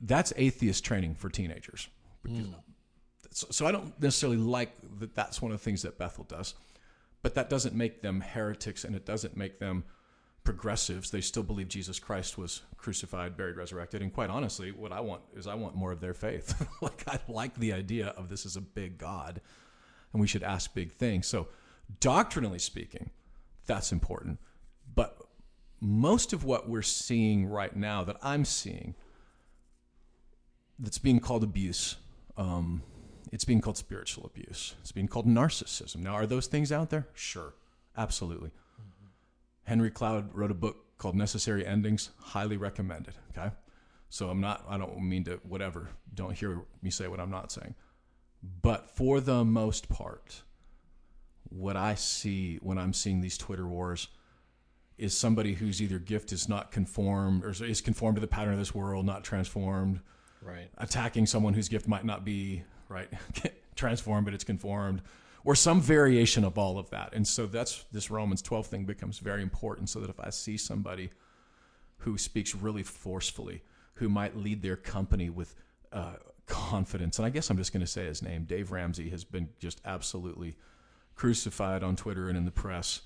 That's 0.00 0.32
atheist 0.36 0.84
training 0.84 1.14
for 1.14 1.28
teenagers. 1.28 1.88
Because- 2.22 2.46
mm. 2.46 2.54
So, 3.32 3.46
so 3.50 3.66
I 3.66 3.72
don't 3.72 4.00
necessarily 4.02 4.38
like 4.38 4.72
that 4.98 5.14
that's 5.14 5.40
one 5.40 5.52
of 5.52 5.58
the 5.58 5.64
things 5.64 5.82
that 5.82 5.98
Bethel 5.98 6.24
does. 6.24 6.54
But 7.22 7.34
that 7.36 7.48
doesn't 7.48 7.74
make 7.74 8.02
them 8.02 8.20
heretics 8.20 8.82
and 8.82 8.96
it 8.96 9.04
doesn't 9.04 9.36
make 9.36 9.58
them 9.58 9.84
progressives. 10.42 11.10
They 11.10 11.20
still 11.20 11.42
believe 11.42 11.68
Jesus 11.68 11.98
Christ 11.98 12.38
was 12.38 12.62
crucified, 12.76 13.36
buried, 13.36 13.56
resurrected. 13.56 14.02
And 14.02 14.12
quite 14.12 14.30
honestly, 14.30 14.72
what 14.72 14.90
I 14.90 15.00
want 15.00 15.22
is 15.36 15.46
I 15.46 15.54
want 15.54 15.76
more 15.76 15.92
of 15.92 16.00
their 16.00 16.14
faith. 16.14 16.66
like 16.80 17.04
I 17.06 17.20
like 17.28 17.54
the 17.54 17.72
idea 17.72 18.08
of 18.08 18.28
this 18.28 18.44
is 18.46 18.56
a 18.56 18.60
big 18.60 18.98
God 18.98 19.40
and 20.12 20.20
we 20.20 20.26
should 20.26 20.42
ask 20.42 20.74
big 20.74 20.92
things. 20.92 21.26
So, 21.26 21.48
doctrinally 22.00 22.58
speaking, 22.58 23.10
that's 23.66 23.92
important. 23.92 24.38
But 24.94 25.16
most 25.80 26.32
of 26.32 26.44
what 26.44 26.68
we're 26.68 26.82
seeing 26.82 27.46
right 27.46 27.74
now, 27.74 28.04
that 28.04 28.16
I'm 28.22 28.44
seeing, 28.44 28.94
that's 30.80 30.98
being 30.98 31.20
called 31.20 31.44
abuse, 31.44 31.96
um, 32.36 32.82
it's 33.30 33.44
being 33.44 33.60
called 33.60 33.76
spiritual 33.76 34.24
abuse. 34.24 34.74
It's 34.80 34.92
being 34.92 35.08
called 35.08 35.26
narcissism. 35.26 35.96
Now, 35.96 36.14
are 36.14 36.26
those 36.26 36.46
things 36.46 36.72
out 36.72 36.90
there? 36.90 37.06
Sure, 37.14 37.54
absolutely. 37.96 38.50
Henry 39.64 39.90
Cloud 39.90 40.34
wrote 40.34 40.50
a 40.50 40.54
book 40.54 40.98
called 40.98 41.14
Necessary 41.14 41.64
Endings. 41.64 42.10
Highly 42.18 42.56
recommended. 42.56 43.14
Okay, 43.30 43.50
so 44.08 44.28
I'm 44.28 44.40
not. 44.40 44.64
I 44.68 44.78
don't 44.78 45.00
mean 45.08 45.24
to 45.24 45.40
whatever. 45.44 45.90
Don't 46.12 46.36
hear 46.36 46.62
me 46.82 46.90
say 46.90 47.06
what 47.06 47.20
I'm 47.20 47.30
not 47.30 47.52
saying. 47.52 47.74
But 48.62 48.96
for 48.96 49.20
the 49.20 49.44
most 49.44 49.88
part, 49.88 50.42
what 51.50 51.76
I 51.76 51.94
see 51.94 52.56
when 52.62 52.78
I'm 52.78 52.92
seeing 52.94 53.20
these 53.20 53.36
Twitter 53.36 53.66
wars 53.66 54.08
is 54.98 55.16
somebody 55.16 55.54
whose 55.54 55.80
either 55.80 55.98
gift 55.98 56.32
is 56.32 56.48
not 56.48 56.72
conformed 56.72 57.44
or 57.44 57.50
is 57.64 57.80
conformed 57.80 58.16
to 58.16 58.20
the 58.20 58.26
pattern 58.26 58.52
of 58.52 58.58
this 58.58 58.74
world, 58.74 59.06
not 59.06 59.24
transformed, 59.24 60.00
Right. 60.42 60.70
attacking 60.78 61.26
someone 61.26 61.54
whose 61.54 61.68
gift 61.68 61.86
might 61.86 62.04
not 62.04 62.24
be 62.24 62.62
right 62.88 63.08
transformed, 63.76 64.24
but 64.24 64.34
it's 64.34 64.44
conformed, 64.44 65.02
or 65.44 65.54
some 65.54 65.80
variation 65.80 66.44
of 66.44 66.58
all 66.58 66.78
of 66.78 66.90
that. 66.90 67.14
And 67.14 67.26
so 67.26 67.46
that's 67.46 67.84
this 67.92 68.10
Romans 68.10 68.42
12 68.42 68.66
thing 68.66 68.84
becomes 68.84 69.18
very 69.18 69.42
important. 69.42 69.88
So 69.88 70.00
that 70.00 70.10
if 70.10 70.20
I 70.20 70.30
see 70.30 70.56
somebody 70.56 71.10
who 71.98 72.18
speaks 72.18 72.54
really 72.54 72.82
forcefully, 72.82 73.62
who 73.94 74.08
might 74.08 74.36
lead 74.36 74.62
their 74.62 74.76
company 74.76 75.30
with 75.30 75.54
uh, 75.92 76.14
confidence, 76.46 77.18
and 77.18 77.26
I 77.26 77.30
guess 77.30 77.50
I'm 77.50 77.56
just 77.56 77.72
going 77.72 77.84
to 77.84 77.86
say 77.86 78.06
his 78.06 78.22
name, 78.22 78.44
Dave 78.44 78.70
Ramsey, 78.70 79.10
has 79.10 79.24
been 79.24 79.48
just 79.58 79.80
absolutely 79.84 80.56
crucified 81.14 81.82
on 81.82 81.96
Twitter 81.96 82.28
and 82.28 82.36
in 82.36 82.44
the 82.44 82.50
press. 82.50 83.02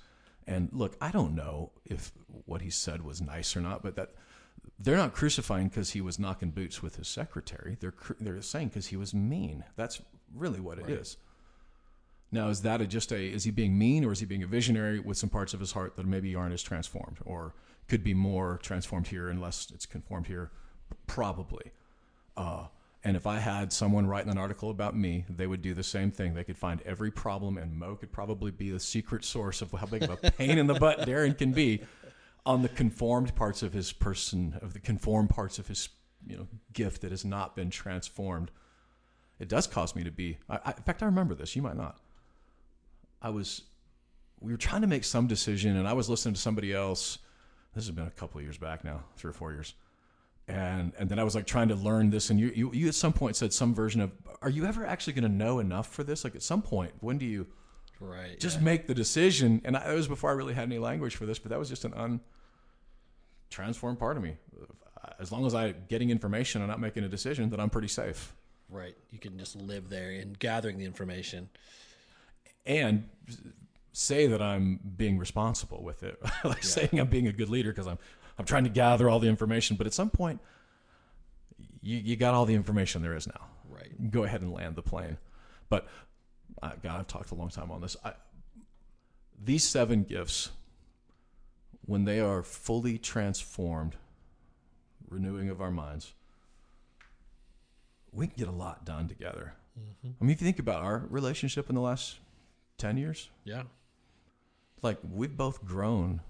And 0.46 0.68
look, 0.72 0.96
I 1.00 1.10
don't 1.10 1.34
know 1.34 1.72
if 1.84 2.12
what 2.46 2.62
he 2.62 2.70
said 2.70 3.02
was 3.02 3.20
nice 3.20 3.56
or 3.56 3.60
not, 3.60 3.82
but 3.82 3.96
that 3.96 4.10
they're 4.78 4.96
not 4.96 5.12
crucifying 5.12 5.68
because 5.68 5.90
he 5.90 6.00
was 6.00 6.18
knocking 6.18 6.50
boots 6.50 6.82
with 6.82 6.96
his 6.96 7.08
secretary. 7.08 7.76
They're 7.80 7.94
they're 8.20 8.42
saying 8.42 8.68
because 8.68 8.86
he 8.88 8.96
was 8.96 9.14
mean. 9.14 9.64
That's 9.76 10.00
really 10.34 10.60
what 10.60 10.78
it 10.78 10.90
is. 10.90 11.16
Now, 12.32 12.48
is 12.48 12.62
that 12.62 12.80
a, 12.80 12.86
just 12.86 13.12
a 13.12 13.20
is 13.20 13.44
he 13.44 13.50
being 13.50 13.78
mean 13.78 14.04
or 14.04 14.12
is 14.12 14.20
he 14.20 14.26
being 14.26 14.42
a 14.42 14.46
visionary 14.46 14.98
with 14.98 15.16
some 15.16 15.30
parts 15.30 15.54
of 15.54 15.60
his 15.60 15.72
heart 15.72 15.96
that 15.96 16.04
maybe 16.06 16.34
aren't 16.34 16.52
as 16.52 16.62
transformed 16.62 17.18
or 17.24 17.54
could 17.88 18.02
be 18.02 18.14
more 18.14 18.58
transformed 18.62 19.06
here 19.06 19.28
unless 19.28 19.70
it's 19.72 19.86
conformed 19.86 20.26
here? 20.26 20.50
Probably. 21.06 21.70
Uh, 22.36 22.66
and 23.04 23.16
if 23.16 23.26
I 23.26 23.38
had 23.38 23.72
someone 23.72 24.06
writing 24.06 24.32
an 24.32 24.38
article 24.38 24.70
about 24.70 24.96
me, 24.96 25.26
they 25.28 25.46
would 25.46 25.60
do 25.60 25.74
the 25.74 25.82
same 25.82 26.10
thing. 26.10 26.34
They 26.34 26.42
could 26.42 26.56
find 26.56 26.80
every 26.86 27.10
problem, 27.10 27.58
and 27.58 27.78
Mo 27.78 27.96
could 27.96 28.10
probably 28.10 28.50
be 28.50 28.70
the 28.70 28.80
secret 28.80 29.24
source 29.24 29.60
of 29.60 29.70
how 29.72 29.86
big 29.86 30.04
of 30.04 30.18
a 30.22 30.30
pain 30.32 30.58
in 30.58 30.66
the 30.66 30.74
butt 30.74 31.00
Darren 31.00 31.36
can 31.36 31.52
be 31.52 31.82
on 32.46 32.62
the 32.62 32.68
conformed 32.68 33.34
parts 33.34 33.62
of 33.62 33.72
his 33.72 33.92
person, 33.92 34.58
of 34.62 34.72
the 34.74 34.80
conformed 34.80 35.30
parts 35.30 35.58
of 35.58 35.68
his 35.68 35.88
you 36.26 36.36
know 36.36 36.46
gift 36.72 37.02
that 37.02 37.10
has 37.10 37.24
not 37.24 37.56
been 37.56 37.70
transformed. 37.70 38.50
It 39.38 39.48
does 39.48 39.66
cause 39.66 39.96
me 39.96 40.04
to 40.04 40.10
be. 40.10 40.38
I, 40.48 40.58
I, 40.64 40.70
in 40.70 40.82
fact, 40.82 41.02
I 41.02 41.06
remember 41.06 41.34
this. 41.34 41.56
You 41.56 41.62
might 41.62 41.76
not. 41.76 41.98
I 43.20 43.30
was. 43.30 43.62
We 44.40 44.52
were 44.52 44.58
trying 44.58 44.82
to 44.82 44.86
make 44.86 45.04
some 45.04 45.26
decision, 45.26 45.76
and 45.76 45.88
I 45.88 45.92
was 45.94 46.08
listening 46.10 46.34
to 46.34 46.40
somebody 46.40 46.72
else. 46.72 47.18
This 47.74 47.86
has 47.86 47.94
been 47.94 48.06
a 48.06 48.10
couple 48.10 48.38
of 48.38 48.44
years 48.44 48.58
back 48.58 48.84
now, 48.84 49.04
three 49.16 49.30
or 49.30 49.32
four 49.32 49.52
years 49.52 49.74
and 50.46 50.92
and 50.98 51.08
then 51.08 51.18
I 51.18 51.24
was 51.24 51.34
like 51.34 51.46
trying 51.46 51.68
to 51.68 51.74
learn 51.74 52.10
this, 52.10 52.30
and 52.30 52.38
you 52.38 52.52
you, 52.54 52.72
you 52.72 52.88
at 52.88 52.94
some 52.94 53.12
point 53.12 53.36
said 53.36 53.52
some 53.52 53.74
version 53.74 54.00
of, 54.00 54.12
"Are 54.42 54.50
you 54.50 54.66
ever 54.66 54.84
actually 54.84 55.14
going 55.14 55.30
to 55.30 55.34
know 55.34 55.58
enough 55.58 55.88
for 55.88 56.04
this? 56.04 56.24
Like 56.24 56.34
at 56.34 56.42
some 56.42 56.62
point, 56.62 56.92
when 57.00 57.18
do 57.18 57.24
you 57.24 57.46
Right. 58.00 58.38
just 58.40 58.60
make 58.60 58.86
the 58.86 58.94
decision?" 58.94 59.60
And 59.64 59.76
I, 59.76 59.92
it 59.92 59.94
was 59.94 60.08
before 60.08 60.30
I 60.30 60.32
really 60.34 60.54
had 60.54 60.64
any 60.64 60.78
language 60.78 61.16
for 61.16 61.26
this, 61.26 61.38
but 61.38 61.50
that 61.50 61.58
was 61.58 61.68
just 61.68 61.84
an 61.84 62.20
untransformed 63.52 63.98
part 63.98 64.16
of 64.16 64.22
me. 64.22 64.36
As 65.18 65.30
long 65.30 65.46
as 65.46 65.54
I'm 65.54 65.74
getting 65.88 66.10
information 66.10 66.60
and 66.62 66.68
not 66.68 66.80
making 66.80 67.04
a 67.04 67.08
decision, 67.08 67.50
then 67.50 67.60
I'm 67.60 67.70
pretty 67.70 67.88
safe. 67.88 68.34
right. 68.68 68.96
You 69.10 69.18
can 69.18 69.38
just 69.38 69.54
live 69.56 69.88
there 69.88 70.10
and 70.10 70.38
gathering 70.38 70.78
the 70.78 70.84
information. 70.84 71.48
and 72.66 73.08
say 73.92 74.26
that 74.26 74.42
I'm 74.42 74.80
being 74.96 75.18
responsible 75.18 75.82
with 75.84 76.02
it, 76.02 76.20
like 76.44 76.64
saying 76.64 76.98
I'm 76.98 77.06
being 77.06 77.28
a 77.28 77.32
good 77.32 77.48
leader 77.48 77.70
because 77.70 77.86
I'm 77.86 77.98
I'm 78.38 78.44
trying 78.44 78.64
to 78.64 78.70
gather 78.70 79.08
all 79.08 79.20
the 79.20 79.28
information. 79.28 79.76
But 79.76 79.86
at 79.86 79.94
some 79.94 80.10
point, 80.10 80.40
you 81.80 81.98
you 81.98 82.16
got 82.16 82.34
all 82.34 82.44
the 82.46 82.54
information 82.54 83.02
there 83.02 83.14
is 83.14 83.26
now. 83.28 83.46
Right. 83.68 84.10
Go 84.10 84.24
ahead 84.24 84.42
and 84.42 84.52
land 84.52 84.74
the 84.74 84.82
plane. 84.82 85.18
But 85.68 85.86
uh, 86.62 86.72
God, 86.82 87.00
I've 87.00 87.06
talked 87.06 87.30
a 87.30 87.34
long 87.34 87.48
time 87.50 87.70
on 87.70 87.80
this. 87.80 87.96
I, 88.04 88.12
these 89.42 89.64
seven 89.64 90.04
gifts, 90.04 90.50
when 91.86 92.04
they 92.04 92.20
are 92.20 92.42
fully 92.42 92.98
transformed, 92.98 93.96
renewing 95.08 95.50
of 95.50 95.60
our 95.60 95.70
minds, 95.70 96.14
we 98.12 98.26
can 98.26 98.36
get 98.36 98.48
a 98.48 98.52
lot 98.56 98.84
done 98.84 99.08
together. 99.08 99.54
I 99.76 100.24
mean, 100.24 100.30
if 100.30 100.40
you 100.40 100.46
think 100.46 100.60
about 100.60 100.82
our 100.82 101.04
relationship 101.10 101.68
in 101.68 101.74
the 101.74 101.80
last 101.80 102.18
10 102.78 102.96
years, 102.96 103.28
Yeah. 103.44 103.64
like 104.82 104.98
we've 105.12 105.36
both 105.36 105.64
grown 105.64 106.20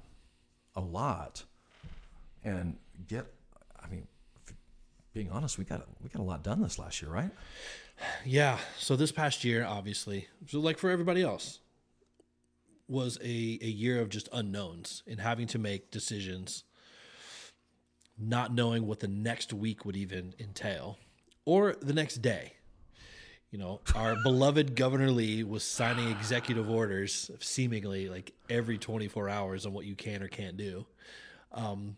a 0.74 0.80
lot 0.80 1.44
and 2.42 2.78
get, 3.06 3.26
I 3.78 3.86
mean, 3.88 4.06
being 5.12 5.30
honest, 5.30 5.58
we 5.58 5.64
got, 5.64 5.86
we 6.02 6.08
got 6.08 6.20
a 6.20 6.24
lot 6.24 6.42
done 6.42 6.62
this 6.62 6.78
last 6.78 7.02
year, 7.02 7.10
right? 7.10 7.30
Yeah. 8.24 8.58
So 8.78 8.96
this 8.96 9.12
past 9.12 9.44
year, 9.44 9.64
obviously, 9.64 10.28
so 10.46 10.60
like 10.60 10.78
for 10.78 10.90
everybody 10.90 11.22
else, 11.22 11.60
was 12.88 13.18
a, 13.22 13.58
a 13.62 13.66
year 13.66 14.00
of 14.00 14.08
just 14.08 14.28
unknowns 14.32 15.02
and 15.06 15.20
having 15.20 15.46
to 15.48 15.58
make 15.58 15.90
decisions, 15.90 16.64
not 18.18 18.52
knowing 18.52 18.86
what 18.86 19.00
the 19.00 19.08
next 19.08 19.52
week 19.52 19.84
would 19.84 19.96
even 19.96 20.34
entail 20.38 20.98
or 21.44 21.74
the 21.80 21.92
next 21.92 22.16
day. 22.16 22.52
You 23.50 23.58
know, 23.58 23.80
our 23.94 24.16
beloved 24.22 24.74
Governor 24.76 25.10
Lee 25.10 25.44
was 25.44 25.62
signing 25.64 26.10
executive 26.10 26.68
orders 26.68 27.30
seemingly 27.40 28.08
like 28.08 28.32
every 28.50 28.78
24 28.78 29.28
hours 29.28 29.64
on 29.64 29.72
what 29.72 29.86
you 29.86 29.94
can 29.94 30.22
or 30.22 30.28
can't 30.28 30.56
do. 30.56 30.84
Um, 31.52 31.96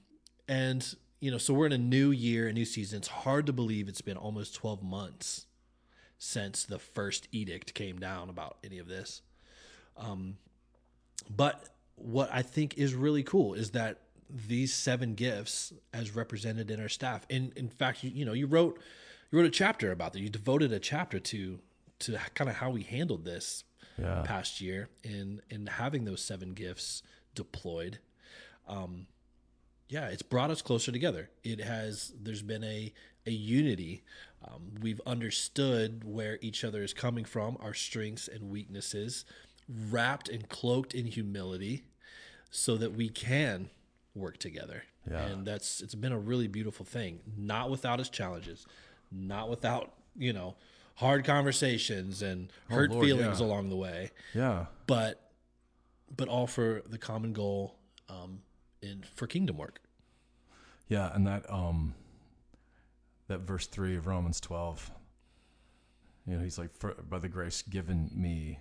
and, 0.49 0.87
you 1.19 1.31
know, 1.31 1.39
so 1.39 1.55
we're 1.55 1.67
in 1.67 1.73
a 1.73 1.79
new 1.79 2.11
year, 2.11 2.47
a 2.47 2.53
new 2.53 2.65
season. 2.65 2.99
It's 2.99 3.09
hard 3.09 3.47
to 3.47 3.53
believe 3.53 3.89
it's 3.89 4.03
been 4.03 4.17
almost 4.17 4.55
12 4.55 4.83
months 4.83 5.47
since 6.19 6.65
the 6.65 6.79
first 6.79 7.29
edict 7.33 7.75
came 7.75 7.99
down 7.99 8.29
about 8.31 8.57
any 8.65 8.79
of 8.79 8.89
this. 8.89 9.23
Um, 9.97 10.37
but 11.35 11.69
what 11.97 12.29
I 12.33 12.43
think 12.43 12.77
is 12.79 12.95
really 12.95 13.23
cool 13.23 13.55
is 13.55 13.71
that 13.73 14.01
these 14.29 14.75
seven 14.75 15.15
gifts, 15.15 15.73
as 15.93 16.15
represented 16.15 16.71
in 16.71 16.81
our 16.81 16.89
staff, 16.89 17.27
and 17.31 17.53
in 17.57 17.69
fact, 17.69 18.03
you, 18.03 18.11
you 18.11 18.25
know, 18.25 18.33
you 18.33 18.47
wrote 18.47 18.79
you 19.31 19.39
wrote 19.39 19.47
a 19.47 19.51
chapter 19.51 19.93
about 19.93 20.13
that. 20.13 20.21
You 20.21 20.29
devoted 20.29 20.73
a 20.73 20.79
chapter 20.79 21.19
to 21.19 21.59
to 22.01 22.19
kind 22.35 22.51
of 22.51 22.57
how 22.57 22.71
we 22.71 22.83
handled 22.83 23.25
this 23.25 23.65
Yeah. 23.99 24.23
past 24.27 24.61
year 24.61 24.89
in 25.03 25.41
in 25.49 25.67
having 25.67 26.05
those 26.05 26.23
seven 26.23 26.55
gifts 26.55 27.03
deployed. 27.35 27.99
Um, 28.69 29.07
yeah, 29.89 30.09
it's 30.09 30.23
brought 30.23 30.51
us 30.51 30.61
closer 30.63 30.91
together. 30.91 31.31
It 31.45 31.61
has. 31.61 32.13
There's 32.21 32.43
been 32.43 32.65
a 32.65 32.93
a 33.27 33.31
unity. 33.31 34.03
Um, 34.47 34.75
we've 34.81 35.01
understood 35.07 36.05
where 36.05 36.39
each 36.41 36.65
other 36.65 36.83
is 36.83 36.95
coming 36.95 37.25
from, 37.25 37.57
our 37.61 37.75
strengths 37.75 38.29
and 38.29 38.51
weaknesses, 38.51 39.25
wrapped 39.69 40.29
and 40.29 40.49
cloaked 40.49 40.95
in 40.95 41.07
humility, 41.07 41.85
so 42.51 42.77
that 42.77 42.93
we 42.93 43.09
can 43.09 43.71
work 44.15 44.39
together. 44.39 44.85
Yeah. 45.11 45.27
And 45.27 45.47
that's 45.47 45.81
it's 45.81 45.95
been 45.95 46.13
a 46.13 46.19
really 46.19 46.49
beautiful 46.49 46.85
thing. 46.87 47.21
Not 47.37 47.71
without 47.71 48.01
its 48.01 48.09
challenges, 48.09 48.67
not 49.11 49.49
without 49.49 49.93
you 50.17 50.33
know 50.33 50.57
hard 50.97 51.25
conversations 51.25 52.23
and 52.23 52.51
hurt 52.71 52.91
Lord, 52.91 53.05
feelings 53.05 53.41
yeah. 53.41 53.47
along 53.47 53.69
the 53.69 53.77
way 53.77 54.11
Yeah. 54.35 54.67
but 54.87 55.31
but 56.17 56.29
all 56.29 56.47
for 56.47 56.83
the 56.87 56.97
common 56.99 57.33
goal 57.35 57.77
um, 58.09 58.41
in 58.81 59.05
for 59.15 59.27
kingdom 59.27 59.59
work. 59.59 59.81
Yeah, 60.89 61.11
and 61.15 61.27
that 61.27 61.49
um 61.51 61.95
that 63.29 63.41
verse 63.41 63.67
3 63.67 63.97
of 63.97 64.07
Romans 64.07 64.41
12 64.41 64.91
you 66.27 66.37
know, 66.37 66.43
he's 66.43 66.59
like 66.59 66.75
For, 66.77 66.95
by 67.09 67.19
the 67.19 67.29
grace 67.29 67.63
given 67.63 68.11
me 68.15 68.59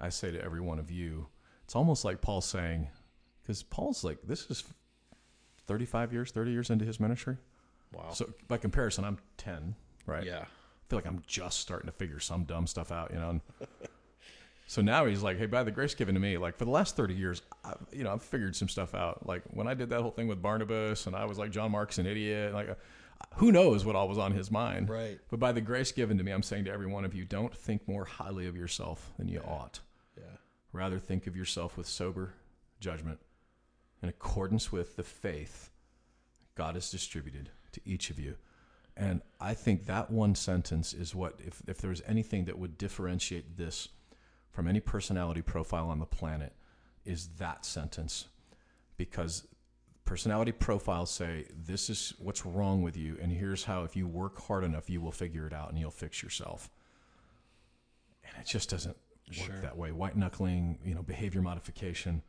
I 0.00 0.08
say 0.08 0.32
to 0.32 0.42
every 0.42 0.60
one 0.60 0.78
of 0.78 0.90
you. 0.90 1.28
It's 1.64 1.76
almost 1.76 2.04
like 2.04 2.20
Paul 2.20 2.40
saying 2.40 2.88
cuz 3.46 3.62
Paul's 3.62 4.04
like 4.04 4.18
this 4.24 4.50
is 4.50 4.64
35 5.66 6.12
years, 6.12 6.32
30 6.32 6.50
years 6.50 6.70
into 6.70 6.84
his 6.84 6.98
ministry. 6.98 7.36
Wow. 7.92 8.10
So 8.12 8.32
by 8.48 8.58
comparison, 8.58 9.04
I'm 9.04 9.18
10, 9.36 9.74
right? 10.06 10.24
yeah. 10.24 10.40
I 10.40 10.84
feel 10.88 10.98
like 10.98 11.06
I'm 11.06 11.22
just 11.26 11.60
starting 11.60 11.86
to 11.86 11.92
figure 11.92 12.20
some 12.20 12.44
dumb 12.44 12.66
stuff 12.66 12.90
out, 12.90 13.12
you 13.12 13.18
know. 13.18 13.30
And 13.30 13.40
so 14.66 14.82
now 14.82 15.06
he's 15.06 15.22
like, 15.22 15.38
"Hey, 15.38 15.46
by 15.46 15.62
the 15.62 15.70
grace 15.70 15.94
given 15.94 16.14
to 16.14 16.20
me, 16.20 16.36
like 16.36 16.56
for 16.56 16.64
the 16.64 16.70
last 16.70 16.96
30 16.96 17.14
years, 17.14 17.42
I, 17.64 17.74
you 17.92 18.04
know, 18.04 18.12
I've 18.12 18.22
figured 18.22 18.56
some 18.56 18.68
stuff 18.68 18.94
out. 18.94 19.26
Like 19.26 19.42
when 19.50 19.66
I 19.68 19.74
did 19.74 19.90
that 19.90 20.02
whole 20.02 20.10
thing 20.10 20.28
with 20.28 20.42
Barnabas, 20.42 21.06
and 21.06 21.14
I 21.16 21.24
was 21.24 21.38
like, 21.38 21.50
John 21.50 21.70
Mark's 21.70 21.98
an 21.98 22.06
idiot. 22.06 22.52
Like, 22.52 22.70
uh, 22.70 22.74
who 23.36 23.52
knows 23.52 23.84
what 23.84 23.96
all 23.96 24.08
was 24.08 24.18
on 24.18 24.32
his 24.32 24.50
mind? 24.50 24.88
Right. 24.88 25.18
But 25.30 25.40
by 25.40 25.52
the 25.52 25.60
grace 25.60 25.92
given 25.92 26.18
to 26.18 26.24
me, 26.24 26.32
I'm 26.32 26.42
saying 26.42 26.64
to 26.66 26.72
every 26.72 26.86
one 26.86 27.04
of 27.04 27.14
you, 27.14 27.24
don't 27.24 27.54
think 27.54 27.86
more 27.88 28.04
highly 28.04 28.46
of 28.46 28.56
yourself 28.56 29.12
than 29.18 29.28
you 29.28 29.40
ought. 29.40 29.80
Yeah. 30.16 30.24
Rather, 30.72 30.98
think 30.98 31.26
of 31.26 31.36
yourself 31.36 31.76
with 31.76 31.86
sober 31.86 32.34
judgment, 32.80 33.18
in 34.02 34.08
accordance 34.08 34.72
with 34.72 34.96
the 34.96 35.02
faith 35.02 35.70
God 36.54 36.74
has 36.74 36.90
distributed 36.90 37.50
to 37.72 37.80
each 37.84 38.10
of 38.10 38.18
you. 38.18 38.36
And 38.96 39.22
I 39.40 39.54
think 39.54 39.86
that 39.86 40.10
one 40.10 40.34
sentence 40.34 40.92
is 40.92 41.14
what, 41.14 41.40
if, 41.44 41.62
if 41.66 41.78
there's 41.78 42.02
anything 42.06 42.44
that 42.44 42.58
would 42.58 42.76
differentiate 42.76 43.56
this 43.56 43.88
from 44.50 44.68
any 44.68 44.80
personality 44.80 45.40
profile 45.40 45.88
on 45.88 45.98
the 45.98 46.04
planet, 46.04 46.52
is 47.04 47.28
that 47.38 47.64
sentence. 47.64 48.26
Because 48.98 49.46
personality 50.04 50.52
profiles 50.52 51.10
say, 51.10 51.46
this 51.66 51.88
is 51.90 52.14
what's 52.18 52.44
wrong 52.44 52.82
with 52.82 52.96
you, 52.96 53.16
and 53.20 53.32
here's 53.32 53.64
how, 53.64 53.84
if 53.84 53.96
you 53.96 54.06
work 54.06 54.40
hard 54.42 54.64
enough, 54.64 54.90
you 54.90 55.00
will 55.00 55.12
figure 55.12 55.46
it 55.46 55.52
out 55.52 55.70
and 55.70 55.78
you'll 55.78 55.90
fix 55.90 56.22
yourself. 56.22 56.70
And 58.24 58.34
it 58.40 58.46
just 58.46 58.70
doesn't 58.70 58.96
work 59.38 59.46
Sure. 59.46 59.60
that 59.60 59.76
way. 59.76 59.92
White 59.92 60.16
knuckling, 60.16 60.78
you 60.84 60.94
know, 60.94 61.02
behavior 61.02 61.40
modification. 61.42 62.22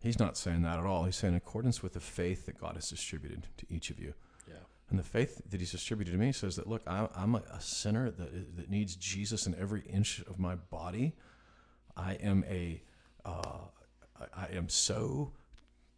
He's 0.00 0.18
not 0.18 0.36
saying 0.36 0.62
that 0.62 0.78
at 0.78 0.86
all. 0.86 1.04
He's 1.04 1.16
saying 1.16 1.34
in 1.34 1.36
accordance 1.36 1.82
with 1.82 1.92
the 1.92 2.00
faith 2.00 2.46
that 2.46 2.58
God 2.58 2.74
has 2.74 2.88
distributed 2.88 3.46
to 3.58 3.66
each 3.68 3.90
of 3.90 3.98
you. 4.00 4.14
Yeah. 4.48 4.54
And 4.88 4.98
the 4.98 5.04
faith 5.04 5.42
that 5.50 5.60
He's 5.60 5.70
distributed 5.72 6.12
to 6.12 6.18
me 6.18 6.32
says 6.32 6.56
that, 6.56 6.66
look, 6.66 6.82
I, 6.86 7.08
I'm 7.14 7.34
a, 7.34 7.42
a 7.52 7.60
sinner 7.60 8.10
that, 8.10 8.56
that 8.56 8.70
needs 8.70 8.96
Jesus 8.96 9.46
in 9.46 9.54
every 9.54 9.82
inch 9.82 10.22
of 10.26 10.38
my 10.38 10.54
body. 10.56 11.14
I 11.96 12.14
am 12.14 12.44
a, 12.48 12.82
uh, 13.24 13.58
I, 14.18 14.24
I 14.44 14.56
am 14.56 14.68
so 14.68 15.32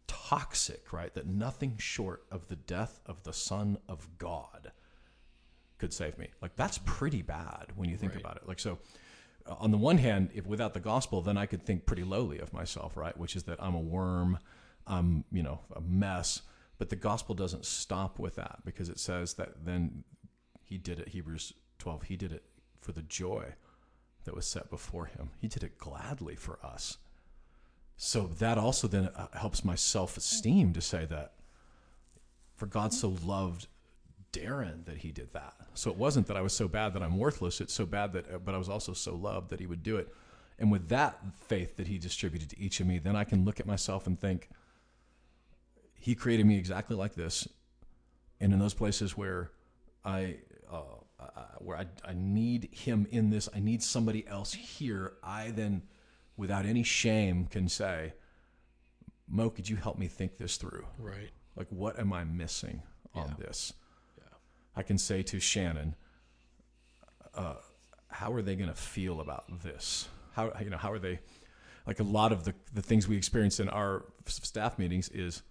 toxic, 0.07 0.91
right, 0.93 1.13
that 1.13 1.27
nothing 1.27 1.77
short 1.77 2.25
of 2.31 2.47
the 2.47 2.55
death 2.55 2.99
of 3.05 3.23
the 3.23 3.33
Son 3.33 3.77
of 3.87 4.07
God 4.17 4.71
could 5.77 5.93
save 5.93 6.17
me. 6.17 6.29
Like 6.41 6.55
that's 6.55 6.79
pretty 6.85 7.21
bad 7.21 7.67
when 7.75 7.89
you 7.89 7.97
think 7.97 8.13
Right. 8.13 8.21
about 8.21 8.37
it. 8.37 8.47
Like 8.47 8.59
so, 8.59 8.79
uh, 9.45 9.55
on 9.59 9.71
the 9.71 9.77
one 9.77 9.97
hand, 9.97 10.29
if 10.33 10.45
without 10.45 10.73
the 10.73 10.79
gospel, 10.79 11.21
then 11.21 11.37
I 11.37 11.45
could 11.45 11.63
think 11.63 11.85
pretty 11.85 12.03
lowly 12.03 12.39
of 12.39 12.53
myself, 12.53 12.95
right? 12.95 13.17
Which 13.17 13.35
is 13.35 13.43
that 13.43 13.61
I'm 13.61 13.75
a 13.75 13.81
worm, 13.81 14.39
I'm 14.87 15.25
you 15.31 15.43
know 15.43 15.61
a 15.75 15.81
mess. 15.81 16.41
But 16.77 16.89
the 16.89 16.95
gospel 16.95 17.35
doesn't 17.35 17.65
stop 17.65 18.19
with 18.19 18.35
that 18.35 18.59
because 18.65 18.89
it 18.89 18.99
says 18.99 19.35
that 19.35 19.65
then 19.65 20.03
he 20.61 20.77
did 20.77 20.99
it. 20.99 21.09
Hebrews 21.09 21.53
12. 21.79 22.03
He 22.03 22.15
did 22.17 22.31
it 22.31 22.43
for 22.81 22.91
the 22.93 23.03
joy 23.03 23.53
that 24.25 24.33
was 24.35 24.45
set 24.47 24.69
before 24.69 25.05
him. 25.05 25.31
He 25.39 25.47
did 25.47 25.63
it 25.63 25.77
gladly 25.77 26.35
for 26.35 26.59
us. 26.65 26.97
So 28.05 28.27
that 28.39 28.57
also 28.57 28.89
then 28.89 29.05
uh, 29.15 29.27
helps 29.31 29.63
my 29.63 29.75
self 29.75 30.17
esteem 30.17 30.73
to 30.73 30.81
say 30.81 31.05
that 31.05 31.31
for 32.53 32.65
God 32.65 32.91
so 32.91 33.15
loved 33.25 33.67
Darren 34.33 34.83
that 34.83 34.97
he 34.97 35.13
did 35.13 35.31
that. 35.31 35.53
So 35.73 35.89
it 35.89 35.95
wasn't 35.95 36.27
that 36.27 36.35
I 36.35 36.41
was 36.41 36.51
so 36.51 36.67
bad 36.67 36.93
that 36.95 37.01
I'm 37.01 37.17
worthless. 37.17 37.61
It's 37.61 37.73
so 37.73 37.85
bad 37.85 38.11
that, 38.11 38.29
uh, 38.29 38.39
but 38.39 38.53
I 38.53 38.57
was 38.57 38.67
also 38.67 38.91
so 38.91 39.15
loved 39.15 39.51
that 39.51 39.61
he 39.61 39.67
would 39.67 39.83
do 39.83 39.95
it. 39.95 40.13
And 40.59 40.69
with 40.69 40.89
that 40.89 41.17
faith 41.47 41.77
that 41.77 41.87
he 41.87 41.97
distributed 41.97 42.49
to 42.49 42.59
each 42.59 42.81
of 42.81 42.87
me, 42.87 42.99
then 42.99 43.15
I 43.15 43.23
can 43.23 43.45
look 43.45 43.61
at 43.61 43.65
myself 43.65 44.05
and 44.05 44.19
think, 44.19 44.49
he 45.97 46.13
created 46.13 46.45
me 46.45 46.57
exactly 46.57 46.97
like 46.97 47.15
this. 47.15 47.47
And 48.41 48.51
in 48.51 48.59
those 48.59 48.73
places 48.73 49.15
where 49.15 49.51
I, 50.03 50.39
uh, 50.69 50.81
where 51.59 51.77
I, 51.77 51.85
I 52.03 52.13
need 52.13 52.67
him 52.73 53.07
in 53.11 53.29
this, 53.29 53.47
I 53.55 53.61
need 53.61 53.81
somebody 53.81 54.27
else 54.27 54.53
here. 54.53 55.13
I 55.23 55.51
then, 55.51 55.83
without 56.37 56.65
any 56.65 56.83
shame, 56.83 57.45
can 57.45 57.67
say, 57.69 58.13
Mo, 59.27 59.49
could 59.49 59.69
you 59.69 59.75
help 59.77 59.97
me 59.97 60.07
think 60.07 60.37
this 60.37 60.57
through? 60.57 60.85
Right. 60.97 61.29
Like, 61.55 61.67
what 61.69 61.99
am 61.99 62.11
I 62.13 62.23
missing 62.23 62.81
on 63.13 63.29
Yeah. 63.29 63.45
this? 63.45 63.73
I 64.75 64.81
can 64.81 64.97
say 64.97 65.21
to 65.23 65.39
Shannon, 65.39 65.95
uh, 67.35 67.55
how 68.07 68.33
are 68.33 68.41
they 68.41 68.55
going 68.55 68.69
to 68.69 68.75
feel 68.75 69.21
about 69.21 69.61
this? 69.61 70.07
How 70.31 70.51
you 70.59 70.69
know 70.69 70.77
how 70.77 70.91
are 70.91 70.99
they? 70.99 71.19
Like 71.85 71.99
a 71.99 72.03
lot 72.03 72.31
of 72.31 72.43
the 72.43 72.55
the 72.73 72.81
things 72.81 73.07
we 73.07 73.15
experience 73.17 73.59
in 73.59 73.69
our 73.69 74.05
staff 74.25 74.79
meetings 74.79 75.09
is 75.09 75.43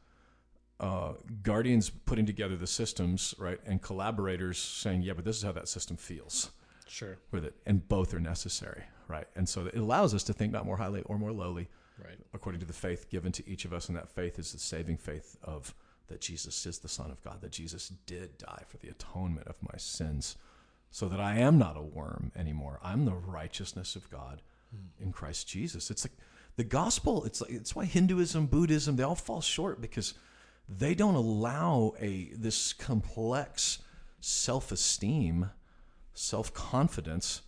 uh, 0.81 1.13
guardians 1.45 1.89
putting 1.91 2.27
together 2.27 2.57
the 2.57 2.67
systems, 2.67 3.33
right, 3.39 3.61
and 3.65 3.81
collaborators 3.81 4.59
saying, 4.59 5.03
yeah, 5.03 5.13
but 5.13 5.25
this 5.25 5.37
is 5.37 5.43
how 5.45 5.53
that 5.53 5.69
system 5.69 5.97
feels 5.97 6.51
Sure. 6.89 7.17
with 7.31 7.45
it, 7.45 7.55
and 7.67 7.87
both 7.89 8.13
are 8.15 8.19
necessary, 8.21 8.83
right? 9.13 9.27
And 9.37 9.49
so 9.49 9.67
it 9.67 9.77
allows 9.77 10.15
us 10.15 10.25
to 10.25 10.33
think 10.33 10.53
not 10.53 10.65
more 10.65 10.79
highly 10.79 11.03
or 11.03 11.19
more 11.19 11.33
lowly, 11.33 11.69
Right. 12.03 12.19
according 12.33 12.61
to 12.61 12.67
the 12.67 12.73
faith 12.73 13.11
given 13.11 13.31
to 13.33 13.49
each 13.49 13.65
of 13.67 13.73
us, 13.73 13.89
and 13.89 13.97
that 13.97 14.09
faith 14.09 14.39
is 14.39 14.51
the 14.53 14.59
saving 14.59 14.97
faith 14.97 15.37
of 15.45 15.75
that 16.09 16.21
Jesus 16.21 16.67
is 16.67 16.79
the 16.79 16.89
Son 16.89 17.11
of 17.11 17.23
God, 17.23 17.43
that 17.43 17.53
Jesus 17.53 17.91
did 18.07 18.39
die 18.39 18.63
for 18.67 18.79
the 18.79 18.89
atonement 18.89 19.47
of 19.47 19.57
my 19.63 19.77
sins, 19.77 20.37
so 20.91 21.09
that 21.09 21.21
I 21.21 21.37
am 21.37 21.59
not 21.59 21.77
a 21.77 21.83
worm 21.83 22.33
anymore. 22.35 22.81
I'm 22.83 23.05
the 23.05 23.15
righteousness 23.15 23.95
of 23.95 24.11
God 24.11 24.41
hmm. 24.71 25.05
in 25.05 25.13
Christ 25.13 25.47
Jesus. 25.47 25.91
It's 25.91 26.05
like 26.05 26.17
the 26.57 26.65
gospel. 26.65 27.25
It's 27.25 27.41
like 27.41 27.51
it's 27.51 27.77
why 27.77 27.85
Hinduism, 27.85 28.47
Buddhism, 28.47 28.97
they 28.97 29.03
all 29.03 29.15
fall 29.15 29.43
short 29.43 29.81
because 29.81 30.15
they 30.69 30.95
don't 30.95 31.15
allow 31.15 31.95
a 32.01 32.33
this 32.35 32.73
complex 32.73 33.79
self-esteem, 34.21 35.51
self-confidence 36.15 37.43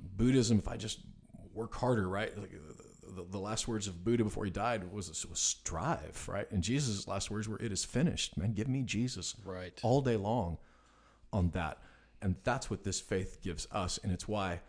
Buddhism, 0.00 0.58
if 0.58 0.68
I 0.68 0.76
just 0.76 1.00
work 1.54 1.74
harder, 1.74 2.08
right? 2.08 2.36
Like 2.38 2.52
the, 2.52 3.22
the, 3.22 3.28
the 3.30 3.38
last 3.38 3.66
words 3.66 3.86
of 3.86 4.04
Buddha 4.04 4.24
before 4.24 4.44
he 4.44 4.50
died 4.50 4.90
was, 4.92 5.08
was 5.26 5.38
strive, 5.40 6.28
right? 6.28 6.50
And 6.50 6.62
Jesus' 6.62 7.08
last 7.08 7.30
words 7.30 7.48
were, 7.48 7.58
"It 7.58 7.72
is 7.72 7.84
finished." 7.84 8.36
Man, 8.36 8.52
give 8.52 8.68
me 8.68 8.82
Jesus, 8.82 9.34
Right. 9.44 9.78
all 9.82 10.02
day 10.02 10.16
long, 10.16 10.58
on 11.32 11.50
that, 11.50 11.78
and 12.20 12.36
that's 12.44 12.70
what 12.70 12.84
this 12.84 13.00
faith 13.00 13.40
gives 13.42 13.66
us, 13.72 13.98
and 14.02 14.12
it's 14.12 14.28
why 14.28 14.60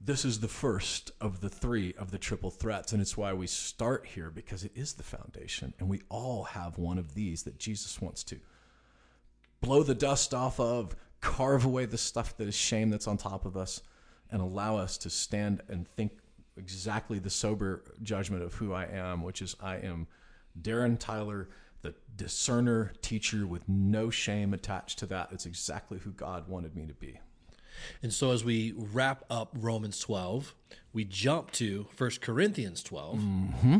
this 0.00 0.24
is 0.26 0.40
the 0.40 0.48
first 0.48 1.10
of 1.20 1.40
the 1.40 1.48
three 1.48 1.94
of 1.98 2.10
the 2.10 2.18
triple 2.18 2.50
threats, 2.50 2.92
and 2.92 3.00
it's 3.00 3.16
why 3.16 3.32
we 3.32 3.46
start 3.46 4.06
here 4.06 4.30
because 4.30 4.62
it 4.62 4.72
is 4.74 4.92
the 4.94 5.02
foundation, 5.02 5.72
and 5.78 5.88
we 5.88 6.02
all 6.10 6.44
have 6.44 6.76
one 6.78 6.98
of 6.98 7.14
these 7.14 7.44
that 7.44 7.58
Jesus 7.58 8.00
wants 8.00 8.22
to 8.24 8.38
blow 9.62 9.82
the 9.82 9.94
dust 9.94 10.34
off 10.34 10.60
of, 10.60 10.94
carve 11.20 11.64
away 11.64 11.86
the 11.86 11.96
stuff 11.96 12.36
that 12.36 12.46
is 12.46 12.54
shame 12.54 12.90
that's 12.90 13.08
on 13.08 13.16
top 13.16 13.46
of 13.46 13.56
us, 13.56 13.80
and 14.30 14.40
allow 14.40 14.76
us 14.76 14.98
to 14.98 15.10
stand 15.10 15.62
and 15.68 15.86
think 15.88 16.12
exactly 16.56 17.18
the 17.18 17.30
sober 17.30 17.82
judgment 18.02 18.42
of 18.42 18.54
who 18.54 18.72
I 18.72 18.86
am, 18.86 19.22
which 19.22 19.42
is 19.42 19.54
I 19.60 19.76
am 19.76 20.06
Darren 20.60 20.98
Tyler, 20.98 21.48
the 21.82 21.94
discerner 22.16 22.92
teacher 23.02 23.46
with 23.46 23.68
no 23.68 24.10
shame 24.10 24.54
attached 24.54 24.98
to 25.00 25.06
that. 25.06 25.28
It's 25.32 25.46
exactly 25.46 25.98
who 25.98 26.10
God 26.10 26.48
wanted 26.48 26.74
me 26.74 26.86
to 26.86 26.94
be. 26.94 27.20
And 28.02 28.12
so 28.12 28.30
as 28.32 28.42
we 28.42 28.72
wrap 28.76 29.24
up 29.28 29.50
Romans 29.54 30.00
12, 30.00 30.54
we 30.94 31.04
jump 31.04 31.50
to 31.52 31.86
1 31.98 32.10
Corinthians 32.22 32.82
12, 32.82 33.20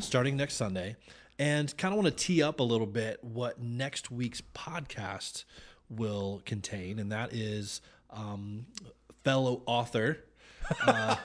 starting 0.01 0.37
next 0.37 0.55
Sunday, 0.55 0.97
and 1.39 1.75
kind 1.79 1.95
of 1.95 2.03
want 2.03 2.15
to 2.15 2.25
tee 2.25 2.43
up 2.43 2.61
a 2.61 2.63
little 2.63 2.87
bit 2.87 3.23
what 3.25 3.59
next 3.61 4.11
week's 4.11 4.43
podcast 4.55 5.45
will 5.89 6.43
contain, 6.45 6.99
and 6.99 7.11
that 7.13 7.33
is 7.33 7.81
um, 8.11 8.67
fellow 9.25 9.63
author 9.67 10.19
uh, 10.87 11.17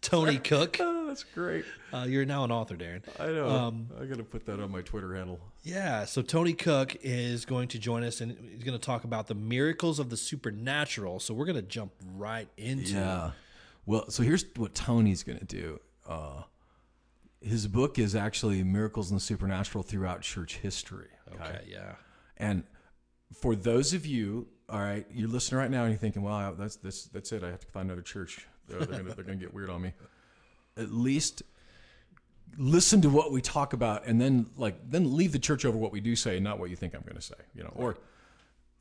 Tony 0.00 0.38
Cooke. 0.38 0.78
Oh, 1.02 1.14
that's 1.14 1.24
great. 1.24 1.66
Uh, 1.92 2.06
you're 2.08 2.24
now 2.24 2.42
an 2.44 2.50
author, 2.50 2.74
Darren. 2.74 3.02
I 3.20 3.26
know. 3.26 3.46
Um, 3.46 3.88
I 4.00 4.06
got 4.06 4.16
to 4.16 4.24
put 4.24 4.46
that 4.46 4.60
on 4.60 4.70
my 4.70 4.80
Twitter 4.80 5.14
handle. 5.14 5.38
Yeah, 5.62 6.06
so 6.06 6.22
Tony 6.22 6.54
Cooke 6.54 6.96
is 7.02 7.44
going 7.44 7.68
to 7.68 7.78
join 7.78 8.02
us 8.02 8.22
and 8.22 8.34
he's 8.50 8.64
going 8.64 8.78
to 8.78 8.82
talk 8.82 9.04
about 9.04 9.26
the 9.26 9.34
miracles 9.34 9.98
of 9.98 10.08
the 10.08 10.16
supernatural. 10.16 11.20
So 11.20 11.34
we're 11.34 11.44
going 11.44 11.56
to 11.56 11.62
jump 11.62 11.92
right 12.16 12.48
into 12.56 12.92
Yeah. 12.94 13.32
Well, 13.84 14.08
so 14.08 14.22
here's 14.22 14.46
what 14.56 14.74
Tony's 14.74 15.22
going 15.22 15.38
to 15.40 15.44
do. 15.44 15.80
Uh, 16.08 16.44
his 17.42 17.66
book 17.66 17.98
is 17.98 18.14
actually 18.14 18.62
Miracles 18.62 19.10
in 19.10 19.16
the 19.16 19.20
Supernatural 19.20 19.82
Throughout 19.82 20.22
Church 20.22 20.56
History. 20.58 21.08
Okay, 21.34 21.64
yeah. 21.68 21.96
And 22.38 22.64
for 23.34 23.54
those 23.54 23.92
of 23.92 24.06
you, 24.06 24.48
all 24.68 24.80
right, 24.80 25.06
you're 25.12 25.28
listening 25.28 25.58
right 25.58 25.70
now 25.70 25.82
and 25.82 25.92
you're 25.92 25.98
thinking, 25.98 26.22
well, 26.22 26.54
that's 26.58 26.76
that's 26.76 27.04
that's 27.06 27.32
it. 27.32 27.42
I 27.42 27.50
have 27.50 27.60
to 27.60 27.66
find 27.68 27.88
another 27.90 28.02
church. 28.02 28.46
They're, 28.68 28.80
they're 28.80 29.02
gonna 29.02 29.14
they're 29.14 29.24
gonna 29.24 29.36
get 29.36 29.52
weird 29.52 29.70
on 29.70 29.82
me. 29.82 29.92
At 30.76 30.90
least 30.90 31.42
listen 32.58 33.00
to 33.02 33.08
what 33.08 33.32
we 33.32 33.40
talk 33.40 33.72
about, 33.72 34.06
and 34.06 34.20
then 34.20 34.46
like 34.56 34.90
then 34.90 35.16
leave 35.16 35.32
the 35.32 35.38
church 35.38 35.64
over 35.64 35.76
what 35.76 35.92
we 35.92 36.00
do 36.00 36.16
say, 36.16 36.38
not 36.40 36.58
what 36.58 36.70
you 36.70 36.76
think 36.76 36.94
I'm 36.94 37.02
going 37.02 37.16
to 37.16 37.22
say. 37.22 37.34
You 37.54 37.64
know, 37.64 37.72
or 37.74 37.96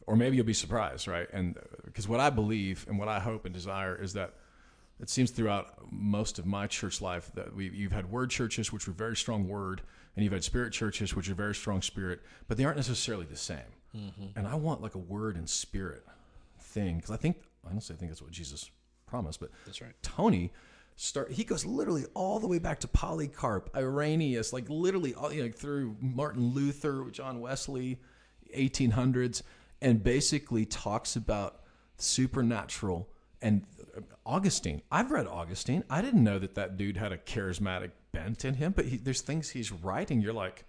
or 0.07 0.15
maybe 0.15 0.35
you'll 0.35 0.45
be 0.45 0.53
surprised, 0.53 1.07
right? 1.07 1.27
And 1.31 1.57
because 1.85 2.07
what 2.07 2.19
I 2.19 2.29
believe 2.29 2.85
and 2.87 2.97
what 2.97 3.07
I 3.07 3.19
hope 3.19 3.45
and 3.45 3.53
desire 3.53 3.95
is 3.95 4.13
that 4.13 4.33
it 4.99 5.09
seems 5.09 5.31
throughout 5.31 5.91
most 5.91 6.39
of 6.39 6.45
my 6.45 6.67
church 6.67 7.01
life 7.01 7.31
that 7.35 7.55
we 7.55 7.69
you've 7.69 7.91
had 7.91 8.11
word 8.11 8.29
churches 8.29 8.71
which 8.71 8.87
were 8.87 8.93
very 8.93 9.15
strong 9.15 9.47
word, 9.47 9.81
and 10.15 10.23
you've 10.23 10.33
had 10.33 10.43
spirit 10.43 10.73
churches 10.73 11.15
which 11.15 11.29
are 11.29 11.35
very 11.35 11.55
strong 11.55 11.81
spirit, 11.81 12.21
but 12.47 12.57
they 12.57 12.65
aren't 12.65 12.77
necessarily 12.77 13.25
the 13.25 13.37
same. 13.37 13.59
Mm-hmm. 13.95 14.37
And 14.37 14.47
I 14.47 14.55
want 14.55 14.81
like 14.81 14.95
a 14.95 14.99
word 14.99 15.35
and 15.35 15.49
spirit 15.49 16.05
thing 16.59 16.97
because 16.97 17.11
I 17.11 17.17
think 17.17 17.37
honestly 17.69 17.95
I 17.95 17.99
think 17.99 18.11
that's 18.11 18.21
what 18.21 18.31
Jesus 18.31 18.69
promised. 19.07 19.39
But 19.39 19.51
That's 19.65 19.81
right. 19.81 19.93
Tony 20.01 20.51
start 20.95 21.31
he 21.31 21.43
goes 21.43 21.65
literally 21.65 22.05
all 22.13 22.39
the 22.39 22.47
way 22.47 22.59
back 22.59 22.79
to 22.81 22.87
Polycarp, 22.87 23.69
Irenaeus, 23.75 24.53
like 24.53 24.69
literally 24.69 25.13
all, 25.13 25.31
you 25.31 25.43
know, 25.43 25.51
through 25.51 25.97
Martin 25.99 26.53
Luther, 26.53 27.05
John 27.11 27.41
Wesley, 27.41 27.99
1800s, 28.55 29.41
and 29.81 30.03
basically 30.03 30.65
talks 30.65 31.15
about 31.15 31.61
supernatural 31.97 33.09
and 33.41 33.65
uh, 33.97 34.01
Augustine. 34.25 34.81
I've 34.91 35.11
read 35.11 35.27
Augustine. 35.27 35.83
I 35.89 36.01
didn't 36.01 36.23
know 36.23 36.39
that 36.39 36.55
that 36.55 36.77
dude 36.77 36.97
had 36.97 37.11
a 37.11 37.17
charismatic 37.17 37.91
bent 38.11 38.45
in 38.45 38.55
him, 38.55 38.73
but 38.75 38.85
he, 38.85 38.97
there's 38.97 39.21
things 39.21 39.49
he's 39.49 39.71
writing. 39.71 40.21
You're 40.21 40.33
like 40.33 40.65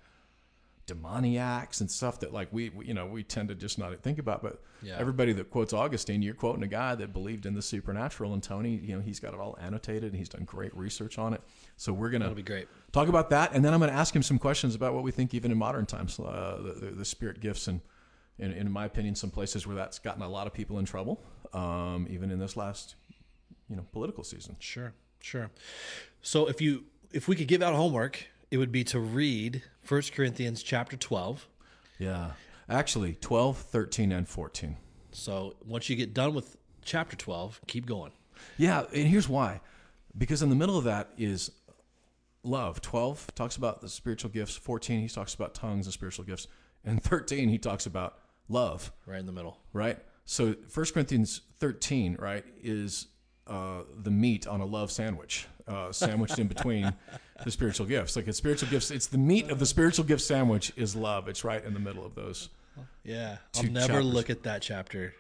demoniacs 0.94 1.80
and 1.80 1.90
stuff 1.90 2.20
that 2.20 2.32
like 2.32 2.48
we, 2.52 2.68
we 2.70 2.86
you 2.86 2.94
know 2.94 3.06
we 3.06 3.22
tend 3.22 3.48
to 3.48 3.54
just 3.54 3.78
not 3.78 3.96
think 4.02 4.18
about 4.18 4.42
but 4.42 4.62
Yeah. 4.82 4.96
everybody 4.98 5.32
that 5.34 5.50
quotes 5.50 5.72
augustine 5.72 6.22
you're 6.22 6.34
quoting 6.34 6.62
a 6.62 6.66
guy 6.68 6.94
that 6.94 7.12
believed 7.12 7.46
in 7.46 7.54
the 7.54 7.62
supernatural 7.62 8.32
and 8.34 8.42
tony 8.42 8.76
you 8.76 8.94
know 8.94 9.00
he's 9.02 9.20
got 9.20 9.34
it 9.34 9.40
all 9.40 9.56
annotated 9.60 10.04
and 10.12 10.16
he's 10.16 10.28
done 10.28 10.44
great 10.44 10.74
research 10.76 11.18
on 11.18 11.32
it 11.34 11.40
so 11.76 11.92
we're 11.92 12.10
gonna 12.10 12.24
That'll 12.24 12.36
be 12.36 12.42
great. 12.42 12.68
talk 12.92 13.08
about 13.08 13.30
that 13.30 13.52
and 13.54 13.64
then 13.64 13.72
i'm 13.74 13.80
gonna 13.80 13.92
ask 13.92 14.14
him 14.14 14.22
some 14.22 14.38
questions 14.38 14.74
about 14.74 14.94
what 14.94 15.02
we 15.04 15.10
think 15.10 15.34
even 15.34 15.50
in 15.50 15.58
modern 15.58 15.86
times 15.86 16.18
uh, 16.20 16.58
the, 16.62 16.72
the, 16.86 16.90
the 16.92 17.04
spirit 17.04 17.40
gifts 17.40 17.68
and 17.68 17.80
in, 18.38 18.52
in 18.52 18.70
my 18.70 18.84
opinion 18.84 19.14
some 19.14 19.30
places 19.30 19.66
where 19.66 19.76
that's 19.76 19.98
gotten 19.98 20.22
a 20.22 20.28
lot 20.28 20.46
of 20.46 20.52
people 20.52 20.78
in 20.78 20.84
trouble 20.84 21.22
um, 21.52 22.06
even 22.10 22.30
in 22.30 22.38
this 22.38 22.56
last 22.56 22.94
you 23.68 23.76
know 23.76 23.84
political 23.92 24.24
season 24.24 24.56
Sure, 24.58 24.92
sure. 25.20 25.50
So 26.22 26.46
if 26.48 26.60
you 26.60 26.84
if 27.12 27.28
we 27.28 27.36
could 27.36 27.46
give 27.48 27.60
out 27.62 27.74
homework, 27.74 28.26
it 28.52 28.58
would 28.58 28.70
be 28.70 28.84
to 28.84 29.00
read 29.00 29.62
1 29.88 30.02
Corinthians 30.14 30.62
chapter 30.62 30.96
12. 30.96 31.48
yeah 31.98 32.32
actually 32.68 33.14
12 33.20 33.56
13 33.58 34.12
and 34.12 34.28
14 34.28 34.76
So 35.12 35.54
once 35.66 35.88
you 35.90 35.96
get 35.96 36.14
done 36.14 36.32
with 36.34 36.56
chapter 36.84 37.16
12, 37.16 37.60
keep 37.66 37.86
going. 37.86 38.12
Yeah, 38.56 38.84
and 38.94 39.06
here's 39.08 39.28
why. 39.28 39.60
Because 40.16 40.42
in 40.42 40.48
the 40.50 40.56
middle 40.56 40.76
of 40.78 40.84
that 40.84 41.10
is 41.18 41.50
love. 42.42 42.80
12 42.80 43.34
talks 43.34 43.56
about 43.56 43.80
the 43.82 43.88
spiritual 43.88 44.30
gifts. 44.30 44.56
14, 44.56 45.00
he 45.02 45.08
talks 45.08 45.34
about 45.34 45.54
tongues 45.54 45.86
and 45.86 45.92
spiritual 45.92 46.24
gifts. 46.24 46.46
And 46.84 47.02
13, 47.02 47.48
he 47.48 47.58
talks 47.58 47.86
about 47.86 48.18
love, 48.48 48.90
Right 49.06 49.20
in 49.20 49.26
the 49.26 49.32
middle. 49.32 49.58
right? 49.72 49.98
So 50.24 50.54
1 50.74 50.86
Corinthians 50.92 51.42
13, 51.60 52.16
right, 52.18 52.44
is 52.62 53.06
uh, 53.46 53.82
the 54.02 54.10
meat 54.10 54.46
on 54.46 54.60
a 54.60 54.66
love 54.66 54.90
sandwich, 54.90 55.46
uh, 55.68 55.92
sandwiched 55.92 56.38
in 56.38 56.46
between 56.48 56.92
the 57.44 57.50
spiritual 57.50 57.86
gifts. 57.86 58.16
Like 58.16 58.28
it's 58.28 58.38
spiritual 58.38 58.68
gifts, 58.68 58.90
it's 58.90 59.06
the 59.06 59.18
meat 59.18 59.50
of 59.50 59.58
the 59.58 59.66
spiritual 59.66 60.04
gift 60.04 60.22
sandwich 60.22 60.72
is 60.76 60.94
love. 60.96 61.28
It's 61.28 61.44
right 61.44 61.64
in 61.64 61.74
the 61.74 61.80
middle 61.80 62.04
of 62.04 62.14
those. 62.14 62.48
Yeah. 63.04 63.36
I'll 63.56 63.62
never 63.64 63.86
chapters. 63.86 64.04
look 64.06 64.30
at 64.30 64.42
that 64.44 64.62
chapter. 64.62 65.14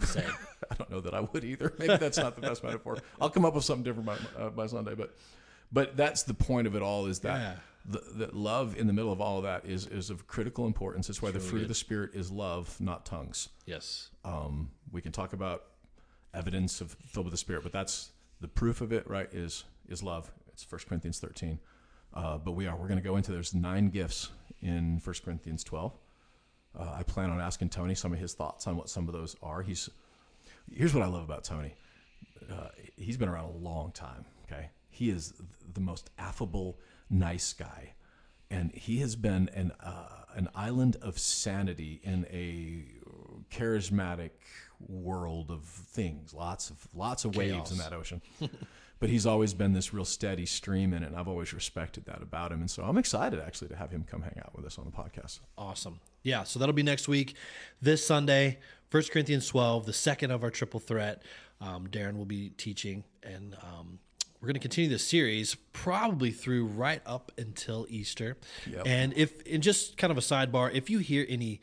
I 0.00 0.74
don't 0.76 0.90
know 0.90 1.00
that 1.00 1.14
I 1.14 1.20
would 1.20 1.44
either. 1.44 1.72
Maybe 1.78 1.96
that's 1.96 2.18
not 2.18 2.34
the 2.34 2.40
best 2.42 2.64
metaphor. 2.64 2.98
I'll 3.20 3.30
come 3.30 3.44
up 3.44 3.54
with 3.54 3.64
something 3.64 3.84
different 3.84 4.06
by, 4.06 4.16
uh, 4.42 4.50
by 4.50 4.66
Sunday, 4.66 4.94
but 4.94 5.14
but 5.72 5.96
that's 5.96 6.22
the 6.24 6.34
point 6.34 6.66
of 6.66 6.74
it 6.76 6.82
all 6.82 7.06
is 7.06 7.20
that 7.20 7.38
Yeah. 7.40 7.54
the, 8.16 8.26
the 8.26 8.36
love 8.36 8.76
in 8.76 8.86
the 8.86 8.92
middle 8.92 9.12
of 9.12 9.20
all 9.20 9.38
of 9.38 9.44
that 9.44 9.64
is 9.64 9.86
is 9.86 10.10
of 10.10 10.26
critical 10.26 10.66
importance. 10.66 11.08
It's 11.08 11.22
why 11.22 11.30
the 11.30 11.40
fruit 11.40 11.62
of 11.62 11.68
the 11.68 11.74
spirit 11.74 12.10
is 12.14 12.30
love, 12.30 12.78
not 12.80 13.06
tongues. 13.06 13.48
yes. 13.64 14.10
Um, 14.24 14.70
we 14.90 15.00
can 15.00 15.12
talk 15.12 15.32
about 15.32 15.64
evidence 16.34 16.80
of 16.80 16.96
filled 17.06 17.26
with 17.26 17.32
the 17.32 17.38
spirit, 17.38 17.62
but 17.62 17.72
that's 17.72 18.10
the 18.40 18.48
proof 18.48 18.80
of 18.80 18.92
it. 18.92 19.08
Right? 19.08 19.32
Is 19.32 19.64
is 19.92 20.02
love? 20.02 20.32
It's 20.48 20.66
1 20.70 20.80
Corinthians 20.88 21.18
thirteen. 21.18 21.58
Uh, 22.14 22.38
but 22.38 22.52
we 22.52 22.66
are 22.66 22.76
we're 22.76 22.88
going 22.88 23.00
to 23.00 23.04
go 23.04 23.16
into 23.16 23.32
there's 23.32 23.54
nine 23.54 23.88
gifts 23.88 24.30
in 24.60 25.00
1 25.02 25.14
Corinthians 25.24 25.62
twelve. 25.62 25.92
Uh, 26.78 26.90
I 26.94 27.02
plan 27.02 27.30
on 27.30 27.40
asking 27.40 27.68
Tony 27.68 27.94
some 27.94 28.12
of 28.12 28.18
his 28.18 28.32
thoughts 28.34 28.66
on 28.66 28.76
what 28.76 28.88
some 28.88 29.06
of 29.08 29.14
those 29.14 29.36
are. 29.42 29.62
He's 29.62 29.88
here's 30.70 30.94
what 30.94 31.02
I 31.02 31.06
love 31.06 31.22
about 31.22 31.44
Tony. 31.44 31.74
Uh, 32.50 32.68
he's 32.96 33.16
been 33.16 33.28
around 33.28 33.44
a 33.44 33.56
long 33.58 33.92
time. 33.92 34.24
Okay, 34.44 34.70
he 34.90 35.10
is 35.10 35.34
the 35.74 35.80
most 35.80 36.10
affable, 36.18 36.78
nice 37.10 37.52
guy, 37.52 37.94
and 38.50 38.72
he 38.72 38.98
has 39.00 39.16
been 39.16 39.50
an 39.54 39.72
uh, 39.82 40.08
an 40.34 40.48
island 40.54 40.96
of 41.02 41.18
sanity 41.18 42.00
in 42.02 42.26
a 42.30 42.84
charismatic 43.54 44.30
world 44.80 45.50
of 45.50 45.64
things. 45.64 46.32
Lots 46.34 46.70
of 46.70 46.88
lots 46.94 47.24
of 47.24 47.36
waves 47.36 47.70
in 47.70 47.78
that 47.78 47.92
ocean. 47.92 48.22
but 49.02 49.10
he's 49.10 49.26
always 49.26 49.52
been 49.52 49.72
this 49.72 49.92
real 49.92 50.04
steady 50.04 50.46
stream 50.46 50.94
in 50.94 51.02
it, 51.02 51.08
and 51.08 51.16
I've 51.16 51.26
always 51.26 51.52
respected 51.52 52.04
that 52.04 52.22
about 52.22 52.52
him. 52.52 52.60
And 52.60 52.70
so 52.70 52.84
I'm 52.84 52.96
excited 52.96 53.40
actually 53.40 53.66
to 53.70 53.76
have 53.76 53.90
him 53.90 54.04
come 54.08 54.22
hang 54.22 54.38
out 54.38 54.54
with 54.54 54.64
us 54.64 54.78
on 54.78 54.84
the 54.84 54.92
podcast. 54.92 55.40
Awesome. 55.58 55.98
Yeah, 56.22 56.44
so 56.44 56.60
that'll 56.60 56.72
be 56.72 56.84
next 56.84 57.08
week. 57.08 57.34
This 57.80 58.06
Sunday, 58.06 58.60
1 58.92 59.02
Corinthians 59.12 59.48
12, 59.48 59.86
the 59.86 59.92
second 59.92 60.30
of 60.30 60.44
our 60.44 60.50
triple 60.50 60.78
threat. 60.78 61.24
Um, 61.60 61.88
Darren 61.88 62.16
will 62.16 62.26
be 62.26 62.50
teaching, 62.50 63.02
and 63.24 63.56
um, 63.60 63.98
we're 64.40 64.46
going 64.46 64.54
to 64.54 64.60
continue 64.60 64.88
this 64.88 65.04
series 65.04 65.56
probably 65.72 66.30
through 66.30 66.66
right 66.66 67.02
up 67.04 67.32
until 67.36 67.86
Easter. 67.90 68.36
Yep. 68.70 68.82
And 68.86 69.14
if, 69.16 69.32
and 69.52 69.64
just 69.64 69.96
kind 69.96 70.12
of 70.12 70.16
a 70.16 70.20
sidebar, 70.20 70.72
if 70.72 70.88
you 70.88 71.00
hear 71.00 71.26
any 71.28 71.60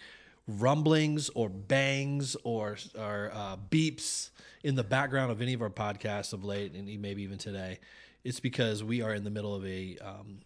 rumblings 0.50 1.30
or 1.36 1.50
bangs 1.50 2.36
or, 2.44 2.78
or 2.98 3.32
uh, 3.34 3.56
beeps 3.70 4.32
in 4.64 4.76
the 4.76 4.84
background 4.84 5.32
of 5.32 5.42
any 5.42 5.54
of 5.54 5.62
our 5.62 5.70
podcasts 5.70 6.34
of 6.34 6.44
late, 6.44 6.74
and 6.74 7.02
maybe 7.02 7.22
even 7.22 7.38
today, 7.38 7.80
it's 8.24 8.40
because 8.40 8.84
we 8.84 9.02
are 9.02 9.14
in 9.14 9.24
the 9.24 9.30
middle 9.30 9.56
of 9.56 9.66
a 9.66 9.98
um, 10.02 10.40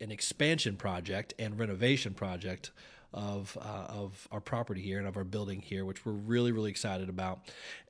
an 0.00 0.10
expansion 0.10 0.76
project 0.76 1.34
and 1.38 1.58
renovation 1.58 2.14
project 2.14 2.70
of 3.12 3.58
uh, 3.60 3.86
of 3.88 4.28
our 4.30 4.40
property 4.40 4.80
here 4.80 4.98
and 4.98 5.08
of 5.08 5.16
our 5.16 5.24
building 5.24 5.60
here, 5.60 5.84
which 5.84 6.06
we're 6.06 6.12
really 6.12 6.52
really 6.52 6.70
excited 6.70 7.08
about, 7.08 7.40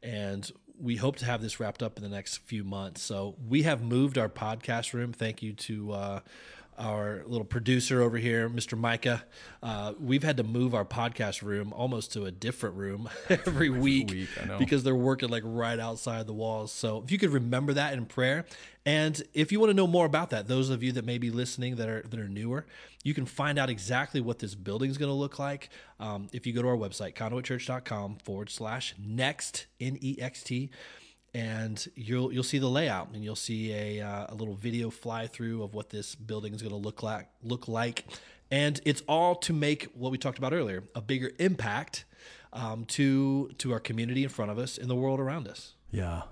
and 0.02 0.50
we 0.80 0.96
hope 0.96 1.16
to 1.16 1.26
have 1.26 1.42
this 1.42 1.60
wrapped 1.60 1.82
up 1.82 1.98
in 1.98 2.02
the 2.02 2.08
next 2.08 2.38
few 2.38 2.64
months. 2.64 3.02
So 3.02 3.34
we 3.46 3.62
have 3.64 3.82
moved 3.82 4.16
our 4.16 4.30
podcast 4.30 4.94
room. 4.94 5.12
Thank 5.12 5.42
you 5.42 5.52
to. 5.52 5.92
Uh, 5.92 6.20
our 6.80 7.22
little 7.26 7.44
producer 7.44 8.00
over 8.00 8.16
here, 8.16 8.48
Mr. 8.48 8.76
Micah, 8.76 9.22
uh, 9.62 9.92
we've 10.00 10.22
had 10.22 10.38
to 10.38 10.42
move 10.42 10.74
our 10.74 10.84
podcast 10.84 11.42
room 11.42 11.72
almost 11.74 12.12
to 12.14 12.24
a 12.24 12.30
different 12.30 12.74
room 12.76 13.08
every 13.28 13.68
week, 13.68 14.10
week, 14.10 14.28
because 14.58 14.82
they're 14.82 14.94
working 14.94 15.28
like 15.28 15.42
right 15.44 15.78
outside 15.78 16.26
the 16.26 16.32
walls. 16.32 16.72
So 16.72 17.02
if 17.04 17.12
you 17.12 17.18
could 17.18 17.30
remember 17.30 17.74
that 17.74 17.92
in 17.92 18.06
prayer, 18.06 18.46
and 18.86 19.22
if 19.34 19.52
you 19.52 19.60
want 19.60 19.70
to 19.70 19.74
know 19.74 19.86
more 19.86 20.06
about 20.06 20.30
that, 20.30 20.48
those 20.48 20.70
of 20.70 20.82
you 20.82 20.92
that 20.92 21.04
may 21.04 21.18
be 21.18 21.30
listening 21.30 21.76
that 21.76 21.88
are 21.88 22.02
that 22.08 22.18
are 22.18 22.28
newer, 22.28 22.64
you 23.04 23.12
can 23.12 23.26
find 23.26 23.58
out 23.58 23.68
exactly 23.68 24.22
what 24.22 24.38
this 24.38 24.54
building 24.54 24.90
is 24.90 24.96
going 24.96 25.10
to 25.10 25.14
look 25.14 25.38
like 25.38 25.68
um, 25.98 26.28
if 26.32 26.46
you 26.46 26.54
go 26.54 26.62
to 26.62 26.68
our 26.68 26.76
website 26.76 27.14
conduitchurch.com 27.14 28.16
forward 28.24 28.48
slash 28.48 28.94
next 28.98 29.66
n 29.80 29.98
e 30.00 30.16
x 30.18 30.42
t. 30.42 30.70
And 31.32 31.86
you'll 31.94 32.32
you'll 32.32 32.42
see 32.42 32.58
the 32.58 32.68
layout, 32.68 33.10
and 33.14 33.22
you'll 33.22 33.36
see 33.36 33.72
a, 33.72 34.00
uh, 34.00 34.26
a 34.30 34.34
little 34.34 34.54
video 34.54 34.90
fly 34.90 35.28
through 35.28 35.62
of 35.62 35.74
what 35.74 35.90
this 35.90 36.16
building 36.16 36.52
is 36.54 36.60
going 36.60 36.72
to 36.72 36.76
look 36.78 37.04
like 37.04 37.28
look 37.42 37.68
like, 37.68 38.04
and 38.50 38.80
it's 38.84 39.02
all 39.08 39.36
to 39.36 39.52
make 39.52 39.84
what 39.94 40.10
we 40.10 40.18
talked 40.18 40.38
about 40.38 40.52
earlier 40.52 40.82
a 40.94 41.00
bigger 41.00 41.30
impact 41.38 42.04
um, 42.52 42.84
to 42.86 43.48
to 43.58 43.72
our 43.72 43.80
community 43.80 44.24
in 44.24 44.28
front 44.28 44.50
of 44.50 44.58
us 44.58 44.78
and 44.78 44.90
the 44.90 44.96
world 44.96 45.20
around 45.20 45.46
us. 45.46 45.74
Yeah. 45.90 46.22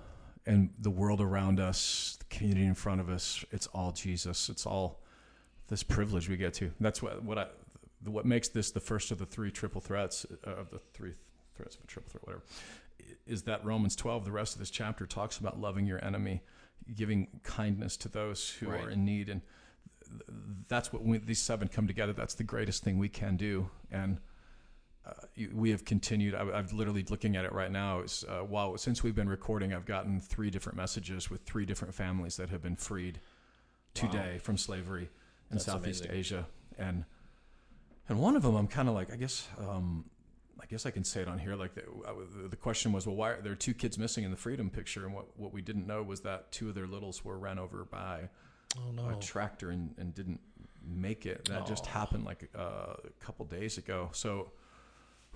And 0.45 0.71
the 0.79 0.89
world 0.89 1.21
around 1.21 1.59
us, 1.59 2.17
the 2.19 2.25
community 2.35 2.65
in 2.65 2.73
front 2.73 3.01
of 3.01 3.09
us, 3.09 3.45
it's 3.51 3.67
all 3.67 3.91
Jesus. 3.91 4.49
It's 4.49 4.65
all 4.65 4.99
this 5.67 5.83
privilege 5.83 6.27
we 6.27 6.37
get 6.37 6.53
to. 6.55 6.71
That's 6.79 7.01
what 7.01 7.23
what 7.23 7.37
I 7.37 7.45
what 8.05 8.25
makes 8.25 8.49
this 8.49 8.71
the 8.71 8.79
first 8.79 9.11
of 9.11 9.17
the 9.19 9.25
three 9.25 9.51
triple 9.51 9.81
threats 9.81 10.25
uh, 10.45 10.51
of 10.51 10.71
the 10.71 10.79
three 10.93 11.13
threats 11.55 11.75
of 11.75 11.83
a 11.83 11.87
triple 11.87 12.09
threat, 12.09 12.25
whatever, 12.25 12.43
is 13.25 13.43
that 13.43 13.63
Romans 13.65 13.95
12, 13.95 14.25
the 14.25 14.31
rest 14.31 14.53
of 14.55 14.59
this 14.59 14.69
chapter 14.69 15.05
talks 15.05 15.37
about 15.37 15.59
loving 15.59 15.85
your 15.85 16.03
enemy. 16.03 16.41
giving 16.95 17.27
kindness 17.43 17.95
to 17.97 18.09
those 18.09 18.49
who 18.49 18.67
Right. 18.67 18.85
are 18.85 18.89
in 18.89 19.05
need, 19.05 19.29
and 19.29 19.41
that's 20.67 20.91
what 20.91 21.03
when 21.03 21.23
these 21.25 21.39
seven 21.39 21.67
come 21.67 21.85
together. 21.85 22.13
That's 22.13 22.33
the 22.33 22.43
greatest 22.43 22.83
thing 22.83 22.97
we 22.97 23.09
can 23.09 23.37
do, 23.37 23.69
and 23.91 24.19
uh, 25.05 25.11
we 25.53 25.69
have 25.69 25.85
continued. 25.85 26.33
I, 26.33 26.41
I'm 26.41 26.65
literally 26.73 27.03
looking 27.09 27.35
at 27.35 27.45
it 27.45 27.51
right 27.51 27.71
now. 27.71 27.99
It's, 27.99 28.23
uh, 28.23 28.39
while 28.39 28.75
since 28.77 29.03
we've 29.03 29.13
been 29.13 29.29
recording, 29.29 29.71
I've 29.73 29.85
gotten 29.85 30.19
three 30.19 30.49
different 30.49 30.77
messages 30.77 31.29
with 31.29 31.41
three 31.43 31.65
different 31.65 31.93
families 31.93 32.37
that 32.37 32.49
have 32.49 32.61
been 32.63 32.75
freed 32.75 33.19
today 33.93 34.39
from 34.41 34.57
slavery 34.57 35.09
in 35.51 35.57
That's 35.57 35.65
Southeast 35.65 36.05
amazing. 36.05 36.19
Asia, 36.19 36.47
and 36.79 37.05
and 38.07 38.19
one 38.19 38.35
of 38.35 38.41
them, 38.41 38.55
I'm 38.55 38.67
kind 38.67 38.89
of 38.89 38.95
like, 38.95 39.13
I 39.13 39.15
guess, 39.15 39.47
um, 39.59 40.05
guess 40.69 40.85
I 40.85 40.91
can 40.91 41.03
say 41.03 41.21
it 41.21 41.27
on 41.27 41.39
here. 41.39 41.55
Like 41.55 41.73
the, 41.75 41.81
uh, 42.07 42.13
the 42.49 42.55
question 42.55 42.91
was, 42.91 43.07
well, 43.07 43.15
why 43.15 43.31
are 43.31 43.41
there 43.41 43.55
two 43.55 43.73
kids 43.73 43.97
missing 43.97 44.23
in 44.23 44.31
the 44.31 44.37
freedom 44.37 44.69
picture? 44.69 45.05
And 45.05 45.13
what 45.13 45.25
what 45.37 45.51
we 45.53 45.61
didn't 45.61 45.87
know 45.87 46.03
was 46.03 46.21
that 46.21 46.51
two 46.51 46.69
of 46.69 46.75
their 46.75 46.87
littles 46.87 47.23
were 47.25 47.37
ran 47.37 47.59
over 47.59 47.85
by 47.85 48.29
Oh 48.77 48.91
no. 48.91 49.09
a 49.09 49.15
tractor 49.19 49.71
and, 49.71 49.95
and 49.97 50.13
didn't 50.13 50.39
make 50.87 51.25
it. 51.25 51.45
That 51.49 51.65
just 51.65 51.85
happened 51.87 52.25
like 52.25 52.49
uh, 52.57 52.93
a 53.03 53.09
couple 53.25 53.45
days 53.45 53.77
ago. 53.79 54.09
So, 54.13 54.51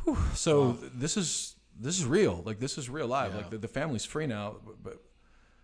whew, 0.04 0.18
so 0.36 0.74
th- 0.74 0.92
this 0.96 1.18
is 1.18 1.56
this 1.80 1.98
is 2.00 2.06
real. 2.06 2.44
Like 2.46 2.60
this 2.60 2.78
is 2.78 2.90
real 2.90 3.08
life. 3.08 3.32
Yeah. 3.32 3.38
Like 3.38 3.50
the, 3.50 3.58
the 3.58 3.68
family's 3.68 4.06
free 4.06 4.28
now, 4.28 4.58
but, 4.66 4.84
but 4.84 5.02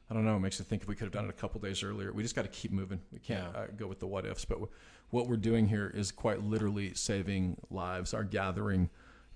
I 0.09 0.15
don't 0.15 0.25
know. 0.25 0.35
It 0.37 0.39
makes 0.39 0.57
you 0.57 0.65
think 0.65 0.81
if 0.81 0.87
we 0.87 0.95
could 0.95 1.03
have 1.05 1.13
done 1.13 1.25
it 1.25 1.29
a 1.29 1.33
couple 1.33 1.61
days 1.61 1.83
earlier. 1.83 2.11
We 2.11 2.23
just 2.23 2.35
got 2.35 2.41
to 2.41 2.47
keep 2.47 2.71
moving. 2.71 2.99
We 3.11 3.19
can't 3.19 3.45
Yeah. 3.53 3.59
uh, 3.61 3.67
go 3.77 3.85
with 3.85 3.99
the 3.99 4.07
what 4.07 4.25
ifs. 4.25 4.43
But 4.45 4.55
w- 4.55 4.71
what 5.11 5.27
we're 5.27 5.37
doing 5.37 5.67
here 5.67 5.91
is 5.93 6.11
quite 6.11 6.41
literally 6.43 6.95
saving 6.95 7.57
lives. 7.69 8.15
Our 8.15 8.23
gathering, 8.23 8.89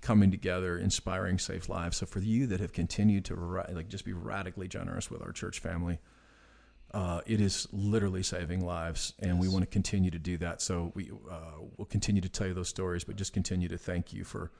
coming 0.04 0.30
together, 0.30 0.78
inspiring 0.78 1.38
safe 1.38 1.68
lives. 1.68 1.96
So 1.96 2.06
for 2.06 2.20
you 2.20 2.46
that 2.48 2.60
have 2.60 2.72
continued 2.72 3.24
to 3.24 3.64
like 3.72 3.88
just 3.88 4.04
be 4.04 4.12
radically 4.12 4.68
generous 4.68 5.10
with 5.10 5.22
our 5.22 5.32
church 5.32 5.60
family, 5.60 5.98
uh, 6.92 7.22
it 7.26 7.40
is 7.40 7.66
literally 7.72 8.22
saving 8.22 8.64
lives, 8.64 9.14
and 9.18 9.40
we 9.40 9.48
want 9.48 9.62
to 9.62 9.66
continue 9.66 10.10
to 10.12 10.18
do 10.18 10.36
that. 10.36 10.60
So 10.62 10.92
we 10.94 11.10
uh, 11.28 11.62
will 11.76 11.86
continue 11.86 12.20
to 12.20 12.28
tell 12.28 12.46
you 12.46 12.54
those 12.54 12.68
stories, 12.68 13.02
but 13.02 13.16
just 13.16 13.32
continue 13.32 13.66
to 13.68 13.78
thank 13.78 14.12
you 14.12 14.22
for. 14.22 14.52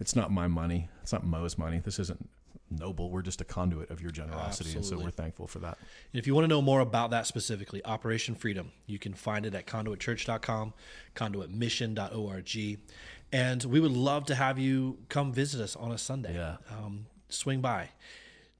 It's 0.00 0.16
not 0.16 0.32
my 0.32 0.48
money. 0.48 0.88
It's 1.02 1.12
not 1.12 1.24
Mo's 1.24 1.58
money. 1.58 1.80
This 1.84 1.98
isn't 1.98 2.28
noble. 2.70 3.10
We're 3.10 3.22
just 3.22 3.40
a 3.40 3.44
conduit 3.44 3.90
of 3.90 4.00
your 4.00 4.10
generosity, 4.10 4.74
and 4.74 4.84
so 4.84 4.98
we're 4.98 5.10
thankful 5.10 5.46
for 5.46 5.58
that. 5.60 5.78
And 6.12 6.18
if 6.18 6.26
you 6.26 6.34
want 6.34 6.44
to 6.44 6.48
know 6.48 6.62
more 6.62 6.80
about 6.80 7.10
that 7.10 7.26
specifically, 7.26 7.84
Operation 7.84 8.34
Freedom, 8.34 8.72
you 8.86 8.98
can 8.98 9.12
find 9.12 9.44
it 9.44 9.54
at 9.54 9.66
conduitchurch.com, 9.66 10.72
conduitmission.org. 11.14 12.88
And 13.34 13.64
we 13.64 13.80
would 13.80 13.90
love 13.90 14.26
to 14.26 14.36
have 14.36 14.60
you 14.60 14.98
come 15.08 15.32
visit 15.32 15.60
us 15.60 15.74
on 15.74 15.90
a 15.90 15.98
Sunday. 15.98 16.36
Yeah. 16.36 16.58
Um, 16.70 17.06
swing 17.28 17.60
by. 17.60 17.88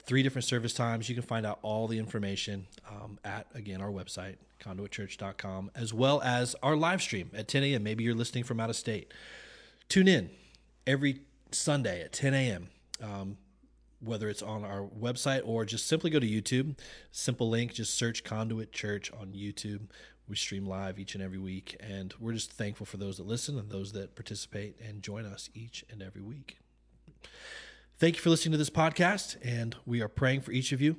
Three 0.01 0.25
different 0.25 0.47
service 0.47 0.75
times. 0.75 1.09
You 1.09 1.14
can 1.14 1.22
find 1.22 1.47
out 1.47 1.61
all 1.62 1.87
the 1.87 1.97
information 1.97 2.66
um, 2.91 3.20
at, 3.25 3.47
again, 3.55 3.81
our 3.81 3.91
website, 3.91 4.35
conduitchurch.com, 4.61 5.70
as 5.77 5.95
well 5.95 6.20
as 6.22 6.57
our 6.61 6.75
live 6.75 7.01
stream 7.01 7.31
at 7.35 7.47
10 7.47 7.62
a.m. 7.62 7.85
Maybe 7.85 8.03
you're 8.03 8.16
listening 8.16 8.43
from 8.43 8.59
out 8.59 8.68
of 8.68 8.75
state. 8.75 9.14
Tune 9.89 10.09
in 10.09 10.29
every 10.89 11.20
Sunday 11.53 12.03
at 12.03 12.12
10 12.12 12.35
a.m. 12.35 12.68
Um, 13.01 13.37
whether 14.01 14.29
it's 14.29 14.43
on 14.43 14.64
our 14.64 14.83
website 14.83 15.43
or 15.45 15.64
just 15.64 15.87
simply 15.87 16.11
go 16.11 16.18
to 16.18 16.27
YouTube. 16.27 16.77
Simple 17.12 17.49
link, 17.49 17.75
just 17.75 17.95
search 17.95 18.25
Conduit 18.25 18.72
Church 18.72 19.12
on 19.12 19.29
YouTube. 19.29 19.83
We 20.27 20.37
stream 20.37 20.66
live 20.66 20.99
each 20.99 21.14
and 21.14 21.22
every 21.22 21.39
week, 21.39 21.77
and 21.81 22.14
we're 22.18 22.33
just 22.33 22.51
thankful 22.51 22.87
for 22.87 22.97
those 22.97 23.18
that 23.18 23.27
listen 23.27 23.59
and 23.59 23.70
those 23.70 23.93
that 23.93 24.14
participate 24.14 24.77
and 24.81 25.03
join 25.03 25.27
us 25.27 25.51
each 25.55 25.85
and 25.91 26.03
every 26.03 26.22
week. 26.22 26.57
Thank 27.99 28.16
you 28.16 28.22
for 28.22 28.31
listening 28.31 28.53
to 28.53 28.59
this 28.59 28.70
podcast, 28.70 29.37
and 29.45 29.77
we 29.85 30.01
are 30.01 30.09
praying 30.09 30.41
for 30.41 30.51
each 30.51 30.72
of 30.72 30.81
you. 30.81 30.97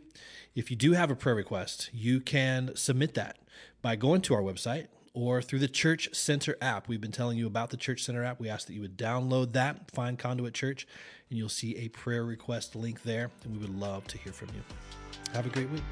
If 0.54 0.70
you 0.70 0.78
do 0.78 0.94
have 0.94 1.10
a 1.10 1.16
prayer 1.16 1.36
request, 1.36 1.90
you 1.92 2.22
can 2.22 2.76
submit 2.76 3.16
that 3.16 3.38
by 3.82 3.96
going 3.96 4.22
to 4.22 4.36
our 4.36 4.42
website 4.42 4.88
or 5.14 5.42
through 5.42 5.60
the 5.60 5.68
Church 5.68 6.10
Center 6.14 6.56
app. 6.62 6.88
We've 6.88 7.02
been 7.02 7.12
telling 7.12 7.38
you 7.38 7.48
about 7.48 7.72
the 7.72 7.78
Church 7.78 8.04
Center 8.04 8.24
app. 8.24 8.40
We 8.40 8.50
ask 8.50 8.68
that 8.68 8.74
you 8.74 8.82
would 8.82 8.98
download 8.98 9.54
that, 9.54 9.90
find 9.92 10.20
Conduit 10.20 10.54
Church, 10.54 10.88
and 11.30 11.38
you'll 11.40 11.50
see 11.50 11.76
a 11.78 11.88
prayer 11.90 12.24
request 12.24 12.76
link 12.76 13.02
there, 13.02 13.32
and 13.44 13.54
we 13.54 13.60
would 13.60 13.78
love 13.78 14.06
to 14.08 14.18
hear 14.18 14.34
from 14.34 14.50
you. 14.50 14.62
Have 15.34 15.48
a 15.48 15.50
great 15.50 15.70
week. 15.72 15.84